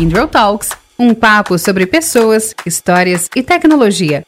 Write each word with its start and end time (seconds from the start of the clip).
Kindrel 0.00 0.28
Talks, 0.28 0.70
um 0.98 1.14
papo 1.14 1.58
sobre 1.58 1.86
pessoas, 1.86 2.54
histórias 2.64 3.28
e 3.36 3.42
tecnologia. 3.42 4.24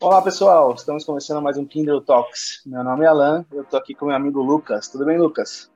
Olá 0.00 0.22
pessoal, 0.22 0.72
estamos 0.72 1.04
começando 1.04 1.42
mais 1.42 1.58
um 1.58 1.66
Kindle 1.66 2.00
Talks. 2.00 2.62
Meu 2.64 2.82
nome 2.82 3.04
é 3.04 3.08
Alan, 3.08 3.44
eu 3.52 3.60
estou 3.60 3.78
aqui 3.78 3.92
com 3.92 4.06
meu 4.06 4.16
amigo 4.16 4.40
Lucas. 4.40 4.88
Tudo 4.88 5.04
bem, 5.04 5.18
Lucas? 5.18 5.70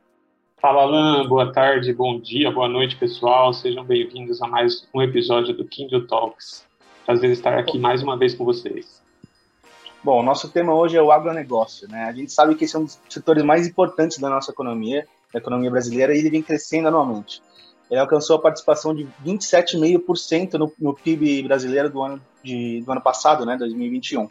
Fala 0.57 0.85
Alan, 0.85 1.29
boa 1.29 1.53
tarde, 1.53 1.93
bom 1.93 2.19
dia, 2.19 2.51
boa 2.51 2.71
noite 2.71 2.97
pessoal. 2.97 3.53
Sejam 3.53 3.85
bem-vindos 3.85 4.41
a 4.41 4.49
mais 4.49 4.89
um 4.95 5.03
episódio 5.03 5.55
do 5.55 5.67
Kindle 5.67 6.07
Talks. 6.07 6.65
Prazer 7.05 7.33
estar 7.33 7.59
aqui 7.59 7.79
mais 7.79 8.03
uma 8.03 8.17
vez 8.17 8.35
com 8.35 8.47
vocês. 8.47 9.03
Bom, 10.03 10.23
nosso 10.23 10.51
tema 10.51 10.73
hoje 10.75 10.97
é 10.97 11.03
o 11.03 11.13
agronegócio. 11.13 11.87
Né? 11.87 12.05
A 12.05 12.13
gente 12.13 12.33
sabe 12.33 12.55
que 12.55 12.65
esse 12.65 12.77
é 12.77 12.79
um 12.79 12.85
dos 12.85 12.99
setores 13.11 13.43
mais 13.43 13.67
importantes 13.67 14.17
da 14.17 14.31
nossa 14.31 14.53
economia, 14.53 15.07
da 15.37 15.39
economia 15.39 15.71
brasileira, 15.71 16.15
e 16.15 16.19
ele 16.19 16.31
vem 16.31 16.43
crescendo 16.43 16.89
anualmente. 16.89 17.43
Ele 17.91 18.01
alcançou 18.01 18.37
a 18.37 18.41
participação 18.41 18.95
de 18.95 19.07
27,5% 19.25 20.55
no, 20.55 20.73
no 20.79 20.95
PIB 20.95 21.43
brasileiro 21.43 21.91
do 21.91 22.03
ano, 22.03 22.21
de, 22.43 22.83
do 22.83 22.91
ano 22.91 23.01
passado, 23.03 23.45
né, 23.45 23.57
2021. 23.57 24.29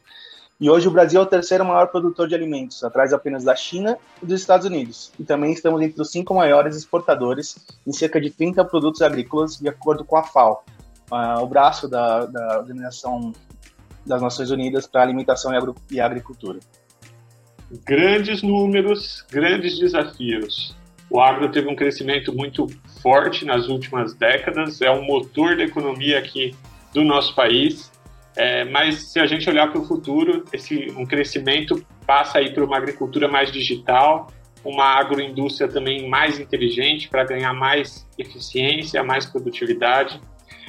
E 0.59 0.69
hoje 0.69 0.87
o 0.87 0.91
Brasil 0.91 1.19
é 1.19 1.23
o 1.23 1.25
terceiro 1.25 1.63
maior 1.63 1.87
produtor 1.87 2.27
de 2.27 2.35
alimentos, 2.35 2.83
atrás 2.83 3.13
apenas 3.13 3.43
da 3.43 3.55
China 3.55 3.97
e 4.23 4.25
dos 4.25 4.39
Estados 4.39 4.65
Unidos. 4.65 5.11
E 5.19 5.23
também 5.23 5.51
estamos 5.51 5.81
entre 5.81 6.01
os 6.01 6.09
cinco 6.09 6.33
maiores 6.33 6.75
exportadores 6.75 7.57
em 7.85 7.91
cerca 7.91 8.19
de 8.19 8.31
30 8.31 8.63
produtos 8.65 9.01
agrícolas, 9.01 9.57
de 9.57 9.67
acordo 9.69 10.03
com 10.03 10.17
a 10.17 10.23
FAO, 10.23 10.63
uh, 11.11 11.41
o 11.41 11.45
braço 11.45 11.87
da, 11.87 12.25
da 12.25 12.59
Organização 12.59 13.33
das 14.05 14.21
Nações 14.21 14.49
Unidas 14.49 14.87
para 14.87 15.01
Alimentação 15.01 15.51
e, 15.53 15.95
e 15.95 15.99
Agricultura. 15.99 16.59
Grandes 17.83 18.41
números, 18.41 19.25
grandes 19.29 19.77
desafios. 19.77 20.75
O 21.09 21.19
agro 21.19 21.49
teve 21.49 21.69
um 21.69 21.75
crescimento 21.75 22.33
muito 22.33 22.67
forte 23.01 23.45
nas 23.45 23.67
últimas 23.67 24.13
décadas, 24.13 24.81
é 24.81 24.91
um 24.91 25.03
motor 25.03 25.55
da 25.55 25.63
economia 25.63 26.19
aqui 26.19 26.55
do 26.93 27.03
nosso 27.03 27.35
país. 27.35 27.91
É, 28.35 28.65
mas 28.65 29.11
se 29.11 29.19
a 29.19 29.25
gente 29.25 29.49
olhar 29.49 29.71
para 29.71 29.79
o 29.79 29.85
futuro, 29.85 30.43
esse 30.51 30.91
um 30.97 31.05
crescimento 31.05 31.85
passa 32.05 32.39
aí 32.39 32.51
para 32.51 32.65
uma 32.65 32.77
agricultura 32.77 33.27
mais 33.27 33.51
digital, 33.51 34.27
uma 34.63 34.85
agroindústria 34.99 35.69
também 35.69 36.09
mais 36.09 36.39
inteligente 36.39 37.07
para 37.07 37.23
ganhar 37.23 37.53
mais 37.53 38.05
eficiência, 38.17 39.03
mais 39.03 39.25
produtividade. 39.25 40.19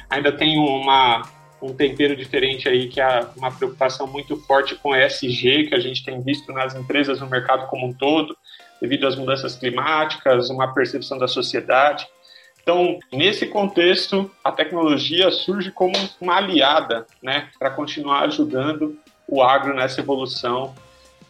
Ainda 0.09 0.31
tem 0.31 0.59
uma 0.59 1.23
um 1.61 1.75
tempero 1.75 2.15
diferente 2.15 2.69
aí, 2.69 2.87
que 2.89 3.01
é 3.01 3.27
uma 3.35 3.51
preocupação 3.51 4.07
muito 4.07 4.37
forte 4.43 4.75
com 4.77 4.95
ESG, 4.95 5.69
que 5.69 5.75
a 5.75 5.81
gente 5.81 6.05
tem 6.05 6.21
visto 6.23 6.53
nas 6.53 6.75
empresas 6.75 7.21
no 7.21 7.27
mercado 7.27 7.67
como 7.69 7.87
um 7.87 7.93
todo, 7.93 8.37
devido 8.81 9.07
às 9.07 9.17
mudanças 9.17 9.57
climáticas, 9.57 10.51
uma 10.51 10.73
percepção 10.73 11.19
da 11.19 11.29
sociedade. 11.29 12.07
Então, 12.63 12.99
nesse 13.13 13.47
contexto, 13.47 14.31
a 14.43 14.51
tecnologia 14.51 15.31
surge 15.31 15.71
como 15.71 15.95
uma 16.21 16.37
aliada, 16.37 17.07
né, 17.23 17.49
para 17.59 17.71
continuar 17.71 18.25
ajudando 18.25 18.99
o 19.29 19.43
agro 19.43 19.75
nessa 19.75 20.01
evolução 20.01 20.75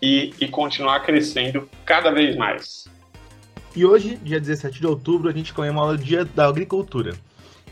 e, 0.01 0.33
e 0.41 0.49
continuar 0.49 1.01
crescendo 1.01 1.69
cada 1.85 2.11
vez 2.11 2.37
mais. 2.37 2.89
E 3.75 3.85
hoje, 3.85 4.17
dia 4.17 4.41
17 4.41 4.81
de 4.81 4.87
outubro, 4.87 5.29
a 5.29 5.33
gente 5.33 5.53
comemora 5.53 5.93
o 5.93 5.99
Dia 5.99 6.25
da 6.25 6.47
Agricultura. 6.47 7.15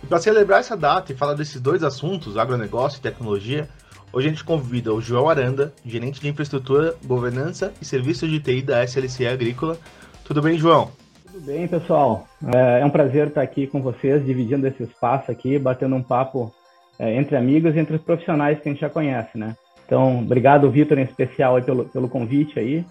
E 0.03 0.07
para 0.07 0.19
celebrar 0.19 0.61
essa 0.61 0.77
data 0.77 1.11
e 1.11 1.17
falar 1.17 1.33
desses 1.33 1.59
dois 1.59 1.83
assuntos, 1.83 2.37
agronegócio 2.37 2.99
e 2.99 3.01
tecnologia, 3.01 3.69
hoje 4.15 4.29
a 4.29 4.31
gente 4.31 4.45
convida 4.45 4.95
o 4.95 5.01
João 5.01 5.29
Aranda, 5.29 5.73
gerente 5.85 6.21
de 6.21 6.29
infraestrutura, 6.29 6.95
governança 7.05 7.73
e 7.83 7.85
serviços 7.85 8.31
de 8.31 8.41
TI 8.41 8.63
da 8.63 8.83
SLC 8.85 9.27
Agrícola. 9.27 9.77
Tudo 10.25 10.41
bem, 10.41 10.57
João? 10.57 10.91
Tudo 11.27 11.41
bem, 11.41 11.67
pessoal. 11.67 12.27
É, 12.55 12.81
é 12.81 12.85
um 12.85 12.91
prazer 12.91 13.29
estar 13.29 13.43
aqui 13.43 13.67
com 13.67 13.83
vocês, 13.83 14.25
dividindo 14.25 14.67
esse 14.67 14.85
espaço 14.85 15.31
aqui, 15.31 15.59
batendo 15.59 15.97
um 15.97 16.03
papo 16.03 16.55
é, 16.99 17.17
entre 17.17 17.37
amigos 17.37 17.75
e 17.75 17.79
entre 17.79 17.97
os 17.97 18.03
profissionais 18.03 18.61
que 18.61 18.69
a 18.69 18.73
gente 18.73 18.81
já 18.81 18.89
conhece, 18.89 19.37
né? 19.37 19.57
Então, 19.85 20.21
obrigado, 20.21 20.71
Vitor, 20.71 20.99
em 20.99 21.03
especial, 21.03 21.61
pelo, 21.63 21.85
pelo 21.87 22.09
convite 22.09 22.59
aí. 22.59 22.85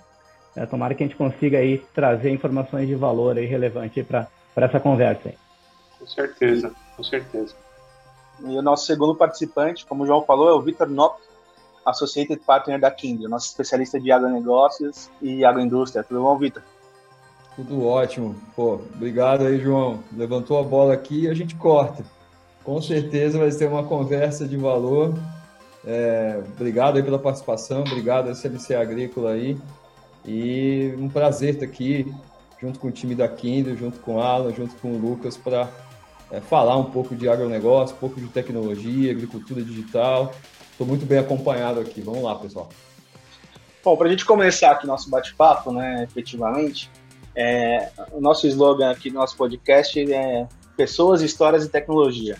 É, 0.56 0.66
tomara 0.66 0.94
que 0.94 1.04
a 1.04 1.08
gente 1.08 1.16
consiga 1.16 1.58
aí 1.58 1.82
trazer 1.96 2.30
informações 2.30 2.88
de 2.88 2.94
valor 2.94 3.38
aí 3.38 3.46
relevante 3.46 4.04
para 4.04 4.28
essa 4.56 4.80
conversa 4.80 5.30
aí. 5.30 5.36
Com 5.98 6.06
certeza 6.06 6.72
com 6.96 7.04
certeza. 7.04 7.56
E 8.40 8.58
o 8.58 8.62
nosso 8.62 8.86
segundo 8.86 9.16
participante, 9.16 9.86
como 9.86 10.04
o 10.04 10.08
João 10.08 10.24
falou, 10.24 10.50
é 10.50 10.54
o 10.54 10.62
Vitor 10.62 10.90
Nopp, 10.90 11.22
Associated 11.86 12.40
Partner 12.46 12.80
da 12.80 12.90
Kindle, 12.90 13.30
nosso 13.30 13.48
especialista 13.48 14.00
de 14.00 14.12
agronegócios 14.12 15.10
e 15.22 15.44
agroindústria. 15.44 16.04
Tudo 16.04 16.22
bom, 16.22 16.38
Vitor? 16.38 16.64
Tudo 17.56 17.86
ótimo. 17.86 18.36
Pô, 18.56 18.80
obrigado 18.96 19.46
aí, 19.46 19.60
João. 19.60 20.00
Levantou 20.16 20.60
a 20.60 20.64
bola 20.64 20.94
aqui 20.94 21.22
e 21.22 21.30
a 21.30 21.34
gente 21.34 21.56
corta. 21.56 22.04
Com 22.64 22.82
certeza 22.82 23.38
vai 23.38 23.52
ser 23.52 23.68
uma 23.68 23.84
conversa 23.84 24.48
de 24.48 24.58
valor. 24.58 25.14
É, 25.86 26.42
obrigado 26.56 26.96
aí 26.96 27.04
pela 27.04 27.20
participação, 27.20 27.82
obrigado 27.82 28.30
a 28.30 28.36
CLC 28.36 28.74
Agrícola 28.74 29.32
aí. 29.32 29.58
E 30.26 30.96
um 30.98 31.10
prazer 31.10 31.56
estar 31.56 31.66
aqui 31.66 32.14
junto 32.60 32.80
com 32.80 32.88
o 32.88 32.92
time 32.92 33.14
da 33.14 33.28
Kindle, 33.28 33.76
junto 33.76 34.00
com 34.00 34.16
o 34.16 34.22
Alan, 34.22 34.54
junto 34.54 34.74
com 34.76 34.94
o 34.94 34.98
Lucas, 34.98 35.36
para 35.36 35.68
é, 36.32 36.40
falar 36.42 36.78
um 36.78 36.86
pouco 36.86 37.16
de 37.16 37.30
agronegócio, 37.30 37.96
um 37.96 38.00
pouco 38.00 38.20
de 38.20 38.28
tecnologia, 38.28 39.12
agricultura 39.12 39.62
digital. 39.62 40.34
Estou 40.72 40.88
muito 40.88 41.06
bem 41.06 41.20
acompanhado 41.20 41.80
aqui. 41.80 42.02
Vamos 42.02 42.24
lá, 42.24 42.36
pessoal. 42.36 42.70
Bom, 43.84 43.98
para 43.98 44.08
a 44.08 44.12
gente 44.12 44.26
começar 44.26 44.72
aqui 44.72 44.88
nosso 44.88 45.10
bate-papo, 45.10 45.72
né, 45.72 46.04
efetivamente, 46.04 46.90
é, 47.36 47.90
o 48.12 48.22
nosso 48.22 48.48
slogan 48.48 48.92
aqui 48.92 49.10
do 49.10 49.16
nosso 49.16 49.36
podcast 49.36 50.00
é 50.12 50.48
Pessoas, 50.78 51.22
Histórias 51.22 51.66
e 51.66 51.70
Tecnologia. 51.70 52.38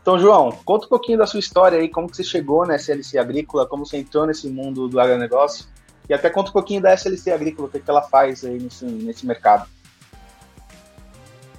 Então, 0.00 0.18
João, 0.18 0.50
conta 0.64 0.86
um 0.86 0.88
pouquinho 0.88 1.18
da 1.18 1.26
sua 1.26 1.40
história 1.40 1.78
aí, 1.78 1.88
como 1.88 2.08
que 2.08 2.16
você 2.16 2.24
chegou 2.24 2.66
na 2.66 2.76
SLC 2.76 3.18
Agrícola, 3.18 3.66
como 3.66 3.84
você 3.84 3.98
entrou 3.98 4.26
nesse 4.26 4.48
mundo 4.48 4.88
do 4.88 4.98
agronegócio, 4.98 5.66
e 6.08 6.14
até 6.14 6.30
conta 6.30 6.48
um 6.48 6.52
pouquinho 6.54 6.80
da 6.80 6.94
SLC 6.94 7.30
Agrícola, 7.30 7.68
o 7.68 7.70
que, 7.70 7.80
que 7.80 7.90
ela 7.90 8.00
faz 8.00 8.42
aí 8.42 8.58
nesse, 8.58 8.86
nesse 8.86 9.26
mercado. 9.26 9.68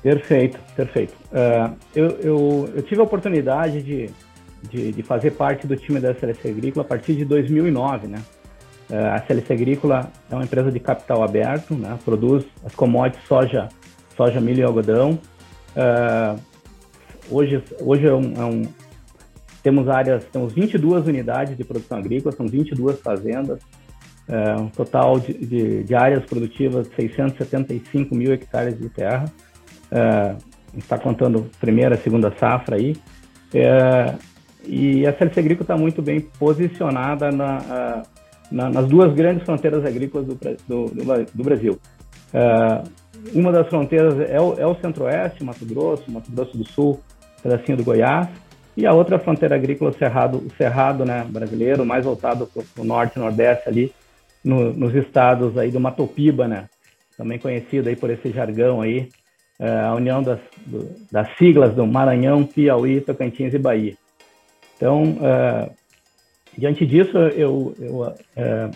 Perfeito, 0.02 0.60
perfeito. 0.76 1.14
Uh, 1.32 1.76
eu, 1.94 2.08
eu, 2.22 2.70
eu, 2.76 2.82
tive 2.82 3.02
a 3.02 3.04
oportunidade 3.04 3.82
de, 3.82 4.10
de, 4.70 4.92
de, 4.94 5.04
fazer 5.04 5.32
parte 5.32 5.68
do 5.68 5.76
time 5.76 6.00
da 6.00 6.12
SLC 6.12 6.50
Agrícola 6.50 6.86
a 6.86 6.88
partir 6.88 7.16
de 7.16 7.26
2009, 7.26 8.08
né? 8.08 8.20
Uh, 8.90 8.96
a 9.14 9.18
SLC 9.18 9.54
Agrícola 9.54 10.10
é 10.32 10.36
uma 10.36 10.46
empresa 10.46 10.72
de 10.72 10.80
capital 10.80 11.22
aberto, 11.22 11.76
né? 11.76 12.00
Produz 12.06 12.46
as 12.64 12.74
commodities 12.74 13.28
soja, 13.28 13.68
soja, 14.16 14.40
milho 14.40 14.60
e 14.60 14.64
algodão. 14.64 15.20
Uh, 15.76 16.40
hoje 17.30 17.62
hoje 17.82 18.08
é 18.08 18.14
um, 18.14 18.34
é 18.38 18.46
um, 18.46 18.62
temos 19.62 19.90
áreas, 19.90 20.24
temos 20.32 20.54
22 20.54 21.08
unidades 21.08 21.58
de 21.58 21.64
produção 21.66 21.98
agrícola, 21.98 22.34
são 22.34 22.48
22 22.48 23.02
fazendas, 23.02 23.60
um 24.62 24.70
total 24.70 25.20
de, 25.20 25.34
de, 25.34 25.84
de 25.84 25.96
áreas 25.96 26.24
produtivas 26.24 26.88
de 26.88 26.96
675 26.96 28.16
mil 28.16 28.32
hectares 28.32 28.80
de 28.80 28.88
terra. 28.88 29.26
É, 29.92 30.36
está 30.78 30.98
contando 30.98 31.50
primeira, 31.60 31.98
segunda 31.98 32.34
safra 32.38 32.76
aí. 32.76 32.96
É, 33.54 34.16
e 34.64 35.08
a 35.08 35.18
CLC 35.18 35.40
Agrícola 35.40 35.64
está 35.64 35.78
muito 35.78 36.02
bem 36.02 36.20
posicionada 36.20 37.32
na, 37.32 38.04
na, 38.52 38.70
nas 38.70 38.88
duas 38.88 39.14
grandes 39.14 39.44
fronteiras 39.44 39.86
agrícolas 39.86 40.28
do, 40.28 40.36
do, 40.36 40.86
do, 40.86 41.26
do 41.34 41.44
Brasil. 41.44 41.80
É, 42.34 42.84
uma 43.34 43.52
das 43.52 43.68
fronteiras 43.68 44.20
é 44.30 44.40
o, 44.40 44.54
é 44.60 44.66
o 44.66 44.76
Centro-Oeste, 44.76 45.44
Mato 45.44 45.66
Grosso, 45.66 46.10
Mato 46.12 46.32
Grosso 46.32 46.58
do 46.58 46.68
Sul, 46.68 47.00
pedacinho 47.42 47.78
do 47.78 47.84
Goiás, 47.84 48.28
e 48.78 48.86
a 48.86 48.94
outra 48.94 49.20
fronteira 49.20 49.56
agrícola, 49.56 49.92
o 49.92 49.94
Cerrado, 49.94 50.38
o 50.38 50.50
Cerrado 50.56 51.06
né, 51.06 51.26
brasileiro, 51.28 51.86
mais 51.86 52.06
voltado 52.06 52.48
para 52.48 52.64
o 52.82 52.86
norte 52.86 53.18
e 53.18 53.20
nordeste 53.20 53.68
ali, 53.68 53.94
no, 54.44 54.72
nos 54.74 54.96
estados 54.96 55.58
aí 55.58 55.70
do 55.70 55.80
Matopiba, 55.80 56.48
né, 56.48 56.70
também 57.18 57.38
conhecido 57.38 57.90
aí 57.90 57.96
por 57.96 58.10
esse 58.10 58.32
jargão 58.32 58.82
aí, 58.82 59.10
a 59.60 59.94
união 59.94 60.24
das, 60.24 60.40
do, 60.66 60.90
das 61.12 61.28
siglas 61.38 61.76
do 61.76 61.86
Maranhão, 61.86 62.46
Piauí, 62.46 63.02
Tocantins 63.02 63.54
e 63.54 63.60
Bahia. 63.60 63.96
Então, 64.78 65.18
é, 65.22 65.70
diante 66.58 66.86
disso, 66.86 67.18
eu, 67.18 67.76
eu 67.80 68.14
é, 68.36 68.70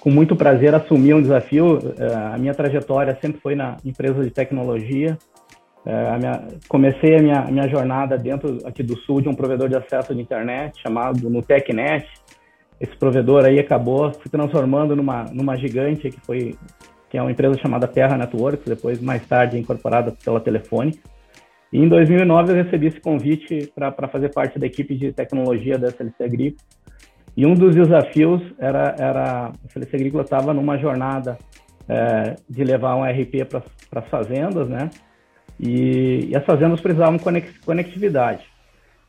com 0.00 0.10
muito 0.10 0.36
prazer 0.36 0.74
assumi 0.74 1.14
um 1.14 1.22
desafio. 1.22 1.78
a 2.32 2.36
minha 2.36 2.52
trajetória 2.52 3.16
sempre 3.20 3.40
foi 3.40 3.54
na 3.54 3.76
empresa 3.84 4.22
de 4.22 4.30
tecnologia. 4.30 5.16
A 5.86 6.18
minha, 6.18 6.48
comecei 6.68 7.16
a 7.16 7.22
minha, 7.22 7.40
a 7.40 7.50
minha 7.50 7.68
jornada 7.68 8.18
dentro 8.18 8.58
aqui 8.64 8.82
do 8.82 8.96
sul 8.98 9.20
de 9.20 9.28
um 9.28 9.34
provedor 9.34 9.68
de 9.68 9.76
acesso 9.76 10.14
de 10.14 10.20
internet 10.20 10.80
chamado 10.80 11.30
Nutecnet. 11.30 12.06
Esse 12.80 12.96
provedor 12.96 13.44
aí 13.44 13.60
acabou 13.60 14.12
se 14.12 14.28
transformando 14.28 14.96
numa, 14.96 15.24
numa 15.32 15.56
gigante 15.56 16.10
que 16.10 16.20
foi 16.20 16.56
que 17.12 17.18
é 17.18 17.20
uma 17.20 17.30
empresa 17.30 17.58
chamada 17.58 17.86
Terra 17.86 18.16
Networks, 18.16 18.64
depois 18.64 18.98
mais 18.98 19.22
tarde 19.26 19.58
incorporada 19.58 20.14
pela 20.24 20.40
Telefone. 20.40 20.98
E 21.70 21.78
em 21.78 21.86
2009 21.86 22.52
eu 22.52 22.64
recebi 22.64 22.86
esse 22.86 23.02
convite 23.02 23.70
para 23.74 24.08
fazer 24.08 24.32
parte 24.32 24.58
da 24.58 24.66
equipe 24.66 24.94
de 24.96 25.12
tecnologia 25.12 25.76
da 25.76 25.88
SLC 25.88 26.24
Agrícola. 26.24 26.62
E 27.36 27.44
um 27.44 27.52
dos 27.52 27.74
desafios 27.74 28.40
era, 28.58 28.96
era 28.98 29.46
a 29.48 29.52
SLC 29.68 29.94
Agrícola 29.94 30.22
estava 30.22 30.54
numa 30.54 30.78
jornada 30.78 31.36
é, 31.86 32.34
de 32.48 32.64
levar 32.64 32.96
um 32.96 33.04
RP 33.04 33.44
para 33.46 34.00
as 34.00 34.08
fazendas, 34.08 34.66
né? 34.66 34.88
e, 35.60 36.30
e 36.30 36.36
as 36.36 36.44
fazendas 36.46 36.80
precisavam 36.80 37.18
de 37.18 37.60
conectividade. 37.60 38.42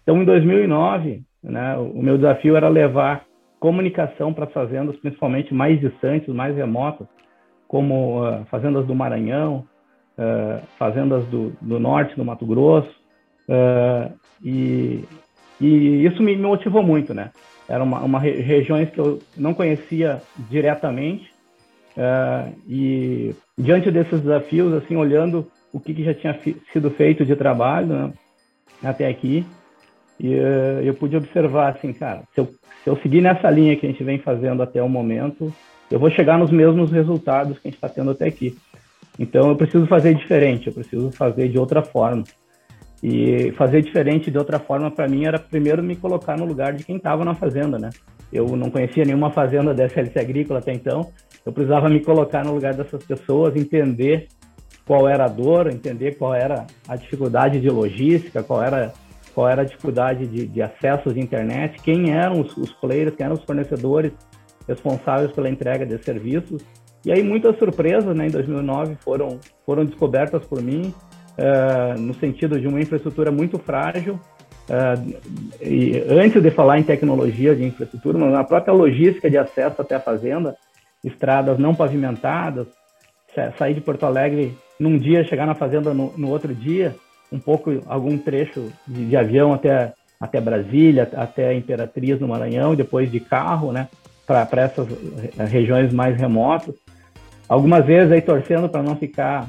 Então, 0.03 0.21
em 0.21 0.25
2009, 0.25 1.23
né, 1.41 1.77
o 1.77 2.03
meu 2.03 2.17
desafio 2.17 2.57
era 2.57 2.67
levar 2.67 3.23
comunicação 3.61 4.33
para 4.33 4.44
as 4.44 4.51
fazendas, 4.51 4.97
principalmente 4.97 5.53
mais 5.53 5.79
distantes, 5.79 6.27
mais 6.27 6.53
remotas, 6.53 7.07
como 7.73 8.23
uh, 8.23 8.45
fazendas 8.51 8.85
do 8.85 8.93
Maranhão, 8.93 9.65
uh, 10.15 10.63
fazendas 10.77 11.25
do, 11.25 11.53
do, 11.59 11.79
norte 11.79 12.15
do 12.15 12.23
Mato 12.23 12.45
Grosso, 12.45 12.93
uh, 13.49 14.13
e, 14.43 15.03
e, 15.59 16.05
isso 16.05 16.21
me 16.21 16.37
motivou 16.37 16.83
muito, 16.83 17.15
né? 17.15 17.31
Eram 17.67 17.85
uma, 17.85 18.01
uma 18.01 18.19
regiões 18.19 18.91
que 18.91 18.99
eu 18.99 19.17
não 19.35 19.55
conhecia 19.55 20.21
diretamente, 20.51 21.33
e 22.67 23.33
diante 23.57 23.89
desses 23.89 24.19
desafios, 24.21 24.73
assim, 24.73 24.95
olhando 24.95 25.47
o 25.71 25.79
que, 25.79 25.93
que 25.93 26.03
já 26.03 26.13
tinha 26.13 26.37
sido 26.71 26.91
feito 26.91 27.25
de 27.25 27.35
trabalho 27.35 27.87
né, 27.87 28.13
até 28.83 29.07
aqui, 29.07 29.45
e 30.19 30.31
eu 30.83 30.93
pude 30.93 31.15
observar, 31.15 31.75
assim, 31.75 31.93
cara, 31.93 32.23
se 32.33 32.41
eu, 32.41 32.45
se 32.83 32.89
eu 32.89 32.97
seguir 32.97 33.21
nessa 33.21 33.49
linha 33.49 33.75
que 33.75 33.85
a 33.85 33.89
gente 33.89 34.03
vem 34.03 34.19
fazendo 34.19 34.61
até 34.61 34.81
o 34.83 34.89
momento, 34.89 35.53
eu 35.94 36.00
vou 36.00 36.10
chegar 36.10 36.40
nos 36.40 36.50
mesmos 36.50 36.92
resultados 36.92 37.60
que 37.60 37.68
a 37.68 37.69
gente 37.69 37.78
está 37.78 37.88
tendo 37.88 38.10
até 38.10 38.25
aqui. 38.25 38.57
Então, 39.19 39.50
eu 39.50 39.56
preciso 39.56 39.86
fazer 39.86 40.16
diferente, 40.16 40.66
eu 40.66 40.74
preciso 40.74 41.12
fazer 41.12 41.48
de 41.50 41.60
outra 41.60 41.84
forma. 41.84 42.24
E 43.04 43.51
fazer 43.51 43.84
diferente 43.84 44.31
de 44.31 44.38
outra 44.40 44.57
forma, 44.57 44.90
para 44.90 45.07
mim, 45.07 45.25
era 45.25 45.38
primeiro 45.38 45.84
me 45.84 45.95
colocar 45.95 46.36
no 46.36 46.45
lugar 46.45 46.74
de 46.74 46.84
quem 46.84 46.95
estava 46.95 47.24
na 47.24 47.36
fazenda, 47.36 47.78
né? 47.78 47.92
Eu 48.31 48.48
não 48.57 48.72
conhecia 48.72 49.06
nenhuma 49.06 49.30
fazenda 49.30 49.72
da 49.72 49.86
SLC 49.86 50.19
Agrícola 50.19 50.57
até 50.57 50.74
então, 50.74 51.12
eu 51.45 51.54
precisava 51.54 51.88
me 51.88 52.00
colocar 52.00 52.44
no 52.44 52.56
lugar 52.56 52.74
dessas 52.74 53.04
pessoas, 53.04 53.56
entender 53.56 54.30
qual 54.88 55.07
era 55.07 55.25
a 55.25 55.30
dor, 55.30 55.68
entender 55.68 56.18
qual 56.18 56.34
era 56.34 56.66
a 56.88 56.95
dificuldade 56.95 57.60
de 57.60 57.69
logística, 57.69 58.42
qual 58.42 58.63
era 58.63 58.92
qual 59.36 59.50
era 59.50 59.62
a 59.62 59.66
dificuldade 59.66 60.28
de, 60.28 60.48
de 60.48 60.62
acesso 60.62 61.10
à 61.10 61.19
internet, 61.19 61.81
quem 61.81 62.12
eram 62.12 62.42
os, 62.42 62.56
os, 62.56 62.72
players, 62.74 63.16
quem 63.16 63.25
eram 63.25 63.36
os 63.36 63.44
fornecedores 63.44 64.12
responsáveis 64.68 65.31
pela 65.31 65.50
entrega 65.50 65.86
de 65.86 65.98
serviços. 66.04 66.63
E 67.06 67.12
aí 67.12 67.21
muitas 67.21 67.57
surpresas, 67.57 68.15
né, 68.15 68.27
em 68.27 68.31
2009 68.31 68.95
foram 69.01 69.39
foram 69.65 69.86
descobertas 69.86 70.45
por 70.45 70.62
mim, 70.62 70.94
uh, 71.38 72.00
no 72.00 72.13
sentido 72.15 72.60
de 72.60 72.68
uma 72.68 72.80
infraestrutura 72.80 73.31
muito 73.31 73.57
frágil. 73.60 74.19
Uh, 74.69 75.19
e 75.62 76.01
antes 76.10 76.42
de 76.42 76.50
falar 76.50 76.80
em 76.80 76.83
tecnologia 76.83 77.54
de 77.54 77.65
infraestrutura, 77.65 78.18
mas 78.18 78.31
na 78.31 78.44
própria 78.44 78.74
logística 78.74 79.30
de 79.30 79.38
acesso 79.38 79.81
até 79.81 79.95
a 79.95 80.00
fazenda, 80.00 80.56
estradas 81.04 81.59
não 81.59 81.75
pavimentadas, 81.75 82.68
sair 83.57 83.74
de 83.74 83.81
Porto 83.81 84.06
Alegre 84.06 84.56
num 84.80 84.98
dia, 84.98 85.25
chegar 85.25 85.45
na 85.45 85.56
fazenda 85.56 85.94
no, 85.94 86.13
no 86.18 86.30
outro 86.30 86.54
dia, 86.54 86.95
um 87.31 87.39
pouco, 87.39 87.81
algum 87.88 88.18
trecho 88.18 88.71
de, 88.88 89.06
de, 89.06 89.18
avião 89.18 89.54
até, 89.54 89.94
até 90.19 90.39
Brasília, 90.39 91.09
até 91.16 91.54
Imperatriz 91.54 92.19
no 92.19 92.27
Maranhão, 92.27 92.75
depois 92.75 93.12
de 93.12 93.19
carro, 93.19 93.71
né, 93.71 93.88
para 94.25 94.61
essas 94.61 94.87
regiões 95.49 95.93
mais 95.93 96.17
remotas. 96.17 96.75
Algumas 97.47 97.85
vezes 97.85 98.11
aí 98.11 98.21
torcendo 98.21 98.69
para 98.69 98.81
não 98.81 98.95
ficar 98.95 99.47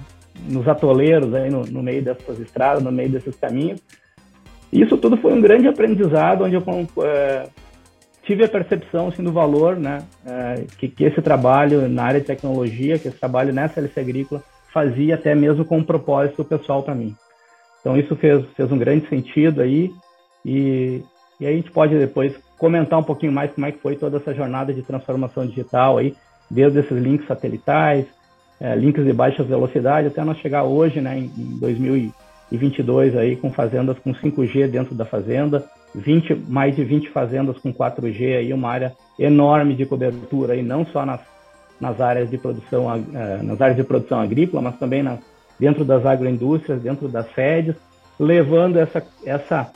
nos 0.48 0.66
atoleiros 0.66 1.32
aí 1.34 1.48
no, 1.50 1.64
no, 1.64 1.82
meio 1.82 2.02
dessas 2.02 2.38
estradas, 2.40 2.82
no 2.82 2.90
meio 2.90 3.08
desses 3.08 3.36
caminhos. 3.36 3.80
Isso 4.72 4.96
tudo 4.96 5.16
foi 5.16 5.32
um 5.32 5.40
grande 5.40 5.68
aprendizado, 5.68 6.44
onde 6.44 6.56
eu 6.56 6.62
é, 7.04 7.46
tive 8.24 8.44
a 8.44 8.48
percepção 8.48 9.08
assim, 9.08 9.22
do 9.22 9.32
valor 9.32 9.76
né, 9.76 9.98
é, 10.26 10.64
que, 10.78 10.88
que 10.88 11.04
esse 11.04 11.22
trabalho 11.22 11.88
na 11.88 12.04
área 12.04 12.20
de 12.20 12.26
tecnologia, 12.26 12.98
que 12.98 13.08
esse 13.08 13.18
trabalho 13.18 13.52
nessa 13.52 13.80
LC 13.80 14.00
Agrícola 14.00 14.42
fazia 14.72 15.14
até 15.14 15.34
mesmo 15.34 15.64
com 15.64 15.78
um 15.78 15.84
propósito 15.84 16.44
pessoal 16.44 16.82
para 16.82 16.94
mim. 16.94 17.14
Então 17.80 17.96
isso 17.96 18.16
fez, 18.16 18.44
fez 18.56 18.72
um 18.72 18.78
grande 18.78 19.08
sentido 19.08 19.62
aí 19.62 19.92
e, 20.44 21.02
e 21.38 21.46
a 21.46 21.52
gente 21.52 21.70
pode 21.70 21.96
depois 21.96 22.34
comentar 22.64 22.99
um 22.99 23.02
pouquinho 23.02 23.31
mais 23.31 23.52
como 23.52 23.66
é 23.66 23.72
que 23.72 23.78
foi 23.78 23.94
toda 23.94 24.16
essa 24.16 24.32
jornada 24.32 24.72
de 24.72 24.81
transformação 24.81 25.46
digital 25.46 25.99
aí, 25.99 26.14
desde 26.50 26.78
esses 26.78 26.96
links 26.96 27.26
satelitais, 27.26 28.06
é, 28.58 28.75
links 28.75 29.05
de 29.05 29.12
baixa 29.12 29.43
velocidade, 29.43 30.06
até 30.06 30.25
nós 30.25 30.38
chegar 30.38 30.64
hoje, 30.64 30.99
né, 30.99 31.19
em, 31.19 31.31
em 31.37 31.58
2022 31.58 33.16
aí 33.19 33.37
com 33.37 33.52
fazendas 33.52 33.99
com 33.99 34.14
5G 34.14 34.66
dentro 34.66 34.94
da 34.94 35.05
fazenda, 35.05 35.62
20, 35.94 36.34
mais 36.49 36.75
de 36.75 36.82
20 36.82 37.11
fazendas 37.11 37.58
com 37.58 37.70
4G 37.70 38.38
aí, 38.38 38.50
uma 38.55 38.70
área 38.70 38.94
enorme 39.19 39.75
de 39.75 39.84
cobertura 39.84 40.55
aí, 40.55 40.62
não 40.62 40.87
só 40.87 41.05
nas, 41.05 41.20
nas 41.78 42.00
áreas 42.00 42.31
de 42.31 42.38
produção, 42.38 42.90
é, 42.94 43.43
nas 43.43 43.60
áreas 43.60 43.76
de 43.76 43.84
produção 43.84 44.20
agrícola, 44.20 44.62
mas 44.62 44.78
também 44.78 45.02
nas 45.02 45.20
dentro 45.60 45.84
das 45.84 46.05
agroindústrias, 46.06 46.81
dentro 46.81 47.08
das 47.08 47.32
sedes, 47.34 47.76
levando 48.19 48.78
essa, 48.78 49.05
essa, 49.25 49.70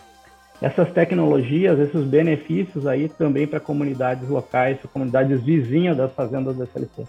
essas 0.61 0.91
tecnologias, 0.93 1.79
esses 1.79 2.05
benefícios 2.05 2.87
aí 2.87 3.09
também 3.09 3.47
para 3.47 3.61
comunidades 3.61 4.29
locais, 4.29 4.79
comunidades 4.93 5.43
vizinhas 5.43 5.97
das 5.97 6.13
fazendas 6.13 6.57
da 6.57 6.65
SLC. 6.65 7.07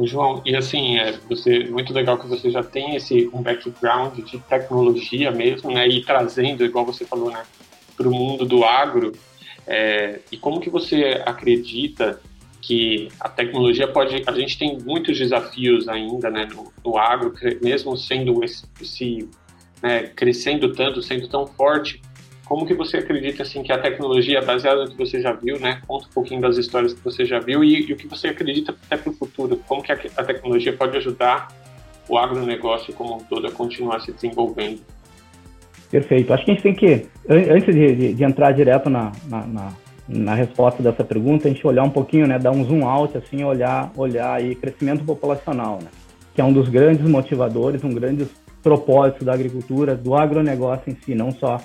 João, 0.00 0.42
e 0.44 0.56
assim, 0.56 0.98
é 0.98 1.12
você, 1.28 1.64
muito 1.64 1.92
legal 1.92 2.18
que 2.18 2.26
você 2.26 2.50
já 2.50 2.62
tem 2.62 2.96
esse 2.96 3.30
um 3.32 3.42
background 3.42 4.18
de 4.18 4.38
tecnologia 4.40 5.30
mesmo, 5.30 5.70
né, 5.70 5.86
e 5.86 6.02
trazendo, 6.02 6.64
igual 6.64 6.84
você 6.84 7.04
falou, 7.04 7.30
né, 7.30 7.42
para 7.96 8.08
o 8.08 8.12
mundo 8.12 8.44
do 8.44 8.64
agro, 8.64 9.12
é, 9.66 10.20
e 10.32 10.36
como 10.36 10.60
que 10.60 10.70
você 10.70 11.22
acredita 11.24 12.18
que 12.60 13.08
a 13.18 13.28
tecnologia 13.28 13.88
pode. 13.88 14.22
A 14.26 14.32
gente 14.32 14.56
tem 14.56 14.78
muitos 14.78 15.18
desafios 15.18 15.88
ainda 15.88 16.30
né, 16.30 16.48
no, 16.50 16.72
no 16.84 16.96
agro, 16.96 17.34
mesmo 17.60 17.96
sendo 17.96 18.42
esse, 18.44 18.64
esse 18.80 19.28
né, 19.82 20.10
crescendo 20.14 20.72
tanto, 20.72 21.02
sendo 21.02 21.28
tão 21.28 21.46
forte. 21.46 22.00
Como 22.44 22.66
que 22.66 22.74
você 22.74 22.98
acredita 22.98 23.42
assim 23.42 23.62
que 23.62 23.72
a 23.72 23.78
tecnologia, 23.78 24.42
baseada 24.42 24.84
no 24.84 24.90
que 24.90 24.96
você 24.96 25.20
já 25.20 25.32
viu, 25.32 25.58
né, 25.58 25.80
conta 25.86 26.06
um 26.06 26.10
pouquinho 26.10 26.40
das 26.40 26.56
histórias 26.56 26.92
que 26.92 27.02
você 27.02 27.24
já 27.24 27.40
viu 27.40 27.64
e, 27.64 27.88
e 27.88 27.92
o 27.92 27.96
que 27.96 28.06
você 28.06 28.28
acredita 28.28 28.72
até 28.72 28.96
para 28.96 29.10
o 29.10 29.14
futuro? 29.14 29.56
Como 29.66 29.82
que 29.82 29.92
a, 29.92 29.98
a, 30.16 30.24
tecnologia 30.24 30.72
pode 30.72 30.96
ajudar 30.96 31.48
o 32.08 32.18
agronegócio 32.18 32.92
como 32.94 33.16
um 33.16 33.20
todo 33.20 33.46
a 33.46 33.50
continuar 33.50 34.00
se 34.00 34.12
desenvolvendo? 34.12 34.80
Perfeito. 35.90 36.32
Acho 36.32 36.44
que 36.44 36.50
a 36.50 36.54
gente 36.54 36.62
tem 36.62 36.74
que, 36.74 37.06
antes 37.28 37.74
de, 37.74 37.94
de, 37.94 38.14
de 38.14 38.24
entrar 38.24 38.52
direto 38.52 38.88
na, 38.88 39.12
na, 39.28 39.46
na 39.46 39.72
na 40.08 40.34
resposta 40.34 40.82
dessa 40.82 41.04
pergunta, 41.04 41.48
a 41.48 41.50
gente 41.50 41.66
olhar 41.66 41.84
um 41.84 41.90
pouquinho, 41.90 42.26
né, 42.26 42.38
dar 42.38 42.50
um 42.50 42.64
zoom 42.64 42.86
out, 42.86 43.16
assim, 43.16 43.44
olhar, 43.44 43.90
olhar 43.96 44.34
aí 44.34 44.54
crescimento 44.54 45.04
populacional, 45.04 45.78
né, 45.82 45.88
que 46.34 46.40
é 46.40 46.44
um 46.44 46.52
dos 46.52 46.68
grandes 46.68 47.08
motivadores, 47.08 47.82
um 47.84 47.90
grande 47.90 48.26
propósito 48.62 49.24
da 49.24 49.32
agricultura, 49.32 49.94
do 49.94 50.14
agronegócio 50.14 50.90
em 50.90 50.96
si, 51.04 51.14
não 51.14 51.30
só 51.32 51.58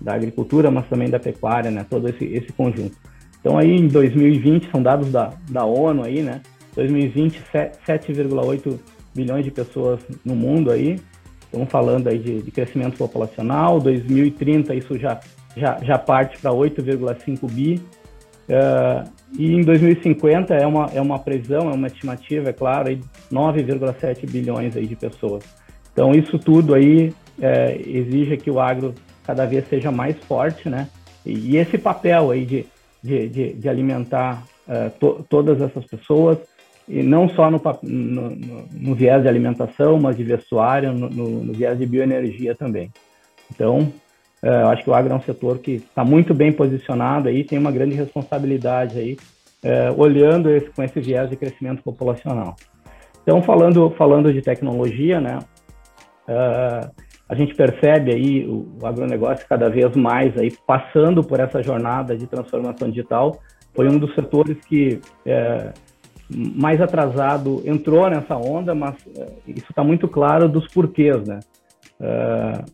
da 0.00 0.14
agricultura, 0.14 0.70
mas 0.70 0.86
também 0.88 1.10
da 1.10 1.18
pecuária, 1.18 1.70
né, 1.70 1.84
todo 1.88 2.08
esse, 2.08 2.24
esse 2.24 2.52
conjunto. 2.52 2.96
Então 3.40 3.58
aí 3.58 3.76
em 3.76 3.86
2020, 3.86 4.70
são 4.70 4.82
dados 4.82 5.10
da, 5.10 5.32
da 5.50 5.64
ONU 5.64 6.04
aí, 6.04 6.22
né, 6.22 6.40
2020, 6.74 7.42
7,8 7.52 8.78
bilhões 9.14 9.44
de 9.44 9.50
pessoas 9.50 10.00
no 10.24 10.34
mundo 10.34 10.70
aí, 10.70 10.98
estamos 11.40 11.68
falando 11.70 12.08
aí 12.08 12.18
de, 12.18 12.42
de 12.42 12.50
crescimento 12.50 12.96
populacional, 12.96 13.80
2030 13.80 14.74
isso 14.74 14.98
já 14.98 15.20
já, 15.56 15.78
já 15.82 15.98
parte 15.98 16.38
para 16.38 16.50
8,5 16.50 17.50
bi. 17.50 17.80
Uh, 18.48 19.08
e 19.38 19.52
em 19.52 19.60
2050 19.60 20.54
é 20.54 20.66
uma, 20.66 20.86
é 20.92 21.00
uma 21.00 21.18
previsão, 21.18 21.70
é 21.70 21.74
uma 21.74 21.86
estimativa, 21.86 22.50
é 22.50 22.52
claro, 22.52 22.88
9,7 23.30 24.28
bilhões 24.28 24.76
aí 24.76 24.86
de 24.86 24.96
pessoas. 24.96 25.44
Então 26.00 26.14
isso 26.14 26.38
tudo 26.38 26.72
aí 26.72 27.12
é, 27.38 27.78
exige 27.86 28.38
que 28.38 28.50
o 28.50 28.58
agro 28.58 28.94
cada 29.22 29.44
vez 29.44 29.68
seja 29.68 29.92
mais 29.92 30.16
forte, 30.20 30.66
né? 30.66 30.88
E, 31.26 31.50
e 31.50 31.56
esse 31.58 31.76
papel 31.76 32.30
aí 32.30 32.46
de, 32.46 32.64
de, 33.02 33.28
de, 33.28 33.52
de 33.52 33.68
alimentar 33.68 34.42
uh, 34.66 34.88
to, 34.98 35.26
todas 35.28 35.60
essas 35.60 35.84
pessoas, 35.84 36.38
e 36.88 37.02
não 37.02 37.28
só 37.28 37.50
no, 37.50 37.60
no, 37.82 38.30
no, 38.30 38.64
no, 38.72 38.94
viés 38.94 39.20
de 39.20 39.28
alimentação, 39.28 40.00
mas 40.00 40.16
de 40.16 40.24
vestuário, 40.24 40.90
no, 40.94 41.52
viés 41.52 41.78
de 41.78 41.84
bioenergia 41.84 42.54
também. 42.54 42.90
Então, 43.54 43.92
eu 44.42 44.68
acho 44.68 44.82
que 44.82 44.88
o 44.88 44.94
agro 44.94 45.12
é 45.12 45.16
um 45.16 45.20
setor 45.20 45.58
que 45.58 45.72
está 45.72 46.02
muito 46.02 46.32
bem 46.32 46.50
posicionado 46.50 47.28
aí, 47.28 47.44
tem 47.44 47.58
uma 47.58 47.70
grande 47.70 47.94
responsabilidade 47.94 48.98
aí, 48.98 49.18
é, 49.62 49.90
olhando 49.94 50.48
esse, 50.48 50.70
com 50.70 50.82
esse 50.82 50.98
viés 50.98 51.28
de 51.28 51.36
crescimento 51.36 51.82
populacional. 51.82 52.56
Então, 53.22 53.42
falando, 53.42 53.90
falando 53.90 54.32
de 54.32 54.40
tecnologia, 54.40 55.20
né, 55.20 55.40
é, 56.30 56.90
a 57.28 57.34
gente 57.34 57.54
percebe 57.54 58.12
aí 58.12 58.46
o, 58.46 58.68
o 58.80 58.86
agronegócio 58.86 59.46
cada 59.48 59.68
vez 59.68 59.94
mais 59.96 60.36
aí 60.38 60.52
passando 60.66 61.22
por 61.22 61.40
essa 61.40 61.62
jornada 61.62 62.16
de 62.16 62.26
transformação 62.26 62.88
digital, 62.88 63.40
foi 63.74 63.88
um 63.88 63.98
dos 63.98 64.14
setores 64.14 64.56
que 64.66 65.00
é, 65.26 65.72
mais 66.28 66.80
atrasado 66.80 67.62
entrou 67.64 68.08
nessa 68.08 68.36
onda, 68.36 68.74
mas 68.74 68.94
é, 69.16 69.26
isso 69.48 69.66
está 69.68 69.82
muito 69.82 70.06
claro 70.06 70.48
dos 70.48 70.66
porquês, 70.72 71.26
né? 71.26 71.40
É, 72.00 72.64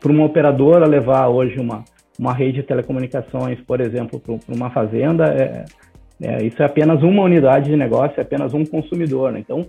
para 0.00 0.12
uma 0.12 0.24
operadora 0.24 0.86
levar 0.86 1.28
hoje 1.28 1.58
uma, 1.60 1.84
uma 2.18 2.32
rede 2.32 2.60
de 2.60 2.62
telecomunicações, 2.62 3.60
por 3.60 3.80
exemplo, 3.80 4.20
para 4.20 4.54
uma 4.54 4.70
fazenda, 4.70 5.24
é, 5.24 5.64
é, 6.20 6.44
isso 6.44 6.62
é 6.62 6.66
apenas 6.66 7.02
uma 7.02 7.22
unidade 7.24 7.70
de 7.70 7.76
negócio, 7.76 8.14
é 8.18 8.22
apenas 8.22 8.54
um 8.54 8.64
consumidor. 8.64 9.32
Né? 9.32 9.40
Então, 9.40 9.66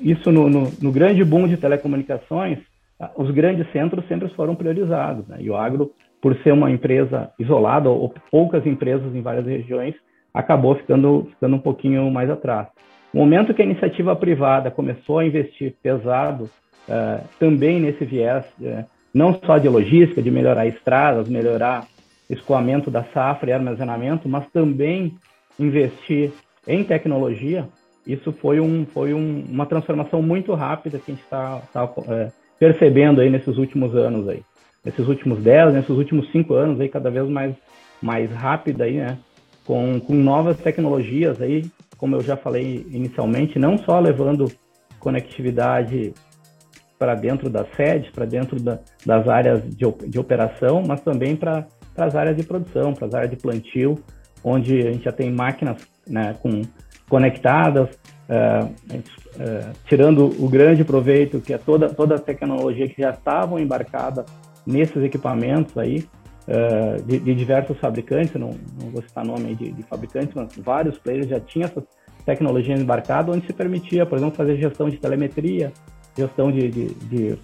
isso 0.00 0.30
no, 0.30 0.48
no, 0.48 0.72
no 0.80 0.92
grande 0.92 1.24
boom 1.24 1.46
de 1.46 1.56
telecomunicações, 1.56 2.58
os 3.16 3.30
grandes 3.30 3.70
centros 3.72 4.06
sempre 4.06 4.28
foram 4.30 4.54
priorizados. 4.54 5.26
Né? 5.26 5.38
E 5.40 5.50
o 5.50 5.56
agro, 5.56 5.92
por 6.20 6.36
ser 6.42 6.52
uma 6.52 6.70
empresa 6.70 7.30
isolada, 7.38 7.88
ou 7.88 8.12
poucas 8.30 8.66
empresas 8.66 9.14
em 9.14 9.20
várias 9.20 9.46
regiões, 9.46 9.94
acabou 10.32 10.74
ficando, 10.74 11.28
ficando 11.30 11.56
um 11.56 11.60
pouquinho 11.60 12.10
mais 12.10 12.28
atrás. 12.28 12.68
No 13.12 13.20
momento 13.20 13.54
que 13.54 13.62
a 13.62 13.64
iniciativa 13.64 14.16
privada 14.16 14.70
começou 14.70 15.20
a 15.20 15.24
investir 15.24 15.74
pesado 15.80 16.44
uh, 16.88 17.24
também 17.38 17.78
nesse 17.78 18.04
viés, 18.04 18.44
uh, 18.60 18.84
não 19.14 19.34
só 19.34 19.58
de 19.58 19.68
logística, 19.68 20.20
de 20.20 20.30
melhorar 20.30 20.66
estradas, 20.66 21.28
melhorar 21.28 21.86
escoamento 22.28 22.90
da 22.90 23.04
safra 23.04 23.50
e 23.50 23.52
armazenamento, 23.52 24.28
mas 24.28 24.50
também 24.50 25.14
investir 25.60 26.32
em 26.66 26.82
tecnologia, 26.82 27.68
isso 28.06 28.32
foi, 28.32 28.60
um, 28.60 28.84
foi 28.86 29.14
um, 29.14 29.44
uma 29.48 29.66
transformação 29.66 30.20
muito 30.20 30.52
rápida 30.54 30.98
que 30.98 31.10
a 31.10 31.14
gente 31.14 31.24
está 31.24 31.62
tá, 31.72 31.90
é, 32.08 32.28
percebendo 32.58 33.20
aí 33.20 33.30
nesses 33.30 33.56
últimos 33.56 33.94
anos 33.94 34.28
aí. 34.28 34.42
Nesses 34.84 35.08
últimos 35.08 35.42
10, 35.42 35.72
nesses 35.72 35.90
últimos 35.90 36.30
5 36.30 36.54
anos 36.54 36.80
aí, 36.80 36.88
cada 36.88 37.10
vez 37.10 37.26
mais, 37.28 37.54
mais 38.02 38.30
rápida 38.30 38.84
aí, 38.84 38.98
né? 38.98 39.18
Com, 39.64 39.98
com 39.98 40.12
novas 40.14 40.58
tecnologias 40.58 41.40
aí, 41.40 41.64
como 41.96 42.16
eu 42.16 42.20
já 42.20 42.36
falei 42.36 42.86
inicialmente, 42.90 43.58
não 43.58 43.78
só 43.78 43.98
levando 43.98 44.52
conectividade 45.00 46.12
para 46.98 47.14
dentro 47.14 47.48
das 47.48 47.66
sedes, 47.74 48.10
para 48.10 48.26
dentro 48.26 48.60
da, 48.60 48.78
das 49.06 49.26
áreas 49.26 49.62
de, 49.64 49.84
de 50.06 50.18
operação, 50.18 50.82
mas 50.86 51.00
também 51.00 51.34
para 51.34 51.66
as 51.96 52.14
áreas 52.14 52.36
de 52.36 52.42
produção, 52.42 52.92
para 52.92 53.06
as 53.06 53.14
áreas 53.14 53.30
de 53.30 53.36
plantio, 53.36 53.98
onde 54.42 54.86
a 54.86 54.92
gente 54.92 55.04
já 55.04 55.12
tem 55.12 55.30
máquinas 55.30 55.88
né, 56.06 56.36
com, 56.42 56.60
conectadas, 57.08 57.88
uh, 58.28 58.64
uh, 58.66 59.72
tirando 59.86 60.26
o 60.42 60.48
grande 60.48 60.84
proveito 60.84 61.40
que 61.40 61.52
é 61.52 61.58
toda, 61.58 61.88
toda 61.88 62.16
a 62.16 62.18
tecnologia 62.18 62.88
que 62.88 63.02
já 63.02 63.10
estavam 63.10 63.58
embarcada 63.58 64.24
nesses 64.66 65.02
equipamentos 65.02 65.76
aí, 65.76 66.06
de, 67.06 67.20
de, 67.20 67.34
diversos 67.34 67.78
fabricantes, 67.78 68.34
não, 68.34 68.50
não 68.78 68.90
vou 68.90 69.00
citar 69.00 69.24
nome 69.24 69.54
de, 69.54 69.72
de, 69.72 69.82
fabricantes, 69.84 70.34
mas 70.34 70.54
vários 70.58 70.98
players 70.98 71.26
já 71.26 71.40
tinham 71.40 71.64
essa 71.64 71.82
tecnologia 72.26 72.76
embarcada, 72.76 73.32
onde 73.32 73.46
se 73.46 73.52
permitia, 73.54 74.04
por 74.04 74.18
exemplo, 74.18 74.36
fazer 74.36 74.58
gestão 74.58 74.90
de 74.90 74.98
telemetria, 74.98 75.72
gestão 76.14 76.52
de, 76.52 76.68
de, 76.68 77.38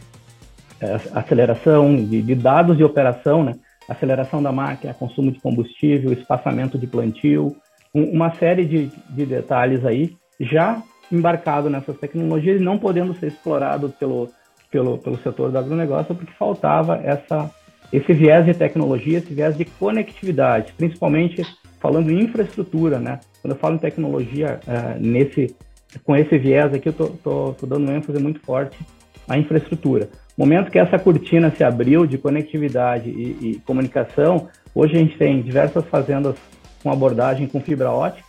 aceleração, 1.14 1.96
de, 1.96 2.22
de 2.22 2.34
dados 2.34 2.76
de 2.76 2.84
operação, 2.84 3.44
né? 3.44 3.54
aceleração 3.88 4.42
da 4.42 4.52
máquina, 4.52 4.94
consumo 4.94 5.32
de 5.32 5.40
combustível, 5.40 6.12
espaçamento 6.12 6.78
de 6.78 6.86
plantio, 6.86 7.56
uma 7.94 8.34
série 8.34 8.64
de, 8.64 8.90
de 9.10 9.26
detalhes 9.26 9.84
aí 9.84 10.16
já 10.38 10.82
embarcado 11.10 11.68
nessas 11.68 11.96
tecnologias 11.98 12.60
não 12.60 12.78
podendo 12.78 13.14
ser 13.14 13.26
explorado 13.26 13.90
pelo, 13.98 14.28
pelo, 14.70 14.98
pelo 14.98 15.18
setor 15.18 15.50
do 15.50 15.58
agronegócio 15.58 16.14
porque 16.14 16.32
faltava 16.38 17.00
essa, 17.02 17.50
esse 17.92 18.12
viés 18.12 18.46
de 18.46 18.54
tecnologia, 18.54 19.18
esse 19.18 19.34
viés 19.34 19.56
de 19.56 19.64
conectividade, 19.64 20.72
principalmente 20.76 21.42
falando 21.80 22.10
em 22.10 22.24
infraestrutura, 22.24 22.98
né? 22.98 23.18
Quando 23.40 23.54
eu 23.54 23.58
falo 23.58 23.74
em 23.74 23.78
tecnologia, 23.78 24.60
uh, 24.66 25.00
nesse, 25.00 25.56
com 26.04 26.14
esse 26.14 26.38
viés 26.38 26.72
aqui, 26.72 26.90
eu 26.90 26.92
tô, 26.92 27.06
tô, 27.08 27.54
tô 27.54 27.66
dando 27.66 27.90
ênfase 27.90 28.22
muito 28.22 28.38
forte 28.40 28.78
à 29.26 29.36
infraestrutura. 29.38 30.08
Momento 30.36 30.70
que 30.70 30.78
essa 30.78 30.98
cortina 30.98 31.50
se 31.50 31.64
abriu 31.64 32.06
de 32.06 32.18
conectividade 32.18 33.10
e, 33.10 33.38
e 33.40 33.60
comunicação, 33.66 34.48
hoje 34.74 34.94
a 34.94 34.98
gente 34.98 35.16
tem 35.16 35.42
diversas 35.42 35.84
fazendas 35.86 36.36
com 36.82 36.90
abordagem 36.90 37.46
com 37.46 37.60
fibra 37.60 37.90
ótica, 37.90 38.26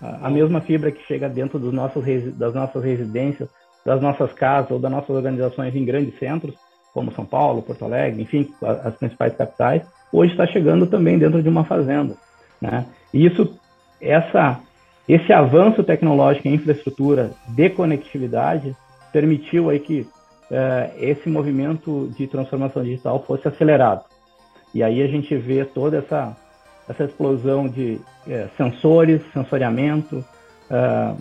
a, 0.00 0.28
mesma 0.28 0.60
fibra 0.60 0.90
que 0.90 1.04
chega 1.06 1.28
dentro 1.28 1.58
dos 1.58 1.72
nossos, 1.72 2.04
das 2.36 2.54
nossas 2.54 2.82
residências, 2.84 3.48
das 3.84 4.00
nossas 4.00 4.32
casas 4.32 4.70
ou 4.70 4.78
das 4.78 4.90
nossas 4.90 5.10
organizações 5.10 5.74
em 5.74 5.84
grandes 5.84 6.18
centros, 6.18 6.54
como 6.92 7.12
São 7.12 7.24
Paulo, 7.24 7.62
Porto 7.62 7.84
Alegre, 7.84 8.22
enfim, 8.22 8.52
as 8.62 8.94
principais 8.94 9.34
capitais, 9.36 9.82
hoje 10.12 10.32
está 10.32 10.46
chegando 10.46 10.86
também 10.86 11.18
dentro 11.18 11.42
de 11.42 11.48
uma 11.48 11.64
fazenda. 11.64 12.14
Né? 12.60 12.86
E 13.12 13.26
isso, 13.26 13.58
essa, 14.00 14.60
esse 15.08 15.32
avanço 15.32 15.82
tecnológico 15.82 16.48
em 16.48 16.54
infraestrutura 16.54 17.32
de 17.48 17.68
conectividade 17.70 18.76
permitiu 19.12 19.70
aí 19.70 19.80
que 19.80 20.00
uh, 20.00 20.92
esse 20.98 21.28
movimento 21.28 22.10
de 22.16 22.26
transformação 22.26 22.82
digital 22.82 23.22
fosse 23.26 23.48
acelerado. 23.48 24.04
E 24.72 24.82
aí 24.82 25.02
a 25.02 25.06
gente 25.06 25.36
vê 25.36 25.64
toda 25.64 25.98
essa 25.98 26.36
essa 26.88 27.04
explosão 27.04 27.68
de 27.68 28.00
é, 28.26 28.48
sensores, 28.56 29.22
sensoriamento, 29.32 30.24
uh, 30.70 31.16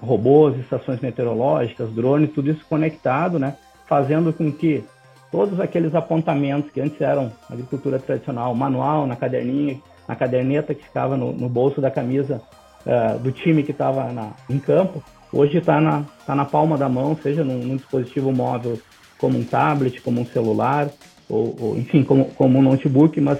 robôs, 0.00 0.58
estações 0.58 1.00
meteorológicas, 1.00 1.90
drones, 1.92 2.32
tudo 2.32 2.50
isso 2.50 2.64
conectado, 2.68 3.38
né? 3.38 3.56
Fazendo 3.86 4.32
com 4.32 4.50
que 4.52 4.84
todos 5.30 5.58
aqueles 5.60 5.94
apontamentos 5.94 6.70
que 6.70 6.80
antes 6.80 7.00
eram 7.00 7.32
agricultura 7.50 7.98
tradicional, 7.98 8.54
manual, 8.54 9.06
na 9.06 9.16
caderninha, 9.16 9.80
na 10.06 10.14
caderneta 10.14 10.74
que 10.74 10.84
ficava 10.84 11.16
no, 11.16 11.32
no 11.32 11.48
bolso 11.48 11.80
da 11.80 11.90
camisa 11.90 12.40
uh, 12.84 13.18
do 13.18 13.32
time 13.32 13.62
que 13.62 13.72
estava 13.72 14.08
em 14.48 14.58
campo, 14.58 15.02
hoje 15.32 15.58
está 15.58 15.80
na, 15.80 16.04
tá 16.26 16.34
na 16.34 16.44
palma 16.44 16.78
da 16.78 16.88
mão, 16.88 17.16
seja 17.22 17.42
num, 17.42 17.58
num, 17.58 17.76
dispositivo 17.76 18.32
móvel 18.32 18.78
como 19.18 19.38
um 19.38 19.44
tablet, 19.44 20.00
como 20.02 20.20
um 20.20 20.26
celular, 20.26 20.88
ou, 21.28 21.56
ou 21.60 21.76
enfim, 21.76 22.02
como, 22.02 22.26
como 22.26 22.58
um 22.58 22.62
notebook, 22.62 23.20
mas 23.20 23.38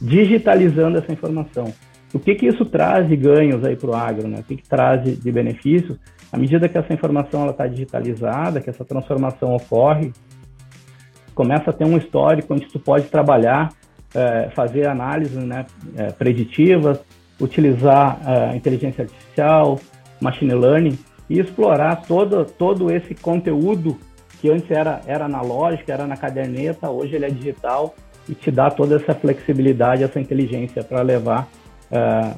digitalizando 0.00 0.98
essa 0.98 1.12
informação. 1.12 1.72
O 2.12 2.18
que, 2.18 2.34
que 2.34 2.46
isso 2.46 2.64
traz 2.64 3.06
de 3.06 3.16
ganhos 3.16 3.64
aí 3.64 3.76
para 3.76 3.90
o 3.90 3.94
agro? 3.94 4.28
Né? 4.28 4.38
O 4.40 4.42
que, 4.42 4.56
que 4.56 4.68
traz 4.68 5.02
de, 5.02 5.16
de 5.16 5.32
benefícios? 5.32 5.98
À 6.32 6.38
medida 6.38 6.68
que 6.68 6.78
essa 6.78 6.92
informação 6.92 7.48
está 7.48 7.66
digitalizada, 7.66 8.60
que 8.60 8.70
essa 8.70 8.84
transformação 8.84 9.54
ocorre, 9.54 10.12
começa 11.34 11.70
a 11.70 11.72
ter 11.72 11.84
um 11.84 11.96
histórico 11.96 12.54
onde 12.54 12.66
tu 12.66 12.78
pode 12.78 13.06
trabalhar, 13.06 13.70
é, 14.14 14.50
fazer 14.54 14.88
análises 14.88 15.36
né, 15.36 15.66
é, 15.96 16.10
preditivas, 16.10 17.00
utilizar 17.40 18.18
é, 18.26 18.56
inteligência 18.56 19.04
artificial, 19.04 19.78
machine 20.20 20.54
learning 20.54 20.98
e 21.28 21.38
explorar 21.38 22.02
todo, 22.02 22.44
todo 22.44 22.90
esse 22.90 23.14
conteúdo 23.14 23.98
que 24.40 24.50
antes 24.50 24.70
era, 24.70 25.00
era 25.06 25.24
analógico, 25.24 25.90
era 25.90 26.06
na 26.06 26.16
caderneta, 26.16 26.90
hoje 26.90 27.16
ele 27.16 27.26
é 27.26 27.30
digital 27.30 27.94
e 28.28 28.34
te 28.34 28.50
dá 28.50 28.70
toda 28.70 28.96
essa 28.96 29.14
flexibilidade, 29.14 30.04
essa 30.04 30.20
inteligência 30.20 30.84
para 30.84 31.02
levar 31.02 31.48
uh, 31.90 32.36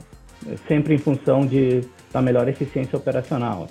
sempre 0.69 0.95
em 0.95 0.99
função 0.99 1.45
de, 1.45 1.81
da 2.13 2.23
melhor 2.23 2.49
eficiência 2.49 2.97
operacional. 2.97 3.67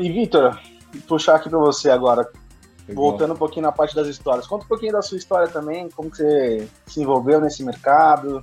E 0.00 0.10
Vitor, 0.10 0.58
puxar 1.06 1.36
aqui 1.36 1.48
para 1.48 1.58
você 1.58 1.90
agora, 1.90 2.28
Legal. 2.88 3.04
voltando 3.04 3.34
um 3.34 3.36
pouquinho 3.36 3.66
na 3.66 3.72
parte 3.72 3.94
das 3.94 4.08
histórias. 4.08 4.46
Conta 4.46 4.64
um 4.64 4.68
pouquinho 4.68 4.92
da 4.92 5.02
sua 5.02 5.18
história 5.18 5.48
também, 5.48 5.88
como 5.90 6.08
você 6.08 6.66
se 6.86 7.00
envolveu 7.00 7.40
nesse 7.40 7.62
mercado. 7.62 8.42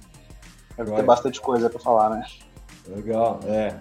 Deve 0.77 0.91
ter 0.91 1.03
bastante 1.03 1.41
coisa 1.41 1.69
para 1.69 1.79
falar, 1.79 2.09
né? 2.11 2.25
Legal, 2.87 3.39
é 3.45 3.75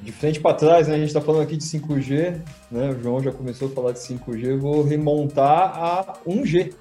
de 0.00 0.12
frente 0.12 0.40
para 0.40 0.54
trás, 0.54 0.88
né? 0.88 0.94
A 0.94 0.98
gente 0.98 1.08
está 1.08 1.20
falando 1.20 1.42
aqui 1.42 1.56
de 1.56 1.64
5G, 1.64 2.40
né? 2.70 2.90
O 2.90 3.02
João 3.02 3.22
já 3.22 3.32
começou 3.32 3.68
a 3.68 3.70
falar 3.70 3.92
de 3.92 3.98
5G. 3.98 4.44
Eu 4.44 4.60
vou 4.60 4.82
remontar 4.82 5.72
a 5.76 6.18
1G 6.26 6.74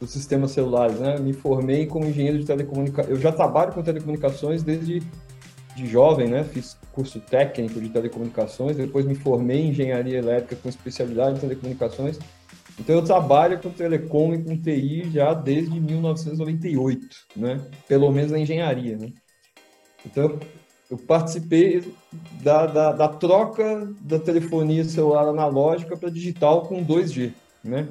dos 0.00 0.10
sistemas 0.10 0.50
celulares, 0.50 0.98
né? 0.98 1.18
Me 1.18 1.32
formei 1.32 1.86
como 1.86 2.06
engenheiro 2.06 2.38
de 2.38 2.44
telecomunicações. 2.44 3.16
Eu 3.16 3.20
já 3.20 3.32
trabalho 3.32 3.72
com 3.72 3.82
telecomunicações 3.82 4.62
desde 4.62 5.02
de 5.74 5.86
jovem, 5.86 6.28
né? 6.28 6.44
Fiz 6.44 6.78
curso 6.92 7.20
técnico 7.20 7.80
de 7.80 7.88
telecomunicações, 7.88 8.76
depois 8.76 9.04
me 9.04 9.14
formei 9.14 9.60
em 9.62 9.70
engenharia 9.70 10.18
elétrica 10.18 10.56
com 10.56 10.68
especialidade 10.68 11.36
em 11.36 11.40
telecomunicações. 11.40 12.18
Então 12.78 12.96
eu 12.96 13.02
trabalho 13.02 13.60
com 13.60 13.70
telecom 13.70 14.34
e 14.34 14.42
com 14.42 14.56
TI 14.56 15.10
já 15.10 15.32
desde 15.32 15.80
1998, 15.80 17.06
né? 17.36 17.60
Pelo 17.88 18.10
menos 18.10 18.30
na 18.30 18.38
engenharia, 18.38 18.96
né? 18.96 19.12
Então 20.04 20.38
eu 20.94 20.98
participei 20.98 21.92
da, 22.40 22.66
da, 22.66 22.92
da, 22.92 23.08
troca 23.08 23.92
da 24.00 24.18
telefonia 24.18 24.84
celular 24.84 25.26
analógica 25.28 25.96
para 25.96 26.08
digital 26.08 26.62
com 26.62 26.84
2G, 26.84 27.32
né? 27.62 27.88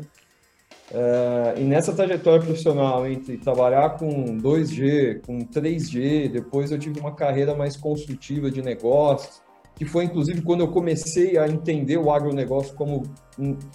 É, 0.92 1.56
e 1.58 1.64
nessa 1.64 1.94
trajetória 1.94 2.42
profissional 2.42 3.06
entre 3.08 3.38
trabalhar 3.38 3.98
com 3.98 4.38
2G, 4.38 5.22
com 5.26 5.40
3G, 5.40 6.32
depois 6.32 6.72
eu 6.72 6.80
tive 6.80 7.00
uma 7.00 7.14
carreira 7.14 7.56
mais 7.56 7.76
construtiva 7.76 8.50
de 8.50 8.62
negócios, 8.62 9.42
que 9.76 9.86
foi 9.86 10.06
inclusive 10.06 10.42
quando 10.42 10.62
eu 10.62 10.68
comecei 10.70 11.38
a 11.38 11.48
entender 11.48 11.98
o 11.98 12.12
agronegócio 12.12 12.74
como, 12.76 13.04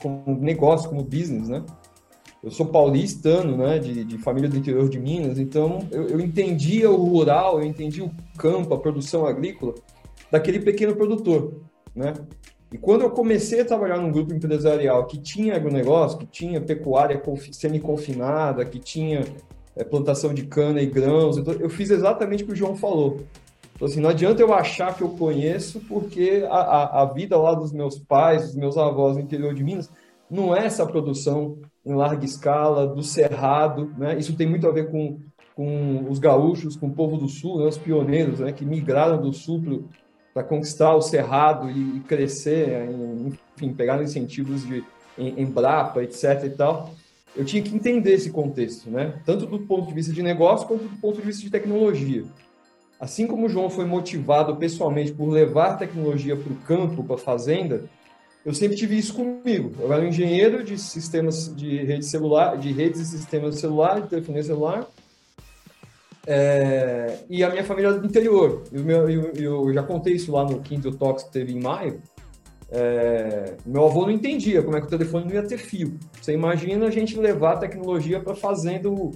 como 0.00 0.38
negócio, 0.40 0.88
como 0.88 1.02
business, 1.02 1.48
né? 1.48 1.64
Eu 2.42 2.50
sou 2.50 2.66
paulistano, 2.66 3.56
né, 3.56 3.78
de, 3.78 4.04
de, 4.04 4.18
família 4.18 4.48
do 4.48 4.56
interior 4.56 4.88
de 4.88 4.98
Minas, 4.98 5.38
então 5.38 5.86
eu, 5.90 6.08
eu 6.08 6.20
entendia 6.20 6.90
o 6.90 6.96
rural, 6.96 7.60
eu 7.60 7.66
entendia 7.66 8.04
o 8.04 8.10
campo, 8.36 8.72
a 8.74 8.78
produção 8.78 9.26
agrícola 9.26 9.74
daquele 10.30 10.60
pequeno 10.60 10.94
produtor, 10.94 11.60
né? 11.94 12.14
E 12.70 12.76
quando 12.76 13.00
eu 13.00 13.10
comecei 13.10 13.60
a 13.62 13.64
trabalhar 13.64 13.96
num 13.96 14.12
grupo 14.12 14.34
empresarial 14.34 15.06
que 15.06 15.18
tinha 15.18 15.56
agronegócio, 15.56 16.18
que 16.18 16.26
tinha 16.26 16.60
pecuária 16.60 17.20
semi-confinada, 17.50 18.64
que 18.64 18.78
tinha 18.78 19.24
é, 19.74 19.82
plantação 19.82 20.34
de 20.34 20.44
cana 20.44 20.80
e 20.82 20.86
grãos, 20.86 21.38
então 21.38 21.54
eu 21.54 21.70
fiz 21.70 21.90
exatamente 21.90 22.42
o 22.42 22.46
que 22.46 22.52
o 22.52 22.56
João 22.56 22.76
falou. 22.76 23.20
Então, 23.74 23.86
assim, 23.86 24.00
não 24.00 24.10
adianta 24.10 24.42
eu 24.42 24.52
achar 24.52 24.94
que 24.94 25.02
eu 25.02 25.10
conheço, 25.10 25.80
porque 25.88 26.44
a, 26.50 26.56
a, 26.56 27.02
a, 27.02 27.04
vida 27.06 27.38
lá 27.38 27.54
dos 27.54 27.72
meus 27.72 27.96
pais, 27.96 28.42
dos 28.42 28.56
meus 28.56 28.76
avós 28.76 29.16
no 29.16 29.22
interior 29.22 29.54
de 29.54 29.64
Minas, 29.64 29.90
não 30.30 30.54
é 30.54 30.66
essa 30.66 30.84
produção 30.84 31.58
em 31.88 31.94
larga 31.94 32.24
escala, 32.24 32.86
do 32.86 33.02
cerrado, 33.02 33.92
né? 33.96 34.18
Isso 34.18 34.36
tem 34.36 34.46
muito 34.46 34.66
a 34.66 34.72
ver 34.72 34.90
com, 34.90 35.18
com 35.54 36.06
os 36.08 36.18
gaúchos, 36.18 36.76
com 36.76 36.88
o 36.88 36.94
povo 36.94 37.16
do 37.16 37.28
sul, 37.28 37.58
né? 37.58 37.66
os 37.66 37.78
pioneiros, 37.78 38.40
né? 38.40 38.52
Que 38.52 38.64
migraram 38.64 39.20
do 39.20 39.32
sul 39.32 39.84
para 40.34 40.44
conquistar 40.44 40.94
o 40.94 41.02
cerrado 41.02 41.70
e, 41.70 42.00
crescer, 42.00 42.88
enfim, 43.56 43.72
pegar 43.72 44.02
incentivos 44.02 44.66
de 44.66 44.84
em, 45.18 45.42
Embrapa, 45.42 46.02
etc 46.02 46.44
e 46.44 46.50
tal. 46.50 46.90
Eu 47.36 47.44
tinha 47.44 47.62
que 47.62 47.74
entender 47.74 48.12
esse 48.12 48.30
contexto, 48.30 48.90
né? 48.90 49.20
Tanto 49.24 49.46
do 49.46 49.60
ponto 49.60 49.88
de 49.88 49.94
vista 49.94 50.12
de 50.12 50.22
negócio 50.22 50.66
quanto 50.66 50.84
do 50.84 50.96
ponto 51.00 51.20
de 51.20 51.26
vista 51.26 51.42
de 51.42 51.50
tecnologia. 51.50 52.24
Assim 53.00 53.26
como 53.26 53.46
o 53.46 53.48
João 53.48 53.70
foi 53.70 53.84
motivado 53.84 54.56
pessoalmente 54.56 55.12
por 55.12 55.28
levar 55.28 55.78
tecnologia 55.78 56.36
para 56.36 56.52
o 56.52 56.56
campo, 56.56 57.04
para 57.04 57.14
a 57.14 57.18
fazenda, 57.18 57.84
eu 58.48 58.54
sempre 58.54 58.78
tive 58.78 58.96
isso 58.96 59.12
comigo. 59.12 59.74
Eu 59.78 59.92
era 59.92 60.02
um 60.02 60.08
engenheiro 60.08 60.64
de 60.64 60.78
sistemas 60.78 61.54
de 61.54 61.84
rede 61.84 62.06
celular, 62.06 62.56
de 62.56 62.72
redes 62.72 62.98
e 63.02 63.04
sistemas 63.04 63.56
celular, 63.56 64.00
de 64.00 64.08
telefonia 64.08 64.42
celular, 64.42 64.86
é, 66.26 67.18
e 67.28 67.44
a 67.44 67.50
minha 67.50 67.62
família 67.62 67.92
do 67.92 68.06
interior. 68.06 68.64
Eu, 68.72 69.10
eu, 69.10 69.32
eu, 69.34 69.74
já 69.74 69.82
contei 69.82 70.14
isso 70.14 70.32
lá 70.32 70.44
no 70.44 70.60
Kindle 70.60 70.94
Talks 70.94 71.24
que 71.24 71.30
teve 71.30 71.52
em 71.52 71.60
maio. 71.60 72.00
É, 72.70 73.56
meu 73.66 73.84
avô 73.84 74.06
não 74.06 74.12
entendia 74.12 74.62
como 74.62 74.78
é 74.78 74.80
que 74.80 74.86
o 74.86 74.90
telefone 74.90 75.26
não 75.26 75.34
ia 75.34 75.42
ter 75.42 75.58
fio. 75.58 75.98
Você 76.18 76.32
imagina 76.32 76.86
a 76.86 76.90
gente 76.90 77.18
levar 77.18 77.52
a 77.52 77.58
tecnologia 77.58 78.18
para 78.18 78.34
fazendo 78.34 79.12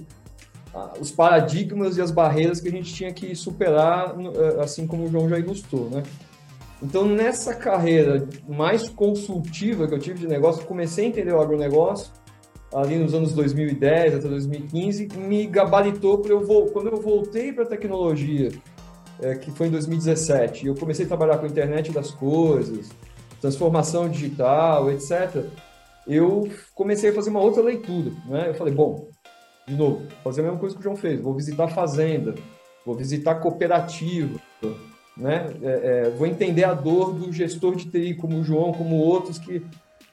os 0.99 1.09
paradigmas 1.09 1.97
e 1.97 2.01
as 2.03 2.11
barreiras 2.11 2.61
que 2.61 2.67
a 2.67 2.71
gente 2.71 2.93
tinha 2.93 3.11
que 3.11 3.35
superar, 3.35 4.13
é, 4.15 4.61
assim 4.61 4.85
como 4.85 5.05
o 5.05 5.09
João 5.09 5.27
já 5.27 5.39
ilustrou, 5.39 5.89
né? 5.89 6.03
Então, 6.83 7.05
nessa 7.05 7.55
carreira 7.55 8.27
mais 8.45 8.89
consultiva 8.89 9.87
que 9.87 9.93
eu 9.93 9.99
tive 9.99 10.19
de 10.19 10.27
negócio, 10.27 10.65
comecei 10.65 11.05
a 11.05 11.07
entender 11.07 11.33
o 11.33 11.39
agronegócio 11.39 12.11
ali 12.73 12.97
nos 12.97 13.13
anos 13.13 13.33
2010 13.33 14.15
até 14.15 14.27
2015, 14.27 15.07
me 15.15 15.45
gabaritou 15.47 16.17
para 16.17 16.33
eu 16.33 16.41
quando 16.73 16.89
eu 16.89 16.99
voltei 16.99 17.53
para 17.53 17.63
a 17.63 17.67
tecnologia, 17.67 18.51
é, 19.21 19.35
que 19.35 19.49
foi 19.51 19.67
em 19.67 19.71
2017, 19.71 20.67
eu 20.67 20.75
comecei 20.75 21.05
a 21.05 21.07
trabalhar 21.07 21.37
com 21.37 21.45
a 21.45 21.49
internet 21.49 21.91
das 21.91 22.11
coisas, 22.11 22.89
transformação 23.39 24.09
digital, 24.09 24.91
etc. 24.91 25.45
Eu 26.05 26.49
comecei 26.75 27.11
a 27.11 27.13
fazer 27.13 27.29
uma 27.29 27.39
outra 27.39 27.61
leitura, 27.61 28.11
né? 28.25 28.49
Eu 28.49 28.55
falei, 28.55 28.73
bom, 28.73 29.07
de 29.67 29.75
novo, 29.75 30.01
fazer 30.23 30.41
a 30.41 30.45
mesma 30.45 30.59
coisa 30.59 30.75
que 30.75 30.81
o 30.81 30.83
João 30.83 30.97
fez, 30.97 31.21
vou 31.21 31.33
visitar 31.33 31.67
fazenda, 31.69 32.33
vou 32.85 32.95
visitar 32.95 33.35
cooperativa, 33.35 34.37
né? 35.15 35.53
É, 35.61 35.67
é, 36.07 36.09
vou 36.11 36.25
entender 36.27 36.63
a 36.63 36.73
dor 36.73 37.13
do 37.13 37.31
gestor 37.31 37.75
de 37.75 37.85
TI 37.85 38.15
como 38.15 38.39
o 38.39 38.43
João, 38.43 38.73
como 38.73 38.97
outros 38.97 39.37
que 39.37 39.63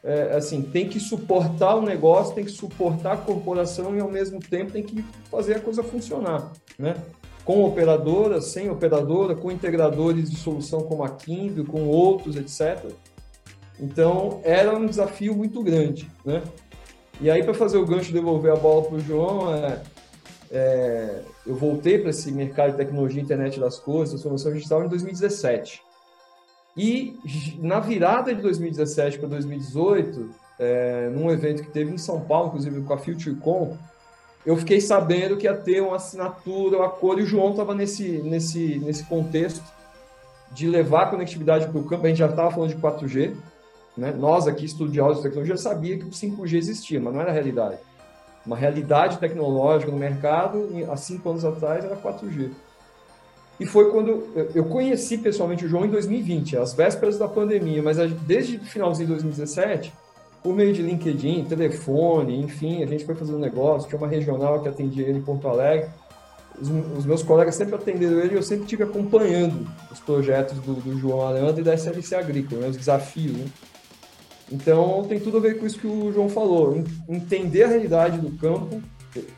é, 0.03 0.35
assim 0.35 0.63
tem 0.63 0.89
que 0.89 0.99
suportar 0.99 1.77
o 1.77 1.83
negócio, 1.83 2.35
tem 2.35 2.45
que 2.45 2.51
suportar 2.51 3.13
a 3.13 3.17
corporação 3.17 3.95
e 3.95 4.01
ao 4.01 4.11
mesmo 4.11 4.41
tempo 4.41 4.73
tem 4.73 4.83
que 4.83 5.05
fazer 5.31 5.57
a 5.57 5.61
coisa 5.61 5.83
funcionar, 5.83 6.53
né? 6.79 6.97
Com 7.45 7.65
operadora, 7.65 8.41
sem 8.41 8.71
operadora, 8.71 9.35
com 9.35 9.51
integradores 9.51 10.31
de 10.31 10.37
solução 10.37 10.83
como 10.83 11.03
a 11.03 11.11
Kindle, 11.11 11.65
com 11.65 11.87
outros, 11.87 12.37
etc. 12.37 12.91
Então 13.79 14.41
era 14.43 14.75
um 14.77 14.87
desafio 14.87 15.35
muito 15.35 15.63
grande, 15.63 16.11
né? 16.25 16.43
E 17.21 17.31
aí 17.31 17.43
para 17.43 17.53
fazer 17.53 17.77
o 17.77 17.85
gancho 17.85 18.13
devolver 18.13 18.53
a 18.53 18.57
bola 18.57 18.83
para 18.85 18.97
o 18.97 19.01
João, 19.01 19.55
é, 19.55 19.83
é, 20.51 21.23
eu 21.47 21.55
voltei 21.55 21.99
para 21.99 22.11
esse 22.11 22.33
mercado 22.33 22.73
de 22.73 22.77
tecnologia, 22.77 23.23
internet 23.23 23.61
das 23.61 23.79
coisas, 23.79 24.11
transformação 24.11 24.53
digital 24.53 24.85
em 24.85 24.89
2017. 24.89 25.83
E 26.77 27.17
na 27.59 27.79
virada 27.79 28.35
de 28.35 28.43
2017 28.43 29.19
para 29.19 29.29
2018, 29.29 30.31
é, 30.59 31.09
num 31.11 31.31
evento 31.31 31.63
que 31.63 31.71
teve 31.71 31.93
em 31.93 31.99
São 31.99 32.21
Paulo, 32.21 32.49
inclusive 32.49 32.83
com 32.83 32.93
a 32.93 32.99
FutureCon, 32.99 33.77
eu 34.45 34.57
fiquei 34.57 34.81
sabendo 34.81 35.37
que 35.37 35.45
ia 35.45 35.55
ter 35.55 35.83
uma 35.83 35.97
assinatura, 35.97 36.79
um 36.79 36.83
acordo, 36.83 37.21
e 37.21 37.25
o 37.25 37.27
João 37.27 37.51
estava 37.51 37.75
nesse, 37.75 38.19
nesse, 38.23 38.79
nesse 38.79 39.05
contexto 39.05 39.65
de 40.53 40.67
levar 40.67 41.03
a 41.03 41.11
conectividade 41.11 41.69
para 41.69 41.79
o 41.79 41.85
campo. 41.85 42.07
A 42.07 42.09
gente 42.09 42.19
já 42.19 42.27
estava 42.27 42.51
falando 42.51 42.75
de 42.75 42.81
4G, 42.81 43.37
né? 43.97 44.13
nós 44.13 44.49
aqui, 44.49 44.65
estudiosos 44.65 45.19
de 45.19 45.25
tecnologia, 45.25 45.57
sabia 45.57 45.99
que 45.99 46.05
o 46.05 46.11
5G 46.11 46.55
existia, 46.55 47.01
mas 47.01 47.13
não 47.13 47.21
era 47.21 47.31
realidade 47.31 47.79
uma 48.45 48.57
realidade 48.57 49.19
tecnológica 49.19 49.93
no 49.93 49.99
mercado, 49.99 50.69
há 50.91 50.97
cinco 50.97 51.31
anos 51.31 51.45
atrás 51.45 51.85
era 51.85 51.97
4G. 51.97 52.51
E 53.59 53.67
foi 53.67 53.91
quando 53.91 54.27
eu 54.55 54.65
conheci 54.65 55.19
pessoalmente 55.19 55.67
o 55.67 55.69
João 55.69 55.85
em 55.85 55.91
2020, 55.91 56.57
às 56.57 56.73
vésperas 56.73 57.19
da 57.19 57.29
pandemia, 57.29 57.83
mas 57.83 57.99
desde 58.23 58.57
o 58.57 58.65
finalzinho 58.65 59.09
de 59.09 59.13
2017, 59.13 59.93
por 60.43 60.55
meio 60.55 60.73
de 60.73 60.81
LinkedIn, 60.81 61.45
telefone, 61.45 62.41
enfim, 62.41 62.83
a 62.83 62.87
gente 62.87 63.05
foi 63.05 63.15
fazendo 63.15 63.39
negócio, 63.39 63.87
tinha 63.87 63.99
uma 63.99 64.09
regional 64.09 64.63
que 64.63 64.69
atendia 64.69 65.07
ele 65.07 65.19
em 65.19 65.23
Porto 65.23 65.47
Alegre. 65.47 65.91
Os, 66.59 67.07
meus 67.07 67.23
colegas 67.23 67.55
sempre 67.55 67.75
atenderam 67.75 68.19
ele 68.21 68.35
e 68.35 68.37
eu 68.37 68.43
sempre 68.43 68.65
estive 68.65 68.83
acompanhando 68.83 69.67
os 69.91 70.01
projetos 70.01 70.59
do, 70.59 70.75
do 70.75 70.99
João 70.99 71.23
Alejandro 71.23 71.61
e 71.61 71.65
da 71.65 71.75
SLC 71.75 72.15
Agrícola, 72.15 72.63
né, 72.63 72.69
os 72.69 72.77
desafios. 72.77 73.37
Né? 73.37 73.45
Então, 74.51 75.05
tem 75.09 75.21
tudo 75.21 75.37
a 75.39 75.41
ver 75.41 75.59
com 75.59 75.67
isso 75.67 75.79
que 75.79 75.87
o 75.87 76.13
João 76.13 76.29
falou. 76.29 76.83
Entender 77.09 77.65
a 77.65 77.69
realidade 77.69 78.19
do 78.19 78.31
campo, 78.37 78.83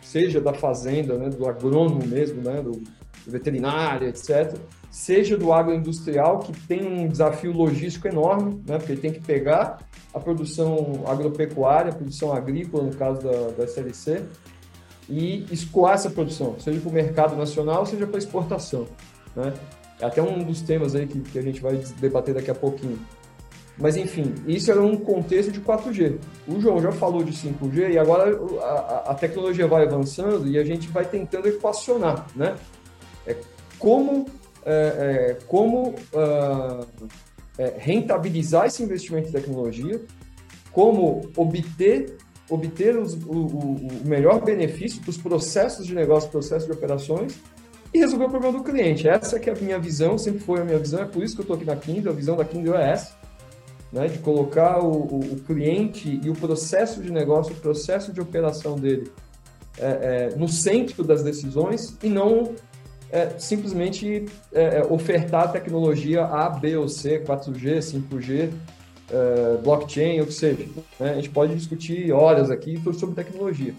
seja 0.00 0.40
da 0.40 0.54
fazenda, 0.54 1.18
né, 1.18 1.28
do 1.28 1.46
agrônomo 1.46 2.06
mesmo, 2.06 2.42
né, 2.42 2.62
do, 2.62 2.82
veterinário, 3.26 4.08
etc., 4.08 4.56
seja 4.90 5.36
do 5.36 5.52
agroindustrial, 5.52 6.40
que 6.40 6.52
tem 6.66 6.86
um 6.86 7.08
desafio 7.08 7.52
logístico 7.52 8.08
enorme, 8.08 8.60
né, 8.66 8.78
porque 8.78 8.92
ele 8.92 9.00
tem 9.00 9.12
que 9.12 9.20
pegar 9.20 9.78
a 10.12 10.20
produção 10.20 11.04
agropecuária, 11.06 11.92
a 11.92 11.94
produção 11.94 12.32
agrícola, 12.32 12.84
no 12.84 12.94
caso 12.94 13.22
da, 13.22 13.50
da 13.56 13.64
SLC, 13.64 14.22
e 15.08 15.46
escoar 15.50 15.94
essa 15.94 16.10
produção, 16.10 16.56
seja 16.58 16.80
para 16.80 16.90
o 16.90 16.92
mercado 16.92 17.36
nacional, 17.36 17.86
seja 17.86 18.06
para 18.06 18.18
exportação. 18.18 18.86
Né? 19.34 19.52
É 20.00 20.06
até 20.06 20.22
um 20.22 20.42
dos 20.42 20.60
temas 20.60 20.94
aí 20.94 21.06
que, 21.06 21.20
que 21.20 21.38
a 21.38 21.42
gente 21.42 21.60
vai 21.60 21.76
debater 21.98 22.34
daqui 22.34 22.50
a 22.50 22.54
pouquinho. 22.54 22.98
Mas 23.78 23.96
enfim, 23.96 24.34
isso 24.46 24.70
era 24.70 24.82
um 24.82 24.96
contexto 24.96 25.50
de 25.50 25.60
4G. 25.60 26.18
O 26.46 26.60
João 26.60 26.80
já 26.80 26.92
falou 26.92 27.24
de 27.24 27.32
5G 27.32 27.92
e 27.92 27.98
agora 27.98 28.38
a, 28.60 29.10
a 29.10 29.14
tecnologia 29.14 29.66
vai 29.66 29.84
avançando 29.84 30.46
e 30.46 30.58
a 30.58 30.64
gente 30.64 30.88
vai 30.88 31.04
tentando 31.04 31.48
equacionar, 31.48 32.26
né? 32.36 32.54
É, 33.26 33.36
como 33.78 34.26
é, 34.64 35.34
é, 35.34 35.44
como 35.46 35.88
uh, 35.90 36.86
é, 37.58 37.74
rentabilizar 37.78 38.66
esse 38.66 38.82
investimento 38.82 39.28
em 39.28 39.32
tecnologia, 39.32 40.00
como 40.70 41.28
obter 41.36 42.16
obter 42.50 42.98
os, 42.98 43.14
o, 43.14 43.46
o, 43.46 44.00
melhor 44.04 44.42
benefício 44.42 45.00
para 45.00 45.08
os 45.08 45.16
processos 45.16 45.86
de 45.86 45.94
negócio, 45.94 46.28
processos 46.28 46.66
de 46.66 46.72
operações 46.72 47.40
e 47.94 47.98
resolver 47.98 48.26
o 48.26 48.28
problema 48.28 48.58
do 48.58 48.64
cliente. 48.64 49.08
Essa 49.08 49.40
que 49.40 49.48
é 49.48 49.54
a 49.54 49.56
minha 49.56 49.78
visão, 49.78 50.18
sempre 50.18 50.40
foi 50.40 50.60
a 50.60 50.64
minha 50.64 50.78
visão, 50.78 51.00
é 51.00 51.06
por 51.06 51.22
isso 51.22 51.34
que 51.34 51.40
eu 51.40 51.44
estou 51.44 51.56
aqui 51.56 51.64
na 51.64 51.76
Kindle, 51.76 52.12
a 52.12 52.14
visão 52.14 52.36
da 52.36 52.44
Kindle 52.44 52.76
é 52.76 52.90
essa 52.90 53.21
né, 53.92 54.08
de 54.08 54.18
colocar 54.18 54.82
o, 54.82 54.90
o, 54.90 55.18
o, 55.34 55.40
cliente 55.40 56.20
e 56.24 56.30
o 56.30 56.34
processo 56.34 57.02
de 57.02 57.12
negócio, 57.12 57.52
o 57.52 57.56
processo 57.56 58.12
de 58.12 58.20
operação 58.20 58.76
dele 58.76 59.10
é, 59.78 60.30
é, 60.32 60.36
no 60.36 60.48
centro 60.48 61.04
das 61.04 61.22
decisões 61.22 61.96
e 62.02 62.08
não 62.08 62.54
é, 63.10 63.38
simplesmente 63.38 64.24
é, 64.52 64.78
é, 64.78 64.86
ofertar 64.88 65.52
tecnologia 65.52 66.24
A, 66.24 66.48
B 66.48 66.76
ou 66.76 66.88
C, 66.88 67.20
4G, 67.20 67.78
5G, 67.78 68.50
é, 69.10 69.56
blockchain, 69.62 70.20
ou 70.20 70.26
que 70.26 70.32
seja. 70.32 70.66
Né? 70.98 71.10
A 71.10 71.14
gente 71.16 71.28
pode 71.28 71.54
discutir 71.54 72.10
horas 72.12 72.50
aqui 72.50 72.82
sobre 72.98 73.14
tecnologia. 73.14 73.74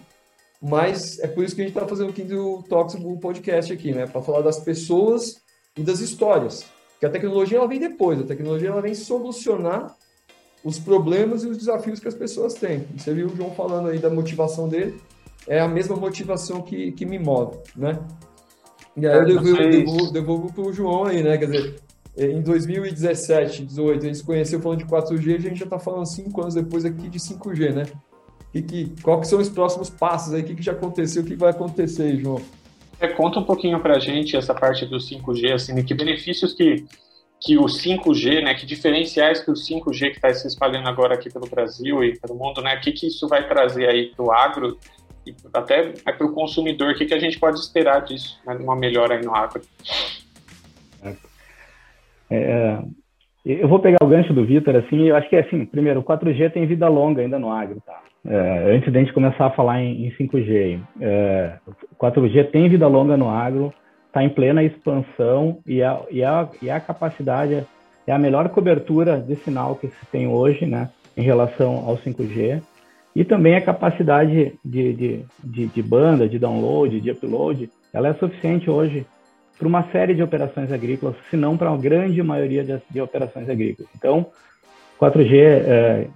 Mas 0.61 1.19
é 1.19 1.27
por 1.27 1.43
isso 1.43 1.55
que 1.55 1.61
a 1.61 1.65
gente 1.65 1.75
está 1.75 1.87
fazendo 1.87 2.11
o 2.11 2.13
Kindle 2.13 2.63
Talks, 2.69 2.95
podcast 3.19 3.73
aqui, 3.73 3.91
né? 3.91 4.07
Para 4.07 4.21
falar 4.21 4.41
das 4.41 4.61
pessoas 4.61 5.41
e 5.75 5.81
das 5.81 5.99
histórias. 5.99 6.65
Porque 6.91 7.05
a 7.05 7.09
tecnologia 7.09 7.57
ela 7.57 7.67
vem 7.67 7.79
depois, 7.79 8.17
a 8.21 8.23
tecnologia 8.23 8.69
ela 8.69 8.81
vem 8.81 8.93
solucionar 8.93 9.93
os 10.63 10.79
problemas 10.79 11.43
e 11.43 11.47
os 11.47 11.57
desafios 11.57 11.99
que 11.99 12.07
as 12.07 12.15
pessoas 12.15 12.53
têm. 12.53 12.85
Você 12.97 13.13
viu 13.13 13.27
o 13.27 13.35
João 13.35 13.51
falando 13.51 13.89
aí 13.89 13.99
da 13.99 14.09
motivação 14.09 14.67
dele, 14.67 14.99
é 15.47 15.59
a 15.59 15.67
mesma 15.67 15.95
motivação 15.95 16.61
que, 16.61 16.91
que 16.93 17.05
me 17.05 17.19
move, 17.19 17.57
né? 17.75 17.99
E 18.95 19.05
aí 19.05 19.17
eu 19.17 19.25
devolvo, 19.25 19.57
devolvo, 19.57 20.11
devolvo 20.11 20.53
para 20.53 20.63
o 20.63 20.73
João 20.73 21.05
aí, 21.05 21.21
né? 21.21 21.37
Quer 21.37 21.49
dizer, 21.49 21.75
em 22.15 22.41
2017, 22.41 23.63
2018, 23.63 24.03
a 24.03 24.05
gente 24.05 24.17
se 24.17 24.23
conheceu 24.23 24.61
falando 24.61 24.79
de 24.79 24.85
4G, 24.85 25.35
a 25.35 25.39
gente 25.39 25.59
já 25.59 25.65
está 25.65 25.79
falando 25.79 26.05
cinco 26.05 26.41
anos 26.41 26.53
depois 26.53 26.85
aqui 26.85 27.09
de 27.09 27.19
5G, 27.19 27.73
né? 27.73 27.83
E 28.53 28.61
que, 28.61 28.93
qual 29.01 29.19
que 29.19 29.27
são 29.27 29.39
os 29.39 29.49
próximos 29.49 29.89
passos 29.89 30.33
aí? 30.33 30.41
O 30.41 30.45
que, 30.45 30.55
que 30.55 30.61
já 30.61 30.73
aconteceu? 30.73 31.23
O 31.23 31.25
que 31.25 31.35
vai 31.35 31.49
acontecer, 31.49 32.15
João? 32.17 32.39
É, 32.99 33.07
conta 33.07 33.39
um 33.39 33.43
pouquinho 33.43 33.79
para 33.79 33.97
a 33.97 33.99
gente 33.99 34.37
essa 34.37 34.53
parte 34.53 34.85
do 34.85 34.97
5G, 34.97 35.53
assim, 35.53 35.83
que 35.83 35.93
benefícios 35.95 36.53
que 36.53 36.85
que 37.43 37.57
o 37.57 37.65
5G, 37.65 38.41
né, 38.41 38.53
que 38.53 38.65
diferenciais 38.65 39.43
que 39.43 39.51
o 39.51 39.53
5G 39.53 40.11
que 40.11 40.15
está 40.15 40.33
se 40.33 40.47
espalhando 40.47 40.87
agora 40.87 41.15
aqui 41.15 41.31
pelo 41.31 41.49
Brasil 41.49 42.03
e 42.03 42.17
pelo 42.17 42.35
mundo, 42.35 42.61
né, 42.61 42.75
o 42.75 42.79
que, 42.79 42.93
que 42.93 43.07
isso 43.07 43.27
vai 43.27 43.45
trazer 43.45 43.89
aí 43.89 44.11
para 44.15 44.25
o 44.25 44.31
agro 44.31 44.77
e 45.27 45.35
até 45.53 45.91
para 46.03 46.25
o 46.25 46.33
consumidor, 46.33 46.91
o 46.91 46.97
que, 46.97 47.05
que 47.05 47.13
a 47.13 47.19
gente 47.19 47.37
pode 47.37 47.59
esperar 47.59 48.01
disso, 48.01 48.39
né, 48.47 48.55
uma 48.61 48.75
melhora 48.75 49.15
aí 49.15 49.25
no 49.25 49.35
agro? 49.35 49.61
É, 51.03 51.15
é, 52.31 52.79
eu 53.45 53.67
vou 53.67 53.79
pegar 53.79 53.99
o 54.01 54.07
gancho 54.07 54.33
do 54.33 54.45
Vitor, 54.45 54.75
assim, 54.77 55.09
eu 55.09 55.15
acho 55.17 55.29
que, 55.29 55.35
assim, 55.35 55.65
primeiro, 55.65 55.99
o 55.99 56.03
4G 56.03 56.51
tem 56.51 56.65
vida 56.65 56.87
longa 56.87 57.21
ainda 57.21 57.37
no 57.37 57.51
agro, 57.51 57.81
tá? 57.85 58.01
É, 58.25 58.73
antes 58.73 58.91
da 58.91 58.99
gente 58.99 59.11
começar 59.11 59.47
a 59.47 59.51
falar 59.51 59.81
em, 59.81 60.07
em 60.07 60.11
5G, 60.11 60.79
é, 61.01 61.57
4G 61.99 62.51
tem 62.51 62.69
vida 62.69 62.87
longa 62.87 63.17
no 63.17 63.29
agro, 63.29 63.73
está 64.13 64.23
em 64.23 64.29
plena 64.29 64.63
expansão 64.63 65.57
e 65.65 65.81
a, 65.81 65.99
e, 66.11 66.23
a, 66.23 66.47
e 66.61 66.69
a 66.69 66.79
capacidade 66.79 67.65
é 68.05 68.11
a 68.11 68.19
melhor 68.19 68.47
cobertura 68.49 69.19
de 69.19 69.35
sinal 69.37 69.75
que 69.75 69.87
se 69.87 70.05
tem 70.11 70.27
hoje, 70.27 70.67
né, 70.67 70.91
em 71.17 71.23
relação 71.23 71.83
ao 71.87 71.97
5G. 71.97 72.61
E 73.15 73.23
também 73.23 73.55
a 73.55 73.61
capacidade 73.61 74.53
de, 74.63 74.93
de, 74.93 75.25
de, 75.43 75.65
de 75.65 75.81
banda, 75.81 76.29
de 76.29 76.37
download, 76.37 77.01
de 77.01 77.09
upload, 77.09 77.69
ela 77.91 78.07
é 78.09 78.13
suficiente 78.13 78.69
hoje 78.69 79.03
para 79.57 79.67
uma 79.67 79.83
série 79.91 80.13
de 80.13 80.21
operações 80.21 80.71
agrícolas, 80.71 81.15
se 81.29 81.37
não 81.37 81.57
para 81.57 81.71
uma 81.71 81.81
grande 81.81 82.21
maioria 82.21 82.63
de, 82.63 82.79
de, 82.91 83.01
operações 83.01 83.49
agrícolas. 83.49 83.89
Então, 83.95 84.27
4G 84.99 85.33
é, 85.35 86.07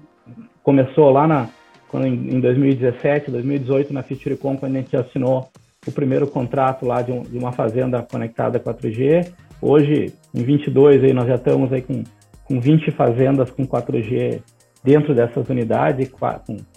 começou 0.61 1.09
lá 1.09 1.27
na, 1.27 1.49
quando, 1.87 2.05
em 2.05 2.39
2017, 2.39 3.31
2018, 3.31 3.93
na 3.93 4.03
FutureCom, 4.03 4.57
quando 4.57 4.75
a 4.75 4.79
gente 4.79 4.95
assinou 4.95 5.49
o 5.87 5.91
primeiro 5.91 6.27
contrato 6.27 6.85
lá 6.85 7.01
de, 7.01 7.11
um, 7.11 7.21
de 7.21 7.37
uma 7.37 7.51
fazenda 7.51 8.01
conectada 8.01 8.59
4G. 8.59 9.31
Hoje, 9.61 10.13
em 10.33 10.43
22, 10.43 11.03
aí, 11.03 11.13
nós 11.13 11.27
já 11.27 11.35
estamos 11.35 11.71
aí 11.71 11.81
com, 11.81 12.03
com 12.45 12.59
20 12.59 12.91
fazendas 12.91 13.49
com 13.49 13.65
4G 13.65 14.41
dentro 14.83 15.13
dessas 15.13 15.47
unidades, 15.49 16.09
com, 16.09 16.19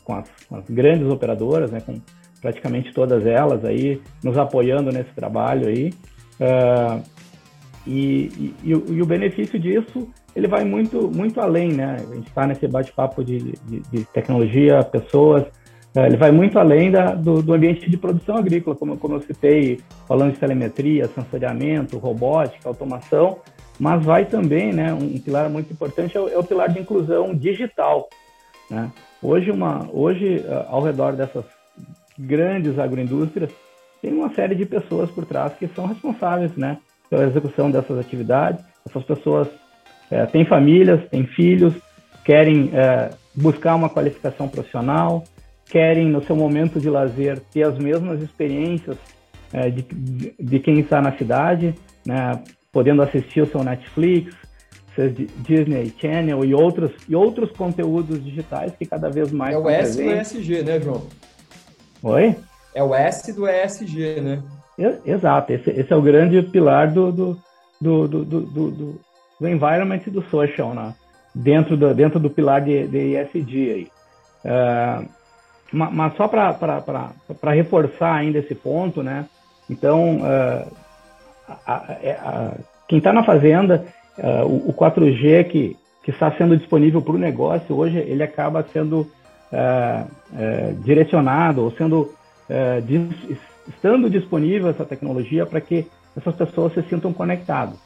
com, 0.04 0.14
as, 0.14 0.30
com 0.48 0.56
as, 0.56 0.64
grandes 0.68 1.08
operadoras, 1.08 1.70
né, 1.70 1.80
com 1.80 1.94
praticamente 2.40 2.92
todas 2.92 3.26
elas 3.26 3.64
aí, 3.64 4.00
nos 4.24 4.36
apoiando 4.38 4.90
nesse 4.90 5.12
trabalho 5.14 5.68
aí. 5.68 5.92
Uh, 6.40 7.02
e, 7.86 8.54
e, 8.62 8.70
e, 8.70 9.02
o 9.02 9.06
benefício 9.06 9.58
disso, 9.58 10.08
ele 10.34 10.46
vai 10.46 10.64
muito, 10.64 11.10
muito 11.10 11.40
além, 11.40 11.72
né? 11.72 11.96
A 11.98 12.14
gente 12.14 12.28
está 12.28 12.46
nesse 12.46 12.66
bate-papo 12.68 13.24
de, 13.24 13.38
de, 13.38 13.80
de, 13.90 14.04
tecnologia, 14.12 14.82
pessoas, 14.84 15.44
ele 15.94 16.16
vai 16.16 16.30
muito 16.30 16.58
além 16.58 16.90
da, 16.90 17.14
do, 17.14 17.42
do, 17.42 17.52
ambiente 17.52 17.90
de 17.90 17.96
produção 17.96 18.36
agrícola, 18.36 18.76
como, 18.76 18.96
como 18.96 19.14
eu 19.14 19.20
citei, 19.22 19.80
falando 20.06 20.32
de 20.32 20.38
telemetria, 20.38 21.08
sensoriamento, 21.08 21.98
robótica, 21.98 22.68
automação, 22.68 23.38
mas 23.78 24.04
vai 24.04 24.24
também, 24.24 24.72
né, 24.72 24.92
um 24.92 25.18
pilar 25.18 25.48
muito 25.50 25.72
importante 25.72 26.16
é 26.16 26.20
o, 26.20 26.28
é 26.28 26.38
o 26.38 26.44
pilar 26.44 26.68
de 26.68 26.78
inclusão 26.78 27.34
digital. 27.34 28.08
Né? 28.70 28.90
Hoje, 29.22 29.50
uma, 29.50 29.88
hoje, 29.92 30.44
ao 30.68 30.82
redor 30.82 31.12
dessas 31.12 31.44
grandes 32.18 32.78
agroindústrias, 32.78 33.50
tem 34.00 34.12
uma 34.12 34.32
série 34.34 34.54
de 34.54 34.64
pessoas 34.64 35.10
por 35.10 35.26
trás 35.26 35.52
que 35.54 35.68
são 35.68 35.86
responsáveis 35.86 36.56
né, 36.56 36.78
pela 37.08 37.24
execução 37.24 37.70
dessas 37.70 37.98
atividades. 37.98 38.64
Essas 38.88 39.04
pessoas 39.04 39.48
é, 40.10 40.24
têm 40.26 40.44
famílias, 40.44 41.06
têm 41.08 41.26
filhos, 41.26 41.74
querem 42.24 42.70
é, 42.72 43.10
buscar 43.34 43.74
uma 43.74 43.88
qualificação 43.88 44.48
profissional, 44.48 45.24
querem, 45.70 46.08
no 46.08 46.22
seu 46.24 46.34
momento 46.34 46.80
de 46.80 46.90
lazer, 46.90 47.40
ter 47.52 47.62
as 47.62 47.78
mesmas 47.78 48.20
experiências 48.22 48.96
é, 49.52 49.70
de, 49.70 49.84
de, 50.38 50.58
quem 50.60 50.80
está 50.80 51.00
na 51.00 51.16
cidade, 51.16 51.74
né, 52.06 52.42
podendo 52.72 53.02
assistir 53.02 53.40
o 53.40 53.46
seu 53.46 53.62
Netflix, 53.62 54.34
seu 54.94 55.08
Disney 55.08 55.92
Channel 55.98 56.44
e 56.44 56.54
outros, 56.54 56.92
e 57.08 57.14
outros 57.14 57.50
conteúdos 57.52 58.22
digitais 58.22 58.72
que 58.76 58.86
cada 58.86 59.08
vez 59.08 59.32
mais. 59.32 59.54
É 59.54 59.58
o 59.58 59.68
S 59.68 60.02
do 60.02 60.10
ESG, 60.10 60.62
né, 60.62 60.80
João? 60.80 61.06
Oi? 62.02 62.36
É 62.74 62.82
o 62.82 62.94
S 62.94 63.32
do 63.32 63.48
ESG, 63.48 64.20
né? 64.20 64.42
Exato, 65.04 65.52
esse, 65.52 65.70
esse 65.70 65.92
é 65.92 65.96
o 65.96 66.00
grande 66.00 66.40
pilar 66.42 66.90
do, 66.90 67.12
do, 67.12 67.38
do, 67.80 68.08
do, 68.08 68.24
do, 68.24 68.40
do, 68.40 69.00
do 69.40 69.48
environment 69.48 70.00
e 70.06 70.10
do 70.10 70.22
social, 70.22 70.74
né? 70.74 70.94
dentro, 71.34 71.76
do, 71.76 71.94
dentro 71.94 72.18
do 72.18 72.30
pilar 72.30 72.60
de, 72.60 72.86
de 72.86 73.16
ESG 73.16 73.72
aí. 73.72 73.88
Uh, 74.44 75.08
mas 75.72 76.16
só 76.16 76.26
para 76.26 77.52
reforçar 77.52 78.14
ainda 78.14 78.38
esse 78.38 78.54
ponto, 78.54 79.02
né? 79.02 79.26
Então, 79.70 80.18
uh, 80.18 80.72
a, 81.64 81.74
a, 81.74 81.92
é, 82.02 82.54
quem 82.88 82.98
está 82.98 83.12
na 83.12 83.22
fazenda, 83.22 83.86
uh, 84.18 84.44
o, 84.46 84.70
o, 84.70 84.74
4G 84.74 85.44
que, 85.44 85.76
que 86.02 86.10
está 86.10 86.32
sendo 86.32 86.56
disponível 86.56 87.00
para 87.00 87.14
o 87.14 87.18
negócio 87.18 87.76
hoje, 87.76 87.98
ele 87.98 88.22
acaba 88.24 88.66
sendo 88.72 89.02
uh, 89.52 90.74
direcionado 90.82 91.62
ou 91.62 91.70
sendo 91.70 92.12
dis, 92.82 93.38
estando 93.68 94.10
disponível 94.10 94.70
essa 94.70 94.84
tecnologia 94.84 95.46
para 95.46 95.60
que 95.60 95.86
essas 96.16 96.34
pessoas 96.34 96.74
se 96.74 96.82
sintam 96.82 97.12
conectadas, 97.12 97.76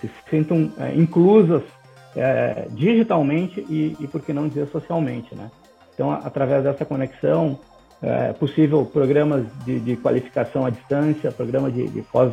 se 0.00 0.10
sintam 0.28 0.72
inclusas 0.96 1.62
digitalmente 2.70 3.64
e, 3.70 3.96
e, 4.00 4.08
por 4.08 4.20
que 4.22 4.32
não 4.32 4.48
dizer, 4.48 4.66
socialmente, 4.66 5.36
né? 5.36 5.48
Então, 5.98 6.12
através 6.12 6.62
dessa 6.62 6.84
conexão, 6.84 7.58
é 8.00 8.32
possível 8.32 8.84
programas 8.84 9.44
de, 9.64 9.80
de 9.80 9.96
qualificação 9.96 10.64
à 10.64 10.70
distância, 10.70 11.32
programas 11.32 11.74
de, 11.74 11.88
de 11.88 12.02
pós 12.02 12.32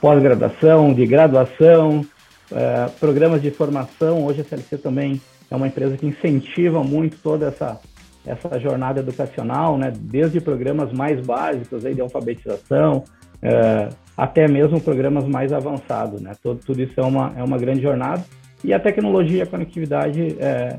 pós-graduação, 0.00 0.94
de 0.94 1.04
graduação, 1.04 2.04
é, 2.52 2.86
programas 3.00 3.42
de 3.42 3.50
formação. 3.50 4.24
Hoje 4.24 4.42
a 4.42 4.44
CLC 4.44 4.78
também 4.78 5.20
é 5.50 5.56
uma 5.56 5.66
empresa 5.66 5.96
que 5.96 6.06
incentiva 6.06 6.84
muito 6.84 7.16
toda 7.18 7.46
essa, 7.46 7.80
essa 8.24 8.58
jornada 8.60 9.00
educacional, 9.00 9.76
né? 9.76 9.92
desde 9.96 10.40
programas 10.40 10.92
mais 10.92 11.24
básicos 11.24 11.84
aí 11.84 11.94
de 11.94 12.00
alfabetização, 12.00 13.02
é, 13.42 13.88
até 14.16 14.46
mesmo 14.46 14.80
programas 14.80 15.24
mais 15.24 15.52
avançados. 15.52 16.20
Né? 16.20 16.32
Tudo, 16.40 16.60
tudo 16.64 16.80
isso 16.80 17.00
é 17.00 17.04
uma, 17.04 17.32
é 17.36 17.42
uma 17.42 17.58
grande 17.58 17.82
jornada. 17.82 18.24
E 18.64 18.72
a 18.72 18.78
tecnologia 18.78 19.38
e 19.38 19.42
a 19.42 19.46
conectividade 19.46 20.36
é, 20.38 20.78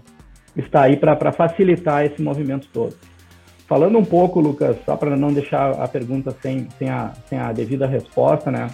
está 0.55 0.83
aí 0.83 0.97
para 0.97 1.31
facilitar 1.31 2.05
esse 2.05 2.21
movimento 2.21 2.67
todo. 2.71 2.95
Falando 3.67 3.97
um 3.97 4.05
pouco, 4.05 4.39
Lucas, 4.39 4.77
só 4.85 4.95
para 4.95 5.15
não 5.15 5.33
deixar 5.33 5.71
a 5.71 5.87
pergunta 5.87 6.35
sem, 6.41 6.67
sem, 6.77 6.89
a, 6.89 7.13
sem 7.27 7.39
a 7.39 7.51
devida 7.51 7.87
resposta, 7.87 8.51
né? 8.51 8.69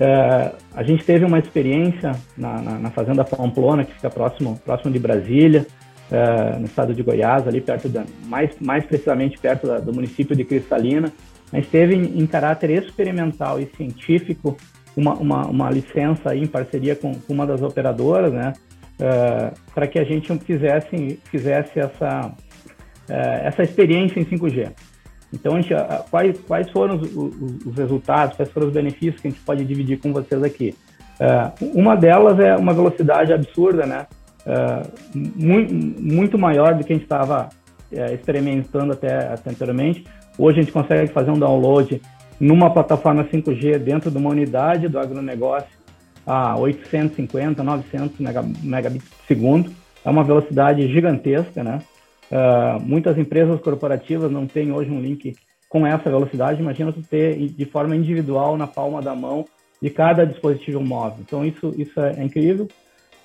É, 0.00 0.52
a 0.74 0.82
gente 0.82 1.04
teve 1.04 1.24
uma 1.24 1.38
experiência 1.38 2.12
na, 2.36 2.62
na, 2.62 2.78
na, 2.78 2.90
Fazenda 2.90 3.24
Pamplona, 3.24 3.84
que 3.84 3.92
fica 3.94 4.08
próximo, 4.08 4.58
próximo 4.64 4.92
de 4.92 4.98
Brasília, 4.98 5.66
é, 6.10 6.56
no 6.56 6.66
estado 6.66 6.94
de 6.94 7.02
Goiás, 7.02 7.46
ali 7.48 7.60
perto 7.60 7.88
da, 7.88 8.04
mais, 8.26 8.56
mais 8.60 8.84
precisamente 8.86 9.38
perto 9.38 9.66
da, 9.66 9.80
do 9.80 9.92
município 9.92 10.36
de 10.36 10.44
Cristalina. 10.44 11.12
Gente 11.52 11.68
teve 11.68 11.94
em, 11.96 12.20
em 12.20 12.26
caráter 12.26 12.70
experimental 12.70 13.60
e 13.60 13.66
científico 13.76 14.56
uma, 14.96 15.14
uma, 15.14 15.46
uma 15.46 15.70
licença 15.70 16.34
em 16.34 16.46
parceria 16.46 16.94
com, 16.94 17.14
com, 17.14 17.32
uma 17.32 17.46
das 17.46 17.60
operadoras, 17.60 18.32
né, 18.32 18.52
é, 19.00 19.52
para 19.74 19.86
que 19.86 19.98
a 19.98 20.04
gente 20.04 20.32
fizesse, 20.40 21.20
fizesse 21.24 21.78
essa, 21.78 22.32
é, 23.08 23.46
essa 23.46 23.62
experiência 23.62 24.20
em 24.20 24.24
5G. 24.24 24.72
Então, 25.32 25.60
gente, 25.60 25.74
quais, 26.10 26.40
quais 26.40 26.70
foram 26.70 26.96
os, 26.96 27.14
os, 27.14 27.66
os, 27.66 27.76
resultados, 27.76 28.36
quais 28.36 28.50
foram 28.50 28.68
os 28.68 28.72
benefícios 28.72 29.20
que 29.20 29.28
a 29.28 29.30
gente 29.30 29.42
pode 29.42 29.64
dividir 29.64 29.98
com 29.98 30.12
vocês 30.12 30.42
aqui? 30.42 30.74
Uh, 31.20 31.78
uma 31.78 31.96
delas 31.96 32.38
é 32.38 32.56
uma 32.56 32.72
velocidade 32.72 33.32
absurda, 33.32 33.84
né? 33.84 34.06
Uh, 34.46 35.18
muito, 35.36 35.74
muito 35.74 36.38
maior 36.38 36.74
do 36.74 36.84
que 36.84 36.92
a 36.92 36.96
gente 36.96 37.02
estava 37.02 37.48
uh, 37.92 38.14
experimentando 38.14 38.92
até, 38.92 39.32
até 39.32 39.50
anteriormente. 39.50 40.04
Hoje 40.38 40.60
a 40.60 40.62
gente 40.62 40.72
consegue 40.72 41.12
fazer 41.12 41.30
um 41.30 41.38
download 41.38 42.00
numa 42.40 42.70
plataforma 42.70 43.24
5G 43.24 43.78
dentro 43.78 44.10
de 44.10 44.16
uma 44.16 44.30
unidade 44.30 44.88
do 44.88 44.98
agronegócio 44.98 45.77
a 46.28 46.54
850, 46.58 47.62
900 47.62 48.18
megabits 48.62 49.08
por 49.08 49.26
segundo. 49.26 49.72
É 50.04 50.10
uma 50.10 50.22
velocidade 50.22 50.86
gigantesca, 50.92 51.64
né? 51.64 51.80
Uh, 52.30 52.78
muitas 52.82 53.16
empresas 53.16 53.58
corporativas 53.62 54.30
não 54.30 54.46
têm 54.46 54.70
hoje 54.70 54.90
um 54.90 55.00
link 55.00 55.34
com 55.70 55.86
essa 55.86 56.10
velocidade. 56.10 56.60
Imagina 56.60 56.92
você 56.92 57.00
ter 57.00 57.48
de 57.48 57.64
forma 57.64 57.96
individual 57.96 58.58
na 58.58 58.66
palma 58.66 59.00
da 59.00 59.14
mão 59.14 59.46
de 59.80 59.88
cada 59.88 60.26
dispositivo 60.26 60.80
móvel. 60.84 61.18
Então 61.20 61.46
isso 61.46 61.74
isso 61.78 61.98
é, 61.98 62.22
incrível. 62.22 62.68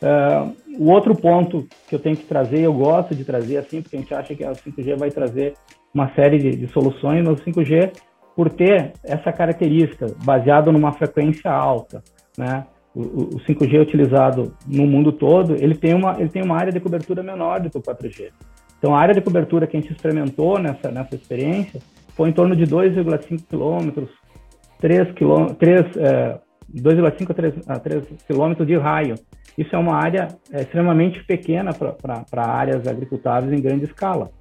Uh, 0.02 0.56
o 0.80 0.90
outro 0.90 1.14
ponto 1.14 1.68
que 1.90 1.96
eu 1.96 2.00
tenho 2.00 2.16
que 2.16 2.26
trazer, 2.26 2.62
eu 2.62 2.74
gosto 2.74 3.14
de 3.14 3.26
trazer 3.26 3.58
assim, 3.58 3.82
porque 3.82 3.98
a 3.98 4.00
gente 4.00 4.14
acha 4.14 4.34
que 4.34 4.46
a 4.46 4.54
5G 4.54 4.98
vai 4.98 5.12
trazer 5.12 5.56
uma 5.94 6.14
série 6.14 6.38
de, 6.38 6.56
de 6.56 6.68
soluções, 6.72 7.24
mas 7.24 7.40
o 7.40 7.44
5G, 7.44 7.92
por 8.34 8.50
ter 8.50 8.94
essa 9.04 9.32
característica 9.32 10.08
baseado 10.24 10.72
numa 10.72 10.94
frequência 10.94 11.52
alta, 11.52 12.02
né? 12.38 12.66
O, 12.96 13.02
o 13.02 13.40
5G 13.48 13.82
utilizado 13.82 14.54
no 14.68 14.86
mundo 14.86 15.12
todo, 15.12 15.56
ele 15.56 15.76
tem 15.76 15.96
uma 15.96 16.16
ele 16.20 16.30
tem 16.30 16.44
uma 16.44 16.56
área 16.56 16.72
de 16.72 16.80
cobertura 16.80 17.24
menor 17.24 17.60
do 17.60 17.70
que 17.70 17.78
o 17.78 17.82
4G. 17.82 18.32
Então, 18.78 18.94
a 18.94 19.00
área 19.00 19.14
de 19.14 19.22
cobertura 19.22 19.66
que 19.66 19.78
a 19.78 19.80
gente 19.80 19.94
experimentou 19.94 20.60
nessa, 20.60 20.92
nessa 20.92 21.16
experiência 21.16 21.80
foi 22.18 22.28
em 22.30 22.34
torno 22.34 22.54
de 22.54 22.66
2,5 22.66 23.48
quilômetros, 23.48 24.10
3 24.82 25.14
km, 25.14 25.54
3, 25.58 25.98
é, 25.98 26.40
2,5 26.76 27.32
a 27.32 27.34
3, 27.34 27.54
a 27.70 27.80
3 27.80 28.06
quilômetros 28.28 28.68
de 28.68 28.76
raio. 28.76 29.16
Isso 29.58 29.74
é 29.74 29.80
uma 29.80 29.96
área 29.96 30.28
é, 30.52 30.64
extremamente 30.64 31.24
pequena 31.24 31.72
para 31.74 32.46
áreas 32.46 32.86
agricultáveis 32.86 33.54
em 33.54 33.62
grande 33.62 33.86
escala. 33.86 34.32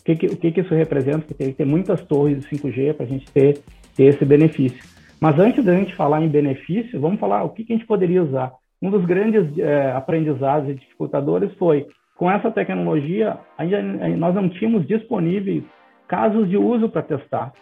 O 0.00 0.04
que, 0.04 0.16
que, 0.16 0.26
o 0.28 0.36
que, 0.36 0.50
que 0.50 0.60
isso 0.62 0.74
representa? 0.74 1.26
Que 1.26 1.34
tem 1.34 1.48
que 1.48 1.58
ter 1.58 1.66
muitas 1.66 2.02
torres 2.02 2.40
de 2.40 2.48
5G 2.48 2.94
para 2.94 3.04
a 3.04 3.08
gente 3.08 3.30
ter, 3.30 3.58
ter 3.94 4.04
esse 4.04 4.24
benefício. 4.24 4.82
Mas 5.20 5.38
antes 5.38 5.62
da 5.64 5.74
gente 5.74 5.94
falar 5.94 6.22
em 6.22 6.28
benefício, 6.28 6.98
vamos 6.98 7.20
falar 7.20 7.44
o 7.44 7.50
que, 7.50 7.64
que 7.64 7.72
a 7.72 7.76
gente 7.76 7.86
poderia 7.86 8.22
usar. 8.22 8.52
Um 8.80 8.90
dos 8.90 9.04
grandes 9.04 9.56
é, 9.58 9.92
aprendizados 9.92 10.70
e 10.70 10.74
dificultadores 10.74 11.52
foi, 11.54 11.86
com 12.16 12.30
essa 12.30 12.50
tecnologia, 12.50 13.36
ainda, 13.58 13.82
nós 14.16 14.34
não 14.34 14.48
tínhamos 14.48 14.86
disponíveis 14.86 15.62
casos 16.08 16.48
de 16.48 16.56
uso 16.56 16.88
para 16.88 17.02
testar. 17.02 17.52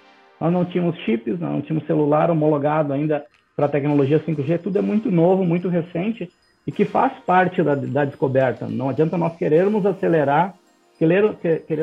Nós 0.40 0.52
não 0.52 0.64
tínhamos 0.64 0.96
chips, 1.00 1.40
não 1.40 1.60
tínhamos 1.60 1.86
celular 1.86 2.30
homologado 2.30 2.92
ainda 2.92 3.24
para 3.56 3.66
a 3.66 3.68
tecnologia 3.68 4.20
5G, 4.20 4.60
tudo 4.62 4.78
é 4.78 4.80
muito 4.80 5.10
novo, 5.10 5.44
muito 5.44 5.68
recente 5.68 6.30
e 6.64 6.70
que 6.70 6.84
faz 6.84 7.12
parte 7.26 7.60
da, 7.60 7.74
da 7.74 8.04
descoberta. 8.04 8.68
Não 8.68 8.88
adianta 8.88 9.18
nós 9.18 9.34
querermos 9.36 9.84
acelerar, 9.84 10.54
querer, 10.96 11.34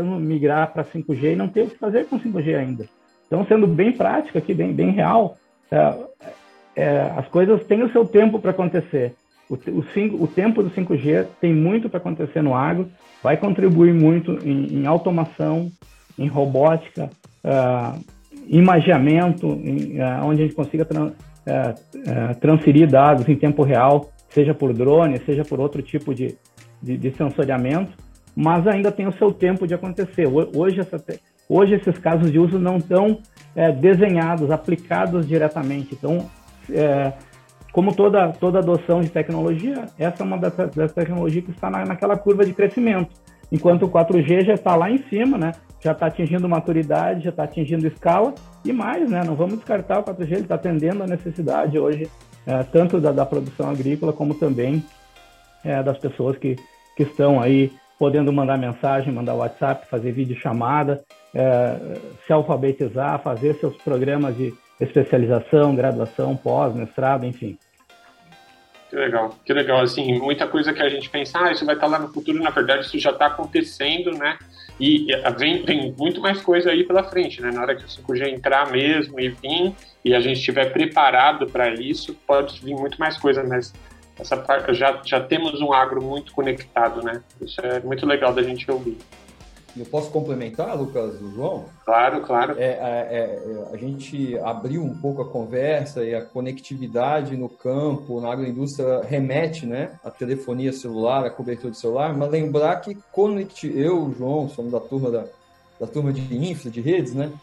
migrar 0.04 0.72
para 0.72 0.86
5G 0.86 1.34
e 1.34 1.36
não 1.36 1.50
ter 1.50 1.64
o 1.64 1.70
que 1.70 1.78
fazer 1.78 2.06
com 2.06 2.18
5G 2.18 2.56
ainda. 2.56 2.86
Então, 3.28 3.46
sendo 3.46 3.68
bem 3.68 3.92
prático 3.92 4.38
aqui, 4.38 4.54
bem, 4.54 4.72
bem 4.72 4.92
real, 4.92 5.36
é, 5.72 5.96
é, 6.76 7.12
as 7.16 7.28
coisas 7.28 7.64
têm 7.66 7.84
o 7.84 7.92
seu 7.92 8.06
tempo 8.06 8.40
para 8.40 8.52
acontecer. 8.52 9.14
O, 9.50 9.54
o, 9.54 9.84
cinco, 9.94 10.24
o, 10.24 10.28
tempo 10.28 10.64
do 10.64 10.72
5G 10.72 11.28
tem 11.40 11.54
muito 11.54 11.90
para 11.90 12.00
acontecer 12.00 12.42
no 12.42 12.56
agro, 12.56 12.90
vai 13.22 13.38
contribuir 13.38 13.94
muito 13.94 14.40
em, 14.44 14.80
em 14.80 14.88
automação, 14.88 15.70
em 16.18 16.28
robótica, 16.28 17.10
uh, 17.44 18.00
imagiamento, 18.48 19.48
em, 19.48 20.00
uh, 20.00 20.26
onde 20.26 20.42
a 20.42 20.46
gente 20.46 20.56
consiga 20.56 20.86
uh, 20.86 22.40
transferir 22.40 22.90
dados 22.90 23.28
em 23.30 23.36
tempo 23.36 23.64
real, 23.64 24.10
seja 24.30 24.54
por 24.54 24.74
drone, 24.74 25.20
seja 25.20 25.46
por 25.46 25.60
outro 25.60 25.82
tipo 25.82 26.14
de, 26.14 26.36
de, 26.82 26.98
de 26.98 27.12
sensoriamento, 27.16 27.92
mas 28.36 28.68
ainda 28.68 28.92
tem 28.92 29.08
o 29.08 29.14
seu 29.14 29.32
tempo 29.32 29.68
de 29.68 29.76
acontecer. 29.76 30.28
Hoje, 30.28 30.80
essa, 30.80 31.02
hoje 31.48 31.76
esses 31.76 31.98
casos 32.00 32.32
de 32.32 32.40
uso 32.40 32.60
não 32.60 32.78
estão 32.78 33.20
é, 33.56 33.72
desenhados, 33.72 34.52
aplicados 34.52 35.28
diretamente. 35.28 35.96
Então, 35.96 36.30
é, 36.70 37.14
como 37.72 37.94
toda, 37.94 38.30
toda 38.34 38.60
adoção 38.60 39.02
de 39.02 39.10
tecnologia, 39.10 39.86
essa 39.98 40.24
é 40.24 40.26
uma 40.26 40.38
das, 40.38 40.56
das 40.72 40.92
tecnologias 40.94 41.46
que 41.46 41.52
está 41.52 41.70
na, 41.70 41.86
naquela 41.86 42.18
curva 42.18 42.46
de 42.46 42.54
crescimento. 42.54 43.10
Enquanto 43.52 43.84
o 43.84 43.90
4G 43.90 44.46
já 44.46 44.54
está 44.54 44.76
lá 44.76 44.90
em 44.90 44.98
cima, 45.10 45.38
né? 45.38 45.52
já 45.86 45.92
está 45.92 46.08
atingindo 46.08 46.50
maturidade, 46.50 47.24
já 47.24 47.30
está 47.30 47.44
atingindo 47.44 47.86
escala 47.86 48.34
e 48.64 48.74
mais, 48.74 49.08
né? 49.08 49.24
Não 49.24 49.36
vamos 49.36 49.58
descartar 49.58 50.00
o 50.00 50.04
4G, 50.04 50.32
ele 50.32 50.42
está 50.42 50.56
atendendo 50.56 51.04
a 51.04 51.08
necessidade 51.08 51.78
hoje, 51.78 52.10
é, 52.48 52.64
tanto 52.64 53.00
da, 53.00 53.12
da, 53.12 53.24
produção 53.24 53.70
agrícola 53.70 54.12
como 54.12 54.34
também 54.34 54.84
é, 55.64 55.84
das 55.84 56.00
pessoas 56.00 56.38
que, 56.40 56.56
que 56.98 57.04
estão 57.04 57.40
aí 57.40 57.72
podendo 57.98 58.32
mandar 58.32 58.58
mensagem, 58.58 59.14
mandar 59.14 59.36
WhatsApp, 59.36 59.88
fazer 59.88 60.12
vídeo 60.12 60.38
chamada, 60.38 61.04
é, 61.34 62.00
se 62.26 62.34
alfabetizar, 62.34 63.22
fazer 63.22 63.56
seus 63.56 63.76
programas 63.78 64.36
de 64.36 64.54
especialização, 64.80 65.76
graduação, 65.76 66.36
pós, 66.36 66.74
mestrado, 66.76 67.26
enfim. 67.26 67.58
Que 68.90 68.96
legal, 68.96 69.36
que 69.44 69.54
legal. 69.54 69.82
Assim, 69.82 70.20
muita 70.20 70.48
coisa 70.48 70.74
que 70.74 70.82
a 70.82 70.90
gente 70.90 71.10
pensa, 71.10 71.40
ah, 71.40 71.52
isso 71.52 71.66
vai 71.66 71.76
estar 71.76 71.88
lá 71.88 72.00
no 72.00 72.14
futuro, 72.14 72.42
na 72.42 72.50
verdade, 72.50 72.86
isso 72.86 73.00
já 73.00 73.12
está 73.12 73.28
acontecendo, 73.28 74.12
né? 74.12 74.38
E 74.80 75.08
vem, 75.38 75.64
tem 75.64 75.94
muito 75.98 76.22
mais 76.22 76.42
coisa 76.42 76.70
aí 76.72 76.84
pela 76.84 77.04
frente, 77.04 77.42
né? 77.42 77.52
Na 77.52 77.62
hora 77.62 77.76
que 77.76 77.84
o 77.84 77.88
5G 77.88 78.34
entrar 78.34 78.72
mesmo 78.72 79.20
e 79.20 79.30
vir, 79.30 79.74
e 80.04 80.14
a 80.14 80.20
gente 80.20 80.38
estiver 80.38 80.72
preparado 80.72 81.48
para 81.48 81.74
isso, 81.74 82.14
pode 82.28 82.62
vir 82.62 82.76
muito 82.76 83.00
mais 83.00 83.18
coisa, 83.18 83.44
mas 83.44 83.74
essa 84.18 84.38
parte, 84.38 84.74
já, 84.74 85.02
já 85.04 85.20
temos 85.20 85.62
um 85.62 85.74
agro 85.74 86.02
muito 86.02 86.34
conectado, 86.34 87.04
né? 87.04 87.22
Isso 87.42 87.60
é 87.62 87.80
muito 87.82 88.06
legal 88.06 88.34
da 88.34 88.42
gente 88.42 88.70
ouvir. 88.70 88.98
Eu 89.78 89.86
posso 89.86 90.10
complementar, 90.10 90.78
Lucas, 90.78 91.20
do 91.20 91.34
João? 91.34 91.66
Claro, 91.84 92.22
claro. 92.22 92.56
É, 92.58 92.64
é, 92.64 92.80
é, 93.12 93.70
a 93.74 93.76
gente 93.76 94.38
abriu 94.40 94.82
um 94.82 94.96
pouco 94.96 95.22
a 95.22 95.30
conversa 95.30 96.02
e 96.02 96.16
a 96.16 96.24
conectividade 96.24 97.36
no 97.36 97.50
campo, 97.50 98.22
na 98.22 98.32
agroindústria, 98.32 99.02
remete 99.02 99.66
né, 99.66 100.00
à 100.02 100.10
telefonia 100.10 100.72
celular, 100.72 101.26
à 101.26 101.30
cobertura 101.30 101.72
de 101.72 101.78
celular, 101.78 102.16
mas 102.16 102.32
lembrar 102.32 102.78
que 102.78 102.96
conecti... 103.12 103.68
eu, 103.78 104.16
João, 104.18 104.48
somos 104.48 104.72
da 104.72 104.80
turma, 104.80 105.12
da, 105.12 105.26
da 105.78 105.88
turma 105.88 106.14
de 106.14 106.22
infra, 106.38 106.72
de 106.72 106.80
redes, 106.80 107.14
né? 107.14 107.34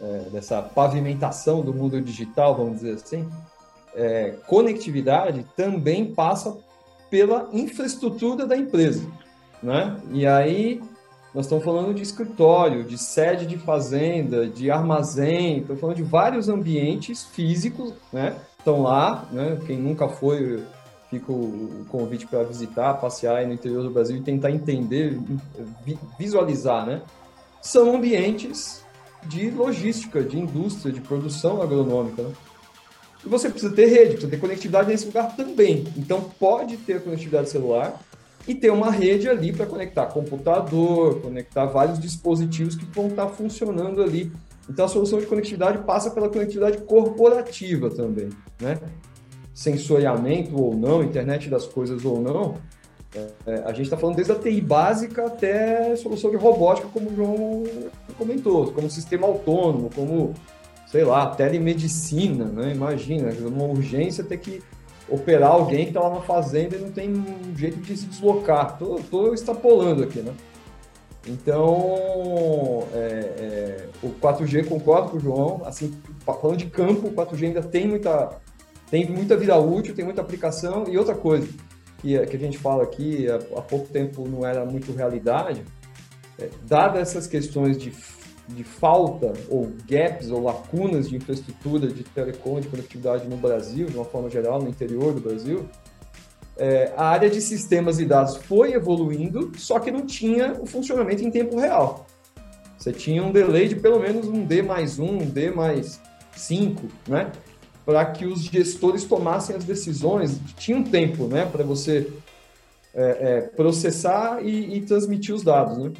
É, 0.00 0.28
dessa 0.30 0.62
pavimentação 0.62 1.60
do 1.60 1.74
mundo 1.74 2.00
digital, 2.00 2.54
vamos 2.54 2.76
dizer 2.76 2.94
assim, 2.94 3.28
é, 3.98 4.36
conectividade 4.46 5.44
também 5.56 6.14
passa 6.14 6.56
pela 7.10 7.48
infraestrutura 7.52 8.46
da 8.46 8.56
empresa. 8.56 9.04
Né? 9.60 9.96
E 10.12 10.24
aí 10.24 10.80
nós 11.34 11.46
estamos 11.46 11.64
falando 11.64 11.92
de 11.92 12.02
escritório, 12.02 12.84
de 12.84 12.96
sede 12.96 13.44
de 13.44 13.58
fazenda, 13.58 14.46
de 14.46 14.70
armazém, 14.70 15.58
estamos 15.58 15.80
falando 15.80 15.96
de 15.96 16.02
vários 16.02 16.48
ambientes 16.48 17.24
físicos, 17.24 17.92
né? 18.12 18.36
Estão 18.58 18.82
lá, 18.82 19.28
né? 19.30 19.58
Quem 19.66 19.78
nunca 19.78 20.08
foi, 20.08 20.64
fica 21.10 21.30
o 21.30 21.84
convite 21.88 22.26
para 22.26 22.44
visitar, 22.44 22.94
passear 22.94 23.46
no 23.46 23.52
interior 23.52 23.82
do 23.82 23.90
Brasil 23.90 24.16
e 24.16 24.22
tentar 24.22 24.50
entender, 24.50 25.18
visualizar, 26.18 26.86
né? 26.86 27.02
São 27.60 27.94
ambientes 27.94 28.84
de 29.26 29.50
logística, 29.50 30.22
de 30.22 30.38
indústria, 30.38 30.92
de 30.92 31.00
produção 31.00 31.60
agronômica, 31.60 32.22
né? 32.22 32.32
Você 33.24 33.50
precisa 33.50 33.74
ter 33.74 33.86
rede, 33.86 34.12
precisa 34.12 34.30
ter 34.30 34.38
conectividade 34.38 34.88
nesse 34.88 35.06
lugar 35.06 35.34
também. 35.36 35.84
Então, 35.96 36.30
pode 36.38 36.76
ter 36.78 37.02
conectividade 37.02 37.50
celular, 37.50 38.00
e 38.48 38.54
ter 38.54 38.70
uma 38.70 38.90
rede 38.90 39.28
ali 39.28 39.52
para 39.52 39.66
conectar 39.66 40.06
computador, 40.06 41.20
conectar 41.20 41.66
vários 41.66 41.98
dispositivos 41.98 42.74
que 42.74 42.86
vão 42.86 43.08
estar 43.08 43.26
tá 43.26 43.30
funcionando 43.30 44.02
ali. 44.02 44.32
Então 44.68 44.86
a 44.86 44.88
solução 44.88 45.20
de 45.20 45.26
conectividade 45.26 45.78
passa 45.84 46.10
pela 46.10 46.30
conectividade 46.30 46.78
corporativa 46.78 47.90
também, 47.90 48.30
né? 48.58 48.78
Sensoriamento 49.52 50.58
ou 50.60 50.74
não, 50.74 51.02
internet 51.02 51.50
das 51.50 51.66
coisas 51.66 52.04
ou 52.04 52.20
não, 52.20 52.54
é, 53.14 53.28
é 53.46 53.54
a 53.64 53.72
gente 53.72 53.82
está 53.82 53.98
falando 53.98 54.16
desde 54.16 54.32
a 54.32 54.36
TI 54.36 54.60
básica 54.62 55.26
até 55.26 55.94
solução 55.96 56.30
de 56.30 56.36
robótica, 56.36 56.88
como 56.88 57.10
o 57.10 57.16
João 57.16 57.64
comentou, 58.16 58.72
como 58.72 58.90
sistema 58.90 59.26
autônomo, 59.26 59.90
como, 59.94 60.34
sei 60.90 61.04
lá, 61.04 61.26
telemedicina, 61.26 62.46
né? 62.46 62.72
Imagina, 62.72 63.30
uma 63.46 63.64
urgência 63.64 64.24
ter 64.24 64.38
que 64.38 64.62
operar 65.08 65.52
alguém 65.52 65.84
que 65.84 65.90
está 65.90 66.00
lá 66.00 66.10
na 66.10 66.20
fazenda 66.20 66.76
e 66.76 66.80
não 66.80 66.90
tem 66.90 67.10
um 67.10 67.56
jeito 67.56 67.78
de 67.78 67.96
se 67.96 68.06
deslocar. 68.06 68.78
Estou 68.98 69.34
extrapolando 69.34 70.02
aqui, 70.02 70.20
né? 70.20 70.32
Então, 71.26 72.86
é, 72.94 72.98
é, 73.38 73.88
o 74.02 74.10
4G, 74.10 74.66
concordo 74.66 75.10
com 75.10 75.16
o 75.18 75.20
João, 75.20 75.62
assim, 75.66 75.94
falando 76.24 76.56
de 76.56 76.66
campo, 76.66 77.08
o 77.08 77.12
4G 77.12 77.48
ainda 77.48 77.62
tem 77.62 77.86
muita, 77.86 78.38
tem 78.90 79.06
muita 79.06 79.36
vida 79.36 79.56
útil, 79.58 79.94
tem 79.94 80.04
muita 80.04 80.22
aplicação. 80.22 80.84
E 80.88 80.96
outra 80.96 81.14
coisa 81.14 81.46
que, 81.98 82.18
que 82.26 82.36
a 82.36 82.38
gente 82.38 82.56
fala 82.56 82.82
aqui, 82.82 83.28
há, 83.30 83.36
há 83.58 83.62
pouco 83.62 83.88
tempo 83.88 84.26
não 84.26 84.46
era 84.46 84.64
muito 84.64 84.92
realidade, 84.92 85.62
é, 86.38 86.48
dadas 86.62 87.02
essas 87.02 87.26
questões 87.26 87.76
de 87.76 87.90
de 88.48 88.64
falta 88.64 89.32
ou 89.48 89.70
gaps 89.86 90.30
ou 90.30 90.42
lacunas 90.42 91.08
de 91.08 91.16
infraestrutura 91.16 91.86
de 91.88 92.02
telecom, 92.02 92.60
de 92.60 92.68
conectividade 92.68 93.28
no 93.28 93.36
Brasil, 93.36 93.86
de 93.86 93.96
uma 93.96 94.04
forma 94.04 94.30
geral, 94.30 94.60
no 94.60 94.68
interior 94.68 95.12
do 95.12 95.20
Brasil, 95.20 95.68
é, 96.56 96.92
a 96.96 97.06
área 97.06 97.30
de 97.30 97.40
sistemas 97.40 98.00
e 98.00 98.04
dados 98.04 98.36
foi 98.36 98.72
evoluindo, 98.72 99.52
só 99.56 99.78
que 99.78 99.90
não 99.90 100.04
tinha 100.04 100.56
o 100.60 100.66
funcionamento 100.66 101.22
em 101.22 101.30
tempo 101.30 101.56
real. 101.58 102.06
Você 102.76 102.92
tinha 102.92 103.22
um 103.22 103.30
delay 103.30 103.68
de 103.68 103.76
pelo 103.76 104.00
menos 104.00 104.26
um 104.26 104.44
D 104.44 104.62
mais 104.62 104.98
um, 104.98 105.18
um 105.18 105.30
D 105.30 105.50
mais 105.50 106.00
cinco, 106.34 106.88
né? 107.06 107.30
Para 107.84 108.04
que 108.06 108.26
os 108.26 108.42
gestores 108.42 109.04
tomassem 109.04 109.56
as 109.56 109.64
decisões. 109.64 110.38
Tinha 110.56 110.76
um 110.76 110.84
tempo, 110.84 111.26
né? 111.26 111.44
Para 111.44 111.64
você 111.64 112.10
é, 112.94 113.02
é, 113.02 113.40
processar 113.40 114.44
e, 114.44 114.76
e 114.76 114.80
transmitir 114.82 115.34
os 115.34 115.42
dados, 115.42 115.78
né? 115.78 115.92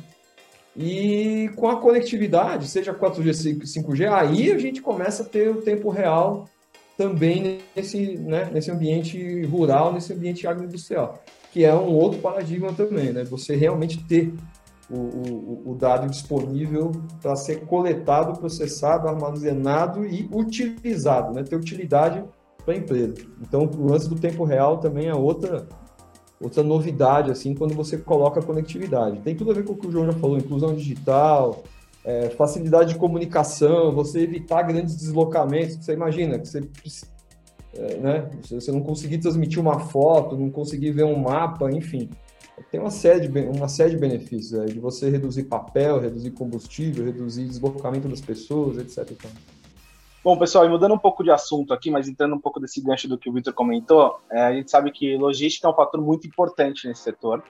E 0.81 1.51
com 1.57 1.69
a 1.69 1.81
conectividade, 1.81 2.69
seja 2.69 2.95
4G, 2.95 3.59
5G, 3.63 4.13
aí 4.13 4.53
a 4.53 4.59
gente 4.59 4.81
começa 4.81 5.25
a 5.25 5.27
ter 5.27 5.51
o 5.51 5.61
tempo 5.61 5.91
real 5.91 6.49
também 6.97 7.59
nesse, 7.75 8.17
né, 8.17 8.49
nesse 8.53 8.71
ambiente 8.71 9.43
rural, 9.47 9.93
nesse 9.93 10.13
ambiente 10.13 10.47
agroindustrial, 10.47 11.21
que 11.53 11.65
é 11.65 11.75
um 11.75 11.93
outro 11.93 12.21
paradigma 12.21 12.73
também, 12.73 13.13
né? 13.13 13.25
Você 13.25 13.57
realmente 13.57 14.05
ter 14.05 14.33
o, 14.89 14.97
o, 14.97 15.63
o 15.73 15.75
dado 15.75 16.09
disponível 16.09 16.93
para 17.21 17.35
ser 17.35 17.67
coletado, 17.67 18.39
processado, 18.39 19.09
armazenado 19.09 20.07
e 20.07 20.29
utilizado, 20.33 21.35
né? 21.35 21.43
Ter 21.43 21.57
utilidade 21.57 22.23
para 22.65 22.75
a 22.75 22.77
empresa. 22.77 23.15
Então, 23.43 23.65
o 23.65 23.87
lance 23.87 24.09
do 24.09 24.15
tempo 24.15 24.45
real 24.45 24.79
também 24.79 25.09
é 25.09 25.15
outra 25.15 25.67
outra 26.41 26.63
novidade, 26.63 27.31
assim, 27.31 27.55
quando 27.55 27.75
você 27.75 27.99
coloca 27.99 28.41
conectividade. 28.41 29.21
Tem 29.21 29.35
tudo 29.35 29.51
a 29.51 29.55
ver 29.55 29.65
com 29.65 29.73
o 29.73 29.77
que 29.77 29.87
o 29.87 29.91
João 29.91 30.07
já 30.07 30.13
falou, 30.13 30.39
inclusão 30.39 30.75
digital, 30.75 31.65
é, 32.05 32.31
facilidade 32.31 32.93
de 32.93 32.99
comunicação, 32.99 33.93
você 33.93 34.21
evitar 34.21 34.63
grandes 34.63 34.97
deslocamentos. 34.97 35.77
Você 35.77 35.93
imagina 35.93 36.39
que 36.39 36.49
você, 36.49 36.63
é, 37.75 37.97
né, 37.97 38.31
você 38.49 38.71
não 38.71 38.81
conseguir 38.81 39.19
transmitir 39.19 39.61
uma 39.61 39.81
foto, 39.81 40.37
não 40.37 40.51
conseguir 40.51 40.93
ver 40.93 41.05
um 41.05 41.19
mapa, 41.19 41.71
enfim. 41.71 42.09
Tem 42.71 42.81
uma 42.81 42.91
série 42.91 43.29
de, 43.29 43.39
uma 43.41 43.69
série 43.69 43.91
de 43.91 43.99
benefícios, 43.99 44.59
é, 44.61 44.67
de 44.67 44.79
você 44.81 45.11
reduzir 45.11 45.45
papel, 45.45 46.01
reduzir 46.01 46.31
combustível, 46.33 47.05
reduzir 47.05 47.45
deslocamento 47.45 48.09
das 48.09 48.21
pessoas, 48.21 48.79
etc. 48.79 49.11
Então. 49.13 49.58
Bom, 50.29 50.37
pessoal, 50.37 50.67
e 50.67 50.69
mudando 50.69 50.93
um 50.93 50.99
pouco 50.99 51.25
de 51.25 51.31
assunto 51.31 51.73
aqui, 51.73 51.91
mas 51.91 52.07
entrando 52.07 52.35
um 52.35 52.39
pouco 52.39 52.61
desse 52.61 52.83
gancho 52.83 53.09
do 53.09 53.17
que 53.17 53.31
o 53.31 53.33
Victor 53.33 53.55
comentou, 53.55 54.21
é, 54.31 54.43
a 54.43 54.53
gente 54.53 54.71
sabe 54.71 54.91
que 54.93 55.17
logística 55.17 55.67
é 55.67 55.71
um 55.71 55.75
fator 55.75 56.03
muito 56.03 56.27
importante 56.27 56.87
nesse 56.87 57.01
setor, 57.01 57.43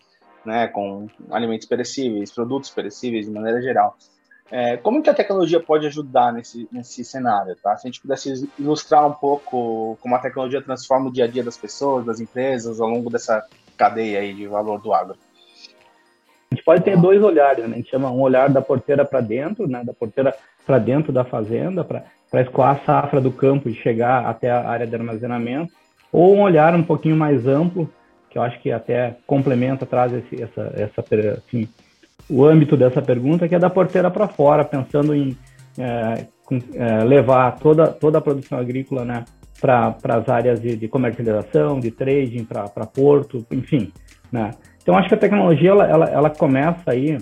né, 0.45 0.69
com 0.69 1.09
alimentos 1.29 1.67
perecíveis, 1.67 2.31
produtos 2.31 2.71
perecíveis 2.71 3.27
de 3.27 3.33
maneira 3.33 3.61
geral. 3.61 3.97
É, 4.49 4.77
como 4.77 5.03
que 5.03 5.11
a 5.11 5.15
tecnologia 5.15 5.59
pode 5.59 5.89
ajudar 5.89 6.33
nesse, 6.33 6.69
nesse 6.71 7.05
cenário? 7.05 7.57
Tá? 7.57 7.77
Se 7.77 7.85
a 7.85 7.91
gente 7.91 8.01
pudesse 8.01 8.49
ilustrar 8.57 9.09
um 9.09 9.15
pouco 9.15 9.99
como 10.01 10.15
a 10.15 10.21
tecnologia 10.21 10.63
transforma 10.63 11.09
o 11.09 11.13
dia 11.13 11.25
a 11.25 11.29
dia 11.29 11.43
das 11.43 11.57
pessoas, 11.57 12.07
das 12.07 12.21
empresas, 12.21 12.81
ao 12.81 12.89
longo 12.89 13.11
dessa 13.11 13.45
cadeia 13.77 14.21
aí 14.21 14.33
de 14.33 14.47
valor 14.47 14.81
do 14.81 14.95
agro. 14.95 15.17
A 16.49 16.55
gente 16.55 16.65
pode 16.65 16.85
ter 16.85 16.97
dois 16.97 17.21
olhares, 17.25 17.67
né? 17.67 17.75
a 17.75 17.77
gente 17.79 17.91
chama 17.91 18.09
um 18.09 18.21
olhar 18.21 18.49
da 18.49 18.63
porteira 18.63 19.05
para 19.05 19.21
dentro, 19.21 19.67
né? 19.67 19.83
da 19.83 19.93
porteira 19.93 20.33
para 20.65 20.79
dentro 20.79 21.13
da 21.13 21.25
fazenda, 21.25 21.83
para 21.83 22.05
para 22.31 22.43
escoar 22.43 22.77
a 22.77 22.85
safra 22.85 23.21
do 23.21 23.33
campo 23.33 23.69
e 23.69 23.75
chegar 23.75 24.27
até 24.27 24.51
a 24.51 24.69
área 24.69 24.87
de 24.87 24.95
armazenamento, 24.95 25.73
ou 26.13 26.37
um 26.37 26.41
olhar 26.41 26.75
um 26.75 26.83
pouquinho 26.83 27.17
mais 27.17 27.47
amplo, 27.47 27.91
que 28.31 28.39
eu 28.39 28.43
acho 28.43 28.61
que 28.61 28.71
até 28.71 29.17
complementa, 29.27 29.87
traz 29.87 30.13
esse, 30.13 30.43
essa, 30.43 30.73
essa, 30.77 31.05
assim, 31.33 31.69
o 32.29 32.45
âmbito 32.45 32.77
dessa 32.77 33.01
pergunta, 33.01 33.49
que 33.49 33.55
é 33.55 33.59
da 33.59 33.71
porteira 33.71 34.11
para 34.11 34.29
fora, 34.29 34.65
pensando 34.65 35.15
em 35.15 35.37
é, 35.79 36.27
com, 36.45 36.59
é, 36.75 37.05
levar 37.05 37.57
toda, 37.59 37.87
toda 37.89 38.19
a 38.19 38.21
produção 38.21 38.59
agrícola 38.59 39.05
né, 39.05 39.25
para 39.61 39.95
as 40.05 40.29
áreas 40.29 40.61
de, 40.61 40.77
de, 40.77 40.89
comercialização, 40.89 41.79
de 41.79 41.91
trading, 41.91 42.45
para 42.45 42.87
porto, 42.87 43.47
enfim. 43.51 43.93
Né? 44.31 44.51
Então, 44.83 44.97
acho 44.97 45.09
que 45.09 45.15
a 45.15 45.19
tecnologia 45.19 45.71
ela, 45.71 45.87
ela, 45.87 46.05
ela 46.07 46.31
começa 46.31 46.91
aí 46.91 47.19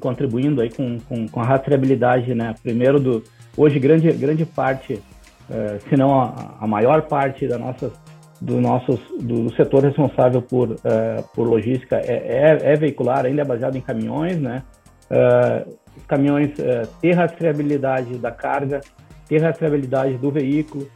contribuindo 0.00 0.60
aí 0.60 0.70
com, 0.70 0.98
com, 1.00 1.28
com 1.28 1.40
a 1.40 1.44
rastreabilidade, 1.44 2.34
né? 2.34 2.54
primeiro 2.62 3.00
do, 3.00 3.24
Hoje, 3.58 3.80
grande, 3.80 4.12
grande 4.12 4.46
parte, 4.46 5.02
eh, 5.50 5.80
se 5.88 5.96
não 5.96 6.20
a, 6.20 6.54
a, 6.60 6.66
maior 6.68 7.02
parte 7.02 7.48
da 7.48 7.58
nossa, 7.58 7.92
do, 8.40 8.60
nosso, 8.60 8.94
do 9.20 9.52
setor 9.56 9.82
responsável 9.82 10.40
por, 10.40 10.76
eh, 10.84 11.24
por 11.34 11.42
logística 11.42 11.96
é, 11.96 12.12
é, 12.12 12.72
é, 12.72 12.76
veicular, 12.76 13.26
ainda 13.26 13.42
é 13.42 13.44
baseado 13.44 13.74
em 13.74 13.80
caminhões, 13.80 14.38
né? 14.40 14.62
Eh, 15.10 15.66
os 15.96 16.06
caminhões 16.06 16.52
ter 17.00 17.14
rastreabilidade 17.14 18.16
da 18.18 18.30
carga, 18.30 18.80
ter 19.26 19.42
rastreabilidade 19.42 20.16
do 20.18 20.30
veículo, 20.30 20.88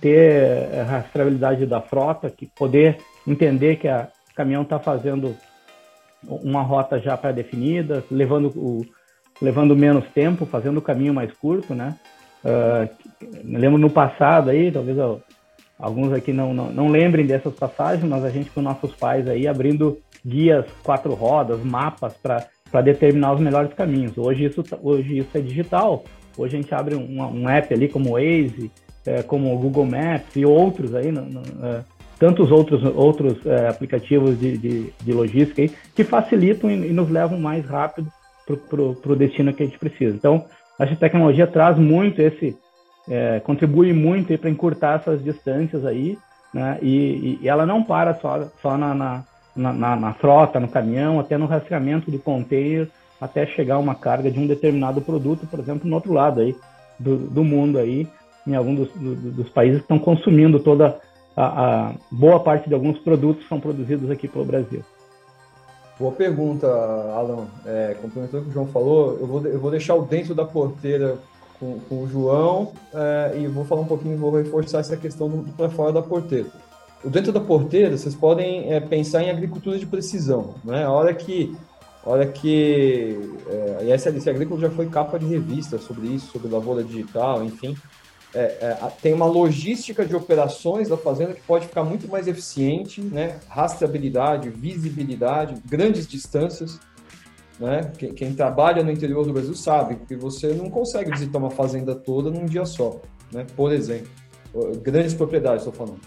ter 0.00 0.84
rastreabilidade 0.86 1.66
da 1.66 1.80
frota, 1.80 2.30
que 2.30 2.46
poder 2.46 2.98
entender 3.26 3.74
que 3.74 3.88
a 3.88 4.06
caminhão 4.36 4.62
está 4.62 4.78
fazendo 4.78 5.36
uma 6.24 6.62
rota 6.62 7.00
já 7.00 7.16
pré-definida, 7.16 8.04
levando 8.08 8.52
o, 8.54 8.82
levando 9.40 9.76
menos 9.76 10.04
tempo, 10.14 10.46
fazendo 10.46 10.78
o 10.78 10.82
caminho 10.82 11.14
mais 11.14 11.32
curto, 11.32 11.74
né? 11.74 11.94
Uh, 12.44 12.88
me 13.44 13.58
lembro 13.58 13.78
no 13.78 13.90
passado 13.90 14.50
aí, 14.50 14.70
talvez 14.70 14.96
eu, 14.96 15.20
alguns 15.78 16.12
aqui 16.12 16.32
não, 16.32 16.54
não, 16.54 16.70
não, 16.70 16.88
lembrem 16.88 17.26
dessas 17.26 17.54
passagens, 17.54 18.08
mas 18.08 18.24
a 18.24 18.30
gente 18.30 18.50
com 18.50 18.62
nossos 18.62 18.94
pais 18.94 19.28
aí 19.28 19.46
abrindo 19.46 19.98
guias 20.24 20.64
quatro 20.82 21.14
rodas, 21.14 21.62
mapas 21.62 22.14
para 22.14 22.80
determinar 22.82 23.32
os 23.32 23.40
melhores 23.40 23.72
caminhos. 23.74 24.16
Hoje 24.16 24.44
isso, 24.44 24.62
hoje 24.82 25.18
isso 25.18 25.36
é 25.36 25.40
digital. 25.40 26.04
Hoje 26.36 26.56
a 26.56 26.60
gente 26.60 26.74
abre 26.74 26.94
um, 26.94 27.22
um 27.22 27.48
app 27.48 27.72
ali 27.72 27.88
como 27.88 28.10
o 28.10 28.12
Waze, 28.12 28.70
é, 29.06 29.22
como 29.22 29.54
o 29.54 29.58
Google 29.58 29.86
Maps 29.86 30.36
e 30.36 30.44
outros 30.44 30.94
aí, 30.94 31.10
no, 31.10 31.22
no, 31.22 31.40
é, 31.66 31.84
tantos 32.18 32.50
outros, 32.50 32.82
outros 32.94 33.44
é, 33.44 33.68
aplicativos 33.68 34.38
de, 34.38 34.56
de, 34.56 34.92
de, 35.02 35.12
logística 35.12 35.62
aí, 35.62 35.70
que 35.94 36.04
facilitam 36.04 36.70
e, 36.70 36.74
e 36.74 36.92
nos 36.92 37.10
levam 37.10 37.38
mais 37.38 37.64
rápido 37.66 38.10
para 38.56 39.12
o 39.12 39.16
destino 39.16 39.52
que 39.52 39.62
a 39.62 39.66
gente 39.66 39.78
precisa. 39.78 40.14
Então, 40.14 40.44
acho 40.78 40.90
que 40.92 41.04
a 41.04 41.08
tecnologia 41.08 41.46
traz 41.46 41.78
muito 41.78 42.20
esse, 42.20 42.56
é, 43.08 43.40
contribui 43.40 43.92
muito 43.92 44.36
para 44.38 44.50
encurtar 44.50 45.00
essas 45.00 45.22
distâncias 45.22 45.84
aí, 45.84 46.18
né? 46.52 46.78
E, 46.82 47.38
e, 47.42 47.48
ela 47.48 47.64
não 47.64 47.82
para 47.82 48.14
só, 48.14 48.48
só 48.60 48.76
na, 48.76 48.94
na, 48.94 49.24
na, 49.54 49.96
na, 49.96 50.12
frota, 50.14 50.58
no 50.58 50.68
caminhão, 50.68 51.20
até 51.20 51.38
no 51.38 51.46
rastreamento 51.46 52.10
de 52.10 52.18
container, 52.18 52.88
até 53.20 53.46
chegar 53.46 53.78
uma 53.78 53.94
carga 53.94 54.30
de 54.30 54.38
um 54.38 54.46
determinado 54.46 55.00
produto, 55.00 55.46
por 55.46 55.60
exemplo, 55.60 55.88
no 55.88 55.94
outro 55.94 56.12
lado 56.12 56.40
aí 56.40 56.56
do, 56.98 57.16
do 57.16 57.44
mundo 57.44 57.78
aí, 57.78 58.06
em 58.46 58.54
algum 58.54 58.74
dos, 58.74 58.90
do, 58.92 59.14
dos 59.14 59.48
países 59.50 59.78
que 59.78 59.84
estão 59.84 59.98
consumindo 59.98 60.58
toda 60.58 60.98
a, 61.36 61.88
a 61.88 61.92
boa 62.10 62.40
parte 62.40 62.68
de 62.68 62.74
alguns 62.74 62.98
produtos 62.98 63.42
que 63.42 63.48
são 63.48 63.60
produzidos 63.60 64.10
aqui 64.10 64.26
pelo 64.26 64.44
Brasil. 64.44 64.82
Boa 66.00 66.12
pergunta, 66.12 66.66
Alan. 66.66 67.46
É, 67.66 67.94
complementando 68.00 68.38
o 68.38 68.44
que 68.46 68.50
o 68.50 68.54
João 68.54 68.66
falou, 68.68 69.18
eu 69.20 69.26
vou, 69.26 69.46
eu 69.46 69.60
vou 69.60 69.70
deixar 69.70 69.94
o 69.96 70.02
dentro 70.02 70.34
da 70.34 70.46
porteira 70.46 71.18
com, 71.58 71.78
com 71.80 72.02
o 72.02 72.08
João 72.08 72.72
é, 72.94 73.38
e 73.38 73.46
vou 73.46 73.66
falar 73.66 73.82
um 73.82 73.86
pouquinho, 73.86 74.16
vou 74.16 74.34
reforçar 74.34 74.78
essa 74.78 74.96
questão 74.96 75.28
do, 75.28 75.52
para 75.52 75.68
fora 75.68 75.92
da 75.92 76.00
porteira. 76.00 76.46
O 77.04 77.10
dentro 77.10 77.30
da 77.32 77.40
porteira, 77.40 77.98
vocês 77.98 78.14
podem 78.14 78.72
é, 78.72 78.80
pensar 78.80 79.22
em 79.22 79.28
agricultura 79.28 79.78
de 79.78 79.84
precisão. 79.84 80.54
Né? 80.64 80.84
A 80.84 80.90
hora 80.90 81.12
que, 81.12 81.54
a 82.02 82.08
hora 82.08 82.26
que 82.26 83.20
é, 83.50 83.92
a 83.92 83.94
SLC 83.94 84.30
Agrícola 84.30 84.58
já 84.58 84.70
foi 84.70 84.86
capa 84.86 85.18
de 85.18 85.26
revista 85.26 85.76
sobre 85.76 86.06
isso, 86.06 86.32
sobre 86.32 86.50
lavoura 86.50 86.82
digital, 86.82 87.44
enfim 87.44 87.76
é, 88.34 88.40
é, 88.40 88.92
tem 89.02 89.12
uma 89.12 89.26
logística 89.26 90.04
de 90.04 90.14
operações 90.14 90.88
da 90.88 90.96
fazenda 90.96 91.34
que 91.34 91.40
pode 91.42 91.66
ficar 91.66 91.82
muito 91.82 92.08
mais 92.08 92.28
eficiente, 92.28 93.00
né? 93.00 93.40
Rastreabilidade, 93.48 94.48
visibilidade, 94.50 95.60
grandes 95.66 96.06
distâncias. 96.06 96.78
Né? 97.58 97.90
Quem, 97.98 98.14
quem, 98.14 98.34
trabalha 98.34 98.82
no 98.82 98.90
interior 98.90 99.26
do 99.26 99.32
Brasil 99.32 99.54
sabe 99.54 99.96
que 100.06 100.16
você 100.16 100.54
não 100.54 100.70
consegue 100.70 101.10
visitar 101.10 101.38
uma 101.38 101.50
fazenda 101.50 101.94
toda 101.94 102.30
num 102.30 102.46
dia 102.46 102.64
só, 102.64 103.00
né? 103.32 103.44
Por 103.56 103.72
exemplo, 103.72 104.08
grandes 104.80 105.12
propriedades, 105.12 105.66
estou 105.66 105.74
falando. 105.74 106.00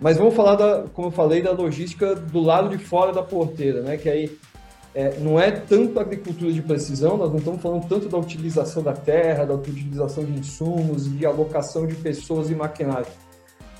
Mas 0.00 0.16
vamos 0.16 0.34
falar 0.34 0.56
da, 0.56 0.84
como 0.94 1.08
eu 1.08 1.12
falei, 1.12 1.42
da 1.42 1.52
logística 1.52 2.14
do 2.14 2.40
lado 2.40 2.70
de 2.70 2.82
fora 2.82 3.12
da 3.12 3.22
porteira, 3.22 3.82
né? 3.82 3.98
Que 3.98 4.08
aí 4.08 4.38
é, 4.94 5.18
não 5.20 5.38
é 5.38 5.52
tanto 5.52 6.00
agricultura 6.00 6.52
de 6.52 6.60
precisão, 6.62 7.16
nós 7.16 7.30
não 7.30 7.38
estamos 7.38 7.62
falando 7.62 7.88
tanto 7.88 8.08
da 8.08 8.18
utilização 8.18 8.82
da 8.82 8.92
terra, 8.92 9.44
da 9.44 9.54
utilização 9.54 10.24
de 10.24 10.32
insumos, 10.32 11.10
de 11.16 11.24
alocação 11.24 11.86
de 11.86 11.94
pessoas 11.94 12.50
e 12.50 12.54
maquinário. 12.54 13.06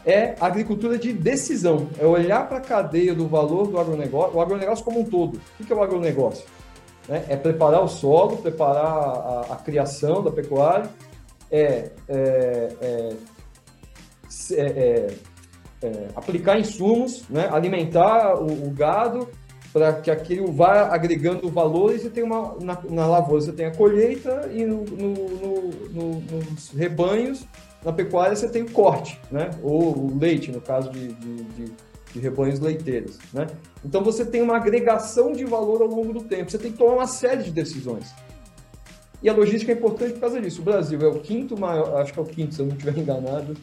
É 0.07 0.35
agricultura 0.41 0.97
de 0.97 1.13
decisão, 1.13 1.89
é 1.99 2.07
olhar 2.07 2.49
para 2.49 2.59
a 2.59 2.61
cadeia 2.61 3.15
do 3.15 3.27
valor 3.27 3.67
do 3.67 3.79
agronegócio, 3.79 4.37
o 4.37 4.41
agronegócio 4.41 4.85
como 4.85 5.01
um 5.01 5.05
todo. 5.05 5.41
O 5.59 5.65
que 5.65 5.73
é 5.73 5.77
o 5.77 5.83
agronegócio? 5.83 6.45
É, 7.09 7.35
é 7.35 7.37
preparar 7.37 7.83
o 7.83 7.89
solo, 7.89 8.37
preparar 8.37 8.87
a, 8.87 9.47
a 9.51 9.57
criação 9.57 10.23
da 10.23 10.31
pecuária, 10.31 10.89
é, 11.51 11.91
é, 12.09 12.69
é, 12.81 13.17
é, 14.53 15.15
é 15.83 16.09
aplicar 16.15 16.59
insumos, 16.59 17.25
né? 17.29 17.49
alimentar 17.51 18.37
o, 18.37 18.69
o 18.69 18.71
gado, 18.71 19.29
para 19.73 19.93
que 19.95 20.11
aquilo 20.11 20.51
vá 20.51 20.93
agregando 20.93 21.49
valores 21.49 22.05
e 22.05 22.11
tem 22.11 22.25
uma 22.25 22.57
na, 22.61 22.79
na, 22.91 23.07
lavoura 23.07 23.41
você 23.41 23.53
tem 23.53 23.67
a 23.67 23.75
colheita 23.75 24.51
e 24.53 24.65
no, 24.65 24.85
no, 24.85 25.15
no, 25.91 26.21
nos 26.21 26.71
rebanhos 26.71 27.47
na 27.85 27.93
pecuária 27.93 28.37
você 28.37 28.49
tem 28.49 28.63
o 28.63 28.71
corte, 28.71 29.19
né? 29.31 29.51
Ou 29.63 29.97
o 29.97 30.19
leite 30.19 30.51
no 30.51 30.61
caso 30.61 30.91
de, 30.91 31.09
de, 31.09 31.45
de, 31.45 31.65
de 32.13 32.19
rebanhos 32.19 32.61
leiteiros, 32.61 33.19
né? 33.33 33.47
Então 33.85 34.03
você 34.03 34.25
tem 34.25 34.43
uma 34.43 34.57
agregação 34.57 35.33
de 35.33 35.45
valor 35.45 35.81
ao 35.81 35.89
longo 35.89 36.13
do 36.13 36.23
tempo. 36.23 36.51
Você 36.51 36.59
tem 36.59 36.73
que 36.73 36.79
tomar 36.79 36.95
uma 36.95 37.07
série 37.07 37.45
de 37.45 37.51
decisões. 37.51 38.13
E 39.23 39.29
a 39.29 39.33
logística 39.33 39.73
é 39.73 39.75
importante 39.75 40.15
por 40.15 40.21
causa 40.21 40.41
disso. 40.41 40.61
O 40.61 40.65
Brasil 40.65 41.01
é 41.01 41.09
o 41.09 41.21
quinto 41.21 41.59
maior, 41.59 42.01
acho 42.01 42.13
que 42.13 42.19
é 42.19 42.23
o 42.23 42.27
quinto, 42.27 42.55
se 42.55 42.61
eu 42.61 42.67
não 42.67 42.73
estiver 42.73 42.99
enganado, 42.99 43.57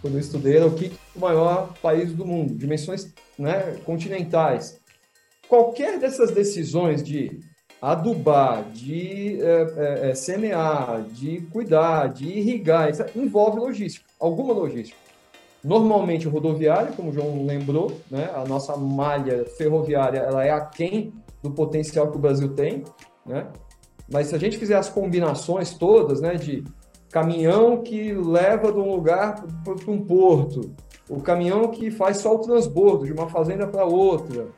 quando 0.00 0.14
eu 0.14 0.20
estudei, 0.20 0.58
é 0.58 0.64
o 0.64 0.72
quinto 0.72 0.98
maior 1.14 1.72
país 1.80 2.12
do 2.12 2.24
mundo, 2.24 2.54
dimensões 2.54 3.12
né, 3.38 3.76
continentais 3.84 4.80
qualquer 5.52 5.98
dessas 5.98 6.30
decisões 6.30 7.02
de 7.02 7.40
adubar, 7.78 8.64
de 8.70 9.38
é, 9.42 10.08
é, 10.08 10.14
semear, 10.14 11.02
de 11.02 11.42
cuidar, 11.52 12.06
de 12.06 12.26
irrigar, 12.26 12.88
isso 12.88 13.04
envolve 13.14 13.60
logística, 13.60 14.06
alguma 14.18 14.54
logística. 14.54 14.96
Normalmente 15.62 16.26
rodoviária, 16.26 16.92
como 16.92 17.10
o 17.10 17.12
João 17.12 17.44
lembrou, 17.44 17.92
né, 18.10 18.30
a 18.34 18.46
nossa 18.46 18.74
malha 18.78 19.44
ferroviária 19.44 20.20
ela 20.20 20.42
é 20.42 20.50
aquém 20.50 21.12
do 21.42 21.50
potencial 21.50 22.10
que 22.10 22.16
o 22.16 22.20
Brasil 22.20 22.54
tem, 22.54 22.84
né? 23.26 23.46
Mas 24.10 24.28
se 24.28 24.34
a 24.34 24.38
gente 24.38 24.56
fizer 24.56 24.76
as 24.76 24.88
combinações 24.88 25.74
todas, 25.74 26.22
né, 26.22 26.36
de 26.36 26.64
caminhão 27.10 27.82
que 27.82 28.14
leva 28.14 28.72
de 28.72 28.78
um 28.78 28.90
lugar 28.90 29.44
para 29.62 29.92
um 29.92 30.02
porto, 30.02 30.74
o 31.10 31.20
caminhão 31.20 31.68
que 31.68 31.90
faz 31.90 32.16
só 32.16 32.34
o 32.34 32.38
transbordo 32.38 33.04
de 33.04 33.12
uma 33.12 33.28
fazenda 33.28 33.66
para 33.66 33.84
outra, 33.84 34.48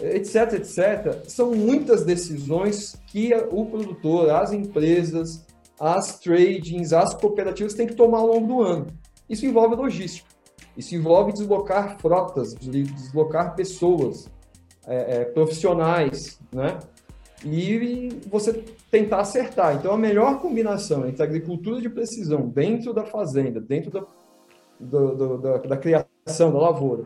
etc, 0.00 0.54
etc. 0.54 1.24
São 1.28 1.54
muitas 1.54 2.04
decisões 2.04 2.96
que 3.06 3.34
o 3.50 3.66
produtor, 3.66 4.30
as 4.30 4.52
empresas, 4.52 5.44
as 5.78 6.18
tradings, 6.18 6.92
as 6.92 7.14
cooperativas 7.14 7.74
têm 7.74 7.86
que 7.86 7.94
tomar 7.94 8.18
ao 8.18 8.26
longo 8.26 8.46
do 8.46 8.62
ano. 8.62 8.86
Isso 9.28 9.46
envolve 9.46 9.76
logística, 9.76 10.28
isso 10.76 10.94
envolve 10.94 11.32
deslocar 11.32 11.98
frotas, 12.00 12.54
deslocar 12.54 13.54
pessoas, 13.54 14.28
é, 14.86 15.16
é, 15.20 15.24
profissionais, 15.24 16.40
né? 16.52 16.78
e 17.44 18.08
você 18.28 18.64
tentar 18.90 19.20
acertar. 19.20 19.76
Então, 19.76 19.92
a 19.92 19.98
melhor 19.98 20.40
combinação 20.40 21.06
entre 21.06 21.22
agricultura 21.22 21.80
de 21.80 21.88
precisão 21.88 22.48
dentro 22.48 22.92
da 22.92 23.04
fazenda, 23.04 23.60
dentro 23.60 23.90
da, 23.90 24.04
do, 24.80 25.14
do, 25.14 25.38
da, 25.38 25.58
da, 25.58 25.76
criação 25.76 26.52
da 26.52 26.58
lavoura 26.58 27.04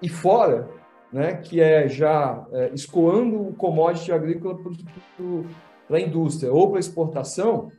e 0.00 0.08
fora, 0.08 0.68
né, 1.14 1.34
que 1.34 1.60
é 1.60 1.88
já 1.88 2.44
é, 2.50 2.72
escoando 2.74 3.40
o 3.40 3.54
commodity 3.54 4.10
agrícola 4.10 4.58
para 5.86 5.96
a 5.96 6.00
indústria 6.00 6.52
ou 6.52 6.68
para 6.72 6.80
exportação, 6.80 7.70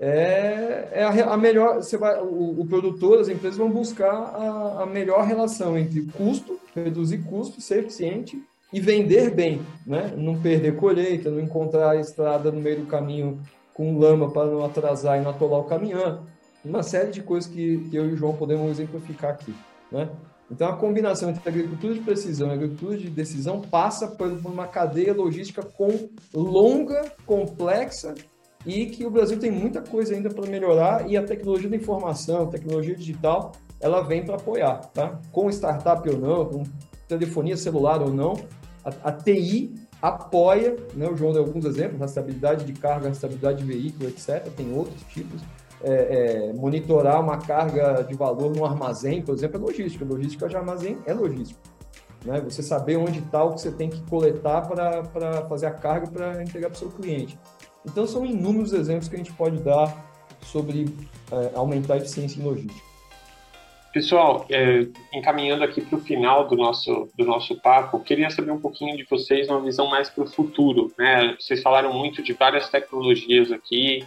é, 0.00 0.88
é 0.92 1.04
a, 1.04 1.34
a, 1.34 1.36
melhor. 1.36 1.76
Você 1.76 1.96
vai, 1.96 2.20
o, 2.20 2.60
o, 2.60 2.66
produtor, 2.66 3.20
as 3.20 3.28
empresas 3.28 3.56
vão 3.56 3.70
buscar 3.70 4.10
a, 4.10 4.82
a 4.82 4.86
melhor 4.86 5.24
relação 5.24 5.78
entre 5.78 6.02
custo, 6.18 6.58
reduzir 6.74 7.18
custo, 7.18 7.60
ser 7.60 7.78
eficiente 7.78 8.42
e 8.72 8.80
vender 8.80 9.30
bem, 9.30 9.62
né? 9.86 10.12
Não 10.16 10.36
perder 10.40 10.74
colheita, 10.74 11.30
não 11.30 11.38
encontrar 11.38 11.90
a 11.90 12.00
estrada 12.00 12.50
no 12.50 12.60
meio 12.60 12.80
do 12.80 12.86
caminho 12.86 13.38
com 13.72 13.96
lama 13.96 14.32
para 14.32 14.50
não 14.50 14.64
atrasar 14.64 15.16
e 15.16 15.22
não 15.22 15.30
atolar 15.30 15.60
o 15.60 15.64
caminhão. 15.64 16.26
Uma 16.64 16.82
série 16.82 17.12
de 17.12 17.22
coisas 17.22 17.48
que, 17.48 17.88
que 17.88 17.94
eu 17.94 18.08
e 18.08 18.14
o 18.14 18.16
João 18.16 18.34
podemos 18.34 18.68
exemplificar 18.68 19.30
aqui, 19.30 19.54
né? 19.92 20.08
Então, 20.54 20.68
a 20.68 20.76
combinação 20.76 21.30
entre 21.30 21.48
agricultura 21.48 21.94
de 21.94 22.00
precisão 22.00 22.48
e 22.48 22.52
agricultura 22.52 22.96
de 22.96 23.10
decisão 23.10 23.60
passa 23.60 24.06
por 24.06 24.28
uma 24.28 24.68
cadeia 24.68 25.12
logística 25.12 25.64
com 25.64 26.08
longa, 26.32 27.12
complexa 27.26 28.14
e 28.64 28.86
que 28.86 29.04
o 29.04 29.10
Brasil 29.10 29.36
tem 29.36 29.50
muita 29.50 29.82
coisa 29.82 30.14
ainda 30.14 30.30
para 30.30 30.48
melhorar 30.48 31.10
e 31.10 31.16
a 31.16 31.24
tecnologia 31.24 31.68
da 31.68 31.74
informação, 31.74 32.44
a 32.44 32.46
tecnologia 32.46 32.94
digital, 32.94 33.50
ela 33.80 34.00
vem 34.02 34.24
para 34.24 34.36
apoiar, 34.36 34.76
tá? 34.94 35.20
Com 35.32 35.50
startup 35.50 36.08
ou 36.08 36.18
não, 36.18 36.46
com 36.46 36.62
telefonia 37.08 37.56
celular 37.56 38.00
ou 38.00 38.14
não, 38.14 38.34
a, 38.84 39.08
a 39.08 39.12
TI 39.12 39.74
apoia, 40.00 40.76
né, 40.94 41.08
o 41.08 41.16
João 41.16 41.32
deu 41.32 41.42
alguns 41.42 41.64
exemplos, 41.64 41.98
rastreabilidade 41.98 42.64
de 42.64 42.74
carga, 42.74 43.08
rastreabilidade 43.08 43.58
de 43.58 43.64
veículo, 43.64 44.08
etc. 44.08 44.48
Tem 44.56 44.72
outros 44.72 45.02
tipos. 45.12 45.42
É, 45.86 46.48
é, 46.48 46.52
monitorar 46.54 47.20
uma 47.20 47.36
carga 47.36 48.02
de 48.02 48.14
valor 48.14 48.54
no 48.54 48.64
armazém, 48.64 49.20
por 49.20 49.34
exemplo, 49.34 49.58
é 49.58 49.60
logística. 49.60 50.04
Logística 50.04 50.48
de 50.48 50.56
armazém 50.56 50.98
é 51.04 51.12
logística. 51.12 51.60
Né? 52.24 52.40
Você 52.40 52.62
saber 52.62 52.96
onde 52.96 53.18
está 53.18 53.44
o 53.44 53.54
que 53.54 53.60
você 53.60 53.70
tem 53.70 53.90
que 53.90 54.00
coletar 54.08 54.62
para 54.66 55.46
fazer 55.46 55.66
a 55.66 55.70
carga 55.70 56.06
para 56.06 56.42
entregar 56.42 56.70
para 56.70 56.76
o 56.76 56.78
seu 56.78 56.90
cliente. 56.90 57.38
Então, 57.84 58.06
são 58.06 58.24
inúmeros 58.24 58.72
exemplos 58.72 59.08
que 59.08 59.14
a 59.14 59.18
gente 59.18 59.32
pode 59.32 59.58
dar 59.58 59.94
sobre 60.42 60.86
é, 61.30 61.50
aumentar 61.54 61.94
a 61.94 61.96
eficiência 61.98 62.40
em 62.40 62.44
logística. 62.44 62.94
Pessoal, 63.92 64.44
é, 64.50 64.88
encaminhando 65.12 65.62
aqui 65.62 65.80
para 65.80 65.96
o 65.96 66.00
final 66.00 66.48
do 66.48 66.56
nosso, 66.56 67.08
do 67.16 67.24
nosso 67.24 67.54
papo, 67.60 68.00
queria 68.00 68.28
saber 68.28 68.50
um 68.50 68.58
pouquinho 68.58 68.96
de 68.96 69.04
vocês, 69.04 69.48
uma 69.48 69.60
visão 69.60 69.88
mais 69.88 70.10
para 70.10 70.24
o 70.24 70.26
futuro. 70.26 70.92
Né? 70.98 71.36
Vocês 71.38 71.62
falaram 71.62 71.92
muito 71.92 72.20
de 72.20 72.32
várias 72.32 72.68
tecnologias 72.68 73.52
aqui, 73.52 74.04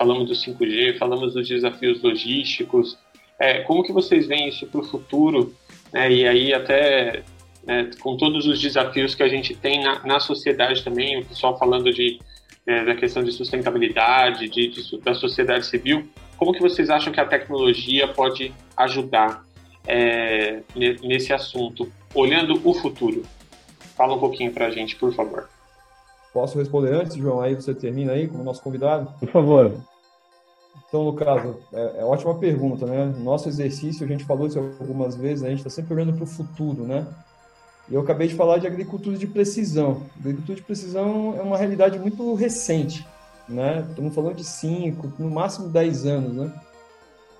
falamos 0.00 0.26
do 0.26 0.34
5G, 0.34 0.96
falamos 0.96 1.34
dos 1.34 1.46
desafios 1.46 2.02
logísticos. 2.02 2.96
É, 3.38 3.60
como 3.60 3.82
que 3.82 3.92
vocês 3.92 4.26
veem 4.26 4.48
isso 4.48 4.66
para 4.66 4.80
o 4.80 4.84
futuro? 4.84 5.54
Né? 5.92 6.10
E 6.10 6.26
aí 6.26 6.54
até 6.54 7.22
né, 7.66 7.90
com 8.00 8.16
todos 8.16 8.46
os 8.46 8.58
desafios 8.58 9.14
que 9.14 9.22
a 9.22 9.28
gente 9.28 9.54
tem 9.54 9.84
na, 9.84 10.02
na 10.06 10.18
sociedade 10.18 10.82
também, 10.82 11.20
o 11.20 11.26
pessoal 11.26 11.58
falando 11.58 11.92
de, 11.92 12.18
é, 12.66 12.82
da 12.86 12.94
questão 12.94 13.22
de 13.22 13.30
sustentabilidade, 13.30 14.48
de, 14.48 14.68
de, 14.68 14.98
da 15.00 15.12
sociedade 15.12 15.66
civil, 15.66 16.08
como 16.38 16.54
que 16.54 16.62
vocês 16.62 16.88
acham 16.88 17.12
que 17.12 17.20
a 17.20 17.26
tecnologia 17.26 18.08
pode 18.08 18.54
ajudar 18.78 19.44
é, 19.86 20.60
nesse 20.74 21.34
assunto, 21.34 21.92
olhando 22.14 22.58
o 22.64 22.72
futuro? 22.72 23.22
Fala 23.94 24.14
um 24.14 24.18
pouquinho 24.18 24.50
para 24.50 24.64
a 24.68 24.70
gente, 24.70 24.96
por 24.96 25.12
favor. 25.12 25.46
Posso 26.32 26.58
responder 26.58 26.94
antes, 26.94 27.16
João? 27.16 27.42
Aí 27.42 27.54
você 27.54 27.74
termina 27.74 28.12
aí 28.12 28.26
como 28.26 28.42
nosso 28.42 28.62
convidado? 28.62 29.12
Por 29.18 29.28
favor. 29.28 29.89
Então, 30.88 31.04
no 31.04 31.12
caso, 31.14 31.56
é, 31.72 32.00
é 32.00 32.04
ótima 32.04 32.34
pergunta, 32.34 32.84
né? 32.84 33.14
Nosso 33.18 33.48
exercício, 33.48 34.04
a 34.04 34.08
gente 34.08 34.24
falou 34.24 34.46
isso 34.46 34.58
algumas 34.58 35.14
vezes, 35.14 35.42
né? 35.42 35.48
a 35.48 35.50
gente 35.50 35.60
está 35.60 35.70
sempre 35.70 35.94
olhando 35.94 36.14
para 36.14 36.24
o 36.24 36.26
futuro, 36.26 36.84
né? 36.84 37.06
E 37.88 37.94
eu 37.94 38.00
acabei 38.00 38.28
de 38.28 38.34
falar 38.34 38.58
de 38.58 38.66
agricultura 38.66 39.16
de 39.16 39.26
precisão. 39.26 40.02
agricultura 40.18 40.56
de 40.56 40.62
precisão 40.62 41.34
é 41.38 41.42
uma 41.42 41.56
realidade 41.56 41.98
muito 41.98 42.34
recente 42.34 43.06
né? 43.50 43.84
Estamos 43.88 44.14
falando 44.14 44.36
de 44.36 44.44
5, 44.44 45.12
no 45.18 45.30
máximo 45.30 45.68
10 45.68 46.06
anos, 46.06 46.32
né? 46.34 46.52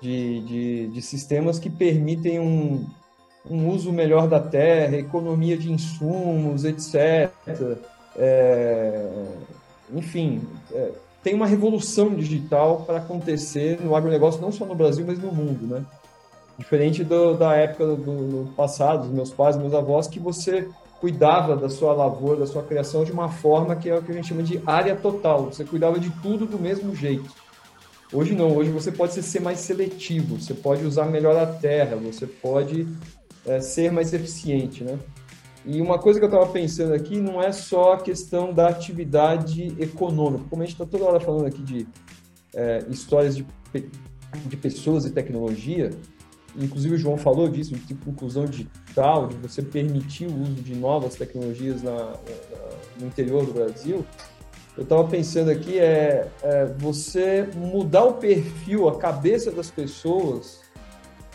De, 0.01 0.41
de, 0.41 0.87
de 0.89 1.01
sistemas 1.01 1.57
que 1.59 1.69
permitem 1.69 2.39
um, 2.39 2.85
um 3.49 3.69
uso 3.69 3.91
melhor 3.91 4.27
da 4.27 4.39
terra, 4.39 4.97
economia 4.97 5.57
de 5.57 5.71
insumos, 5.71 6.65
etc. 6.65 7.31
É, 8.17 9.09
enfim, 9.93 10.41
é, 10.73 10.91
tem 11.23 11.33
uma 11.33 11.45
revolução 11.45 12.13
digital 12.15 12.83
para 12.85 12.97
acontecer 12.97 13.79
no 13.81 13.95
agronegócio, 13.95 14.41
não 14.41 14.51
só 14.51 14.65
no 14.65 14.75
Brasil, 14.75 15.05
mas 15.05 15.19
no 15.19 15.31
mundo, 15.31 15.67
né? 15.67 15.85
Diferente 16.57 17.03
do, 17.03 17.35
da 17.35 17.55
época 17.55 17.85
do, 17.87 17.95
do 17.95 18.53
passado, 18.55 19.03
dos 19.03 19.11
meus 19.11 19.31
pais, 19.31 19.57
meus 19.57 19.73
avós, 19.73 20.07
que 20.07 20.19
você 20.19 20.67
cuidava 20.99 21.55
da 21.55 21.69
sua 21.69 21.93
lavoura, 21.93 22.41
da 22.41 22.47
sua 22.47 22.61
criação 22.61 23.03
de 23.03 23.11
uma 23.11 23.29
forma 23.29 23.75
que 23.75 23.89
é 23.89 23.97
o 23.97 24.03
que 24.03 24.11
a 24.11 24.13
gente 24.13 24.27
chama 24.27 24.43
de 24.43 24.61
área 24.65 24.95
total. 24.95 25.45
Você 25.45 25.63
cuidava 25.63 25.99
de 25.99 26.09
tudo 26.21 26.45
do 26.45 26.59
mesmo 26.59 26.95
jeito. 26.95 27.29
Hoje 28.13 28.35
não, 28.35 28.55
hoje 28.55 28.69
você 28.69 28.91
pode 28.91 29.13
ser 29.13 29.39
mais 29.39 29.59
seletivo, 29.59 30.39
você 30.39 30.53
pode 30.53 30.85
usar 30.85 31.05
melhor 31.05 31.35
a 31.35 31.47
terra, 31.47 31.95
você 31.95 32.27
pode 32.27 32.85
é, 33.45 33.61
ser 33.61 33.91
mais 33.91 34.13
eficiente, 34.13 34.83
né? 34.83 34.99
E 35.65 35.79
uma 35.79 35.99
coisa 35.99 36.19
que 36.19 36.25
eu 36.25 36.29
estava 36.29 36.47
pensando 36.47 36.93
aqui 36.93 37.19
não 37.19 37.41
é 37.41 37.51
só 37.51 37.93
a 37.93 38.01
questão 38.01 38.53
da 38.53 38.67
atividade 38.67 39.75
econômica, 39.79 40.45
como 40.49 40.63
a 40.63 40.65
gente 40.65 40.73
está 40.73 40.85
toda 40.85 41.05
hora 41.05 41.19
falando 41.19 41.45
aqui 41.45 41.61
de 41.61 41.87
é, 42.55 42.83
histórias 42.89 43.37
de, 43.37 43.45
de 44.47 44.57
pessoas 44.57 45.05
e 45.05 45.11
tecnologia, 45.11 45.91
inclusive 46.57 46.95
o 46.95 46.97
João 46.97 47.17
falou 47.17 47.47
disso, 47.47 47.75
de 47.75 47.85
tipo, 47.85 48.09
inclusão 48.09 48.45
digital, 48.45 49.27
de 49.27 49.35
você 49.35 49.61
permitir 49.61 50.27
o 50.27 50.41
uso 50.41 50.55
de 50.55 50.75
novas 50.75 51.15
tecnologias 51.15 51.83
na, 51.83 51.95
na, 51.95 52.13
no 52.99 53.07
interior 53.07 53.45
do 53.45 53.53
Brasil, 53.53 54.05
eu 54.77 54.83
estava 54.83 55.05
pensando 55.07 55.51
aqui 55.51 55.77
é, 55.77 56.27
é, 56.41 56.65
você 56.77 57.47
mudar 57.55 58.05
o 58.05 58.13
perfil, 58.13 58.87
a 58.87 58.97
cabeça 58.97 59.51
das 59.51 59.69
pessoas, 59.69 60.61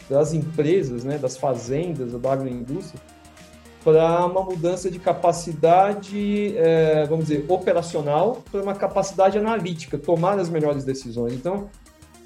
das 0.08 0.32
empresas, 0.32 1.04
né, 1.04 1.18
das 1.18 1.36
fazendas, 1.36 2.12
da 2.12 2.32
agroindústria, 2.32 3.00
para 3.86 4.26
uma 4.26 4.42
mudança 4.42 4.90
de 4.90 4.98
capacidade, 4.98 6.56
é, 6.56 7.06
vamos 7.06 7.26
dizer, 7.26 7.44
operacional, 7.46 8.42
para 8.50 8.60
uma 8.60 8.74
capacidade 8.74 9.38
analítica, 9.38 9.96
tomar 9.96 10.40
as 10.40 10.48
melhores 10.48 10.82
decisões. 10.82 11.32
Então, 11.34 11.70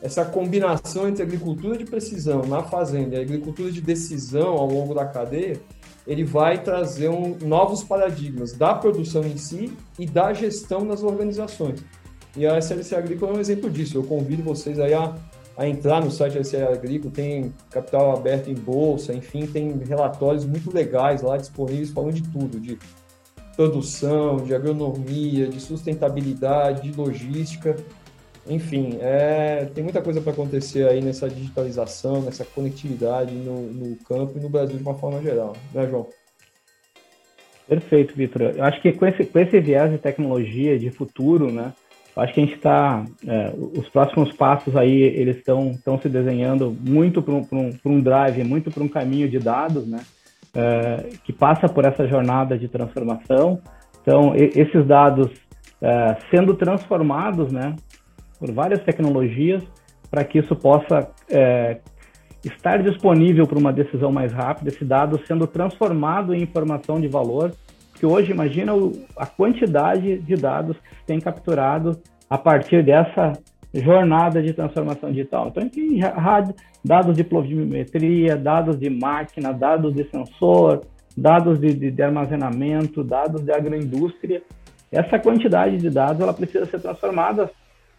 essa 0.01 0.25
combinação 0.25 1.07
entre 1.07 1.23
agricultura 1.23 1.77
de 1.77 1.85
precisão 1.85 2.47
na 2.47 2.63
fazenda 2.63 3.17
e 3.17 3.21
agricultura 3.21 3.71
de 3.71 3.83
decisão 3.83 4.55
ao 4.55 4.67
longo 4.71 4.95
da 4.95 5.05
cadeia, 5.05 5.61
ele 6.07 6.25
vai 6.25 6.63
trazer 6.63 7.11
um, 7.11 7.37
novos 7.43 7.85
paradigmas 7.85 8.55
da 8.55 8.73
produção 8.73 9.23
em 9.23 9.37
si 9.37 9.77
e 9.99 10.07
da 10.07 10.33
gestão 10.33 10.87
das 10.87 11.03
organizações. 11.03 11.85
E 12.39 12.47
a 12.47 12.57
SLC 12.57 12.97
Agrícola 12.97 13.33
é 13.33 13.37
um 13.37 13.41
exemplo 13.41 13.69
disso. 13.69 13.99
Eu 13.99 14.05
convido 14.05 14.43
vocês 14.43 14.81
aí 14.81 14.95
a, 14.95 15.15
a 15.57 15.69
entrar 15.69 16.03
no 16.03 16.11
site 16.11 16.35
da 16.35 16.41
SLC 16.41 16.63
Agrícola, 16.63 17.13
tem 17.13 17.53
capital 17.71 18.17
aberto 18.17 18.49
em 18.49 18.55
bolsa, 18.55 19.13
enfim, 19.13 19.47
tem 19.47 19.77
relatórios 19.79 20.45
muito 20.45 20.73
legais 20.73 21.23
lá 21.23 21.37
disponíveis 21.37 21.91
falando 21.91 22.15
de 22.15 22.23
tudo, 22.23 22.59
de 22.59 22.79
produção, 23.57 24.39
de 24.39 24.55
agronomia, 24.55 25.47
de 25.47 25.61
sustentabilidade, 25.61 26.91
de 26.91 26.97
logística. 26.97 27.77
Enfim, 28.49 28.97
é, 29.01 29.67
tem 29.75 29.85
muita 29.85 30.01
coisa 30.01 30.21
para 30.21 30.33
acontecer 30.33 30.89
aí 30.89 31.03
nessa 31.03 31.29
digitalização, 31.29 32.23
nessa 32.23 32.45
conectividade 32.45 33.35
no, 33.35 33.63
no, 33.71 33.97
campo 33.97 34.39
e 34.39 34.41
no 34.41 34.49
Brasil 34.49 34.79
de 34.79 34.83
uma 34.83 34.95
forma 34.95 35.21
geral, 35.21 35.55
né, 35.75 35.87
João? 35.87 36.07
Perfeito, 37.69 38.17
Vitor. 38.17 38.43
Eu 38.57 38.65
acho 38.65 38.81
que 38.81 38.93
com 38.93 39.07
esse, 39.07 39.25
com 39.27 39.39
esse 39.39 39.61
viés 39.61 39.91
de 39.93 39.99
tecnologia, 39.99 40.79
de 40.79 40.91
futuro, 40.91 41.53
né, 41.53 41.75
acho 42.17 42.35
que 42.35 42.41
a 42.41 42.45
gente 42.45 42.57
está, 42.57 43.05
é, 43.27 43.53
os 43.57 43.89
próximos 43.89 44.33
passos 44.33 44.77
aí, 44.77 45.01
eles 45.01 45.37
estão 45.37 45.99
se 46.01 46.09
desenhando 46.09 46.77
muito 46.81 47.23
para 47.23 47.35
um, 47.35 47.47
um, 47.53 47.71
um 47.85 48.01
drive, 48.01 48.45
muito 48.45 48.71
para 48.71 48.83
um 48.83 48.89
caminho 48.89 49.29
de 49.29 49.39
dados, 49.39 49.87
né, 49.87 50.01
é, 50.55 51.11
que 51.25 51.33
passa 51.33 51.69
por 51.69 51.85
essa 51.85 52.07
jornada 52.07 52.59
de 52.59 52.69
transformação. 52.69 53.61
Então, 54.03 54.35
e, 54.35 54.51
esses 54.61 54.87
dados 54.87 55.31
é, 55.81 56.17
sendo 56.31 56.55
transformados, 56.55 57.53
né, 57.53 57.75
por 58.39 58.51
várias 58.53 58.83
tecnologias 58.83 59.63
para 60.11 60.25
que 60.25 60.39
isso 60.39 60.57
possa 60.57 61.09
é, 61.31 61.79
estar 62.45 62.83
disponível 62.83 63.47
para 63.47 63.59
uma 63.59 63.73
decisão 63.73 64.11
mais 64.11 64.33
rápida, 64.33 64.71
esse 64.71 64.85
dado 64.85 65.21
sendo 65.27 65.47
transformado 65.47 66.35
em 66.35 66.43
informação 66.43 67.01
de 67.01 67.07
valor, 67.07 67.53
que 68.01 68.07
hoje 68.07 68.33
imagina 68.33 68.75
o, 68.75 68.93
a 69.17 69.27
quantidade 69.27 70.19
de 70.19 70.35
dados 70.35 70.77
que 70.79 70.89
se 70.97 71.05
tem 71.07 71.21
capturado 71.21 72.01
a 72.29 72.39
partir 72.39 72.83
dessa 72.83 73.35
jornada 73.75 74.43
de 74.43 74.53
transformação 74.53 75.11
digital. 75.11 75.49
Então, 75.49 75.69
tem 75.69 76.01
dados 76.85 77.15
de 77.15 77.23
pluviometria, 77.23 78.37
dados 78.37 78.79
de 78.79 78.89
máquina, 78.89 79.53
dados 79.53 79.95
de 79.95 80.05
sensor, 80.11 80.83
dados 81.17 81.61
de, 81.61 81.75
de, 81.75 81.91
de 81.91 82.03
armazenamento, 82.03 83.05
dados 83.05 83.43
de 83.43 83.53
agroindústria, 83.53 84.43
essa 84.91 85.19
quantidade 85.19 85.77
de 85.77 85.89
dados 85.89 86.21
ela 86.21 86.35
precisa 86.35 86.67
ser 86.67 86.81
transformada, 86.81 87.51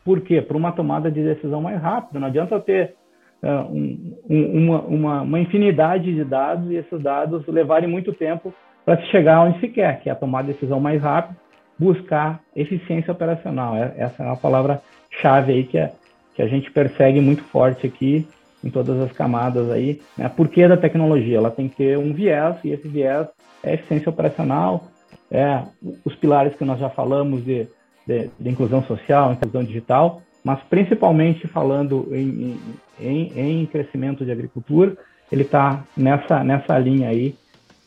por 0.03 0.21
quê? 0.21 0.41
Para 0.41 0.57
uma 0.57 0.71
tomada 0.71 1.09
de 1.09 1.23
decisão 1.23 1.61
mais 1.61 1.81
rápida. 1.81 2.19
Não 2.19 2.27
adianta 2.27 2.59
ter 2.59 2.95
uh, 3.41 3.71
um, 3.71 4.15
uma, 4.29 4.81
uma, 4.81 5.21
uma, 5.21 5.39
infinidade 5.39 6.13
de 6.13 6.23
dados 6.23 6.69
e 6.69 6.75
esses 6.75 7.01
dados 7.01 7.47
levarem 7.47 7.89
muito 7.89 8.11
tempo 8.13 8.53
para 8.85 9.01
se 9.01 9.07
chegar 9.07 9.41
onde 9.41 9.59
se 9.59 9.67
quer, 9.67 9.99
que 9.99 10.09
é 10.09 10.11
a 10.11 10.15
tomar 10.15 10.43
decisão 10.43 10.79
mais 10.79 11.01
rápida, 11.01 11.37
buscar 11.77 12.39
eficiência 12.55 13.11
operacional. 13.11 13.75
É, 13.75 13.93
essa 13.97 14.23
é 14.23 14.29
a 14.29 14.35
palavra-chave 14.35 15.53
aí 15.53 15.63
que, 15.63 15.77
é, 15.77 15.91
que 16.35 16.41
a 16.41 16.47
gente 16.47 16.71
persegue 16.71 17.19
muito 17.19 17.43
forte 17.43 17.87
aqui 17.87 18.27
em 18.63 18.69
todas 18.69 18.99
as 19.01 19.11
camadas 19.11 19.69
aí. 19.71 19.99
Né? 20.17 20.29
Por 20.29 20.47
que 20.47 20.67
da 20.67 20.77
tecnologia? 20.77 21.37
Ela 21.37 21.51
tem 21.51 21.67
que 21.67 21.77
ter 21.77 21.97
um 21.97 22.13
viés, 22.13 22.57
e 22.63 22.69
esse 22.69 22.87
viés 22.87 23.27
é 23.63 23.73
eficiência 23.73 24.09
operacional, 24.09 24.83
é 25.31 25.63
os 26.05 26.15
pilares 26.15 26.55
que 26.55 26.65
nós 26.65 26.79
já 26.79 26.89
falamos 26.89 27.43
de, 27.43 27.67
de, 28.05 28.29
de 28.39 28.49
inclusão 28.49 28.83
social, 28.83 29.31
inclusão 29.31 29.63
digital, 29.63 30.21
mas 30.43 30.59
principalmente 30.69 31.47
falando 31.47 32.07
em, 32.11 32.59
em, 32.99 33.31
em 33.35 33.65
crescimento 33.65 34.25
de 34.25 34.31
agricultura, 34.31 34.95
ele 35.31 35.43
está 35.43 35.83
nessa, 35.95 36.43
nessa 36.43 36.77
linha 36.77 37.09
aí 37.09 37.35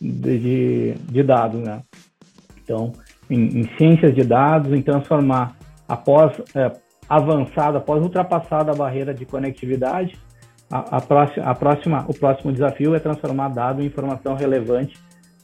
de, 0.01 0.38
de, 0.38 0.95
de 0.95 1.22
dados, 1.22 1.61
né? 1.61 1.80
Então, 2.62 2.92
em, 3.30 3.61
em, 3.61 3.76
ciências 3.76 4.14
de 4.14 4.22
dados, 4.22 4.72
em 4.72 4.82
transformar 4.82 5.57
após 5.88 6.32
é, 6.55 6.72
avançada, 7.09 7.78
após 7.78 8.03
ultrapassada 8.03 8.72
a 8.72 8.74
barreira 8.74 9.12
de 9.12 9.24
conectividade, 9.26 10.16
a, 10.70 10.97
a, 10.97 11.01
próxima, 11.01 11.45
a 11.45 11.55
próxima, 11.55 12.05
o 12.09 12.14
próximo 12.14 12.53
desafio 12.53 12.95
é 12.95 12.99
transformar 12.99 13.49
dado 13.49 13.82
em 13.82 13.86
informação 13.86 14.34
relevante 14.34 14.99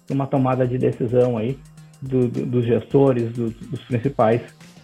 para 0.06 0.14
uma 0.14 0.26
tomada 0.26 0.66
de 0.66 0.78
decisão 0.78 1.36
aí 1.36 1.58
do, 2.00 2.26
do, 2.28 2.46
dos 2.46 2.66
gestores, 2.66 3.32
do, 3.32 3.50
dos 3.50 3.82
principais 3.84 4.42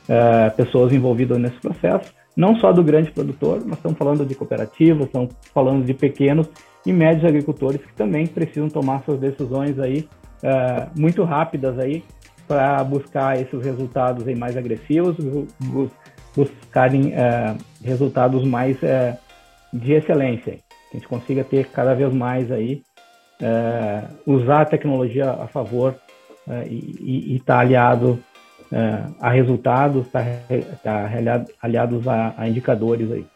é, 0.09 0.51
pessoas 0.51 0.93
envolvidas 0.93 1.39
nesse 1.39 1.59
processo, 1.61 2.13
não 2.37 2.55
só 2.57 2.71
do 2.71 2.85
grande 2.85 3.11
produtor, 3.11 3.63
mas 3.65 3.79
estamos 3.79 3.97
falando 3.97 4.27
de 4.27 4.35
cooperativas, 4.35 5.07
estamos 5.07 5.35
falando 5.55 5.85
de 5.85 5.95
pequenos 5.95 6.49
e 6.85 6.93
médios 6.93 7.25
agricultores 7.25 7.81
que 7.81 7.95
também 7.95 8.27
precisam 8.27 8.69
tomar 8.69 9.03
suas 9.05 9.19
decisões 9.19 9.79
aí 9.79 10.07
é, 10.43 10.87
muito 10.95 11.25
rápidas 11.25 11.79
aí 11.79 12.05
para 12.47 12.85
buscar 12.85 13.41
esses 13.41 13.65
resultados 13.65 14.29
aí 14.29 14.37
mais 14.37 14.57
agressivos, 14.57 15.17
buscarem 16.35 17.15
é, 17.15 17.57
resultados 17.83 18.47
mais 18.47 18.81
é, 18.83 19.19
de 19.73 19.95
excelência, 19.95 20.53
que 20.53 20.97
a 20.97 20.97
gente 20.99 21.09
consiga 21.09 21.43
ter 21.43 21.67
cada 21.71 21.95
vez 21.95 22.13
mais 22.13 22.53
aí 22.53 22.83
usar 24.25 24.63
a 24.63 24.65
tecnologia 24.65 25.31
a 25.31 25.47
favor 25.47 25.95
e 26.67 27.37
estar 27.37 27.57
tá 27.57 27.61
aliado 27.61 28.19
é, 28.73 29.05
a 29.21 29.31
resultados, 29.31 30.07
estar 30.07 30.25
tá, 30.83 31.09
tá 31.09 31.45
aliados 31.63 32.07
a, 32.09 32.35
a 32.37 32.49
indicadores 32.49 33.11
aí. 33.11 33.27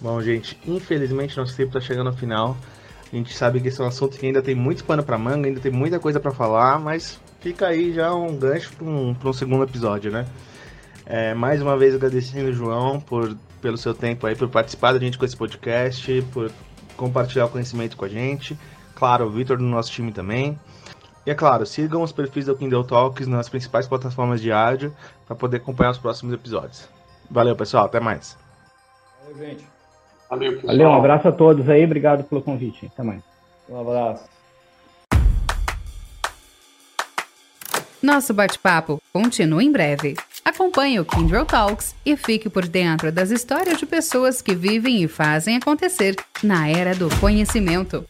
Bom, 0.00 0.20
gente, 0.22 0.58
infelizmente 0.66 1.36
nosso 1.36 1.54
tempo 1.54 1.76
está 1.76 1.80
chegando 1.80 2.08
ao 2.08 2.16
final. 2.16 2.56
A 3.12 3.16
gente 3.16 3.36
sabe 3.36 3.60
que 3.60 3.68
esse 3.68 3.80
é 3.80 3.84
um 3.84 3.88
assunto 3.88 4.16
que 4.16 4.24
ainda 4.24 4.40
tem 4.40 4.54
muito 4.54 4.84
pano 4.84 5.02
para 5.02 5.18
manga, 5.18 5.48
ainda 5.48 5.60
tem 5.60 5.72
muita 5.72 5.98
coisa 5.98 6.20
para 6.20 6.30
falar, 6.30 6.78
mas 6.78 7.20
fica 7.40 7.66
aí 7.66 7.92
já 7.92 8.14
um 8.14 8.36
gancho 8.36 8.72
para 8.72 8.86
um, 8.86 9.14
um 9.22 9.32
segundo 9.32 9.64
episódio, 9.64 10.10
né? 10.10 10.26
É, 11.04 11.34
mais 11.34 11.60
uma 11.60 11.76
vez 11.76 11.94
agradecendo 11.94 12.50
o 12.50 12.52
João 12.52 13.00
por, 13.00 13.36
pelo 13.60 13.76
seu 13.76 13.92
tempo 13.92 14.26
aí, 14.26 14.36
por 14.36 14.48
participar 14.48 14.92
da 14.92 14.98
gente 14.98 15.18
com 15.18 15.24
esse 15.24 15.36
podcast, 15.36 16.22
por 16.32 16.52
compartilhar 16.96 17.46
o 17.46 17.48
conhecimento 17.48 17.96
com 17.96 18.04
a 18.04 18.08
gente. 18.08 18.56
Claro, 18.94 19.26
o 19.26 19.30
Vitor 19.30 19.56
do 19.58 19.64
nosso 19.64 19.90
time 19.90 20.12
também. 20.12 20.56
E 21.26 21.30
é 21.30 21.34
claro, 21.34 21.66
sigam 21.66 22.02
os 22.02 22.12
perfis 22.12 22.46
do 22.46 22.56
Kindle 22.56 22.84
Talks 22.84 23.26
nas 23.26 23.48
principais 23.48 23.86
plataformas 23.86 24.40
de 24.40 24.50
áudio 24.50 24.94
para 25.26 25.36
poder 25.36 25.58
acompanhar 25.58 25.90
os 25.90 25.98
próximos 25.98 26.32
episódios. 26.32 26.88
Valeu, 27.30 27.54
pessoal. 27.54 27.84
Até 27.84 28.00
mais. 28.00 28.36
Valeu, 29.22 29.38
gente. 29.38 29.64
Valeu, 30.28 30.52
pessoal. 30.52 30.76
Valeu, 30.76 30.88
um 30.88 30.94
abraço 30.94 31.28
a 31.28 31.32
todos 31.32 31.68
aí. 31.68 31.84
Obrigado 31.84 32.24
pelo 32.24 32.42
convite. 32.42 32.86
Até 32.86 33.02
mais. 33.02 33.22
Um 33.68 33.80
abraço. 33.80 34.24
Nosso 38.02 38.32
bate-papo 38.32 39.00
continua 39.12 39.62
em 39.62 39.70
breve. 39.70 40.16
Acompanhe 40.42 40.98
o 40.98 41.04
Kindle 41.04 41.44
Talks 41.44 41.94
e 42.04 42.16
fique 42.16 42.48
por 42.48 42.66
dentro 42.66 43.12
das 43.12 43.30
histórias 43.30 43.78
de 43.78 43.84
pessoas 43.84 44.40
que 44.40 44.54
vivem 44.54 45.02
e 45.02 45.08
fazem 45.08 45.56
acontecer 45.56 46.16
na 46.42 46.66
era 46.66 46.94
do 46.94 47.08
conhecimento. 47.20 48.06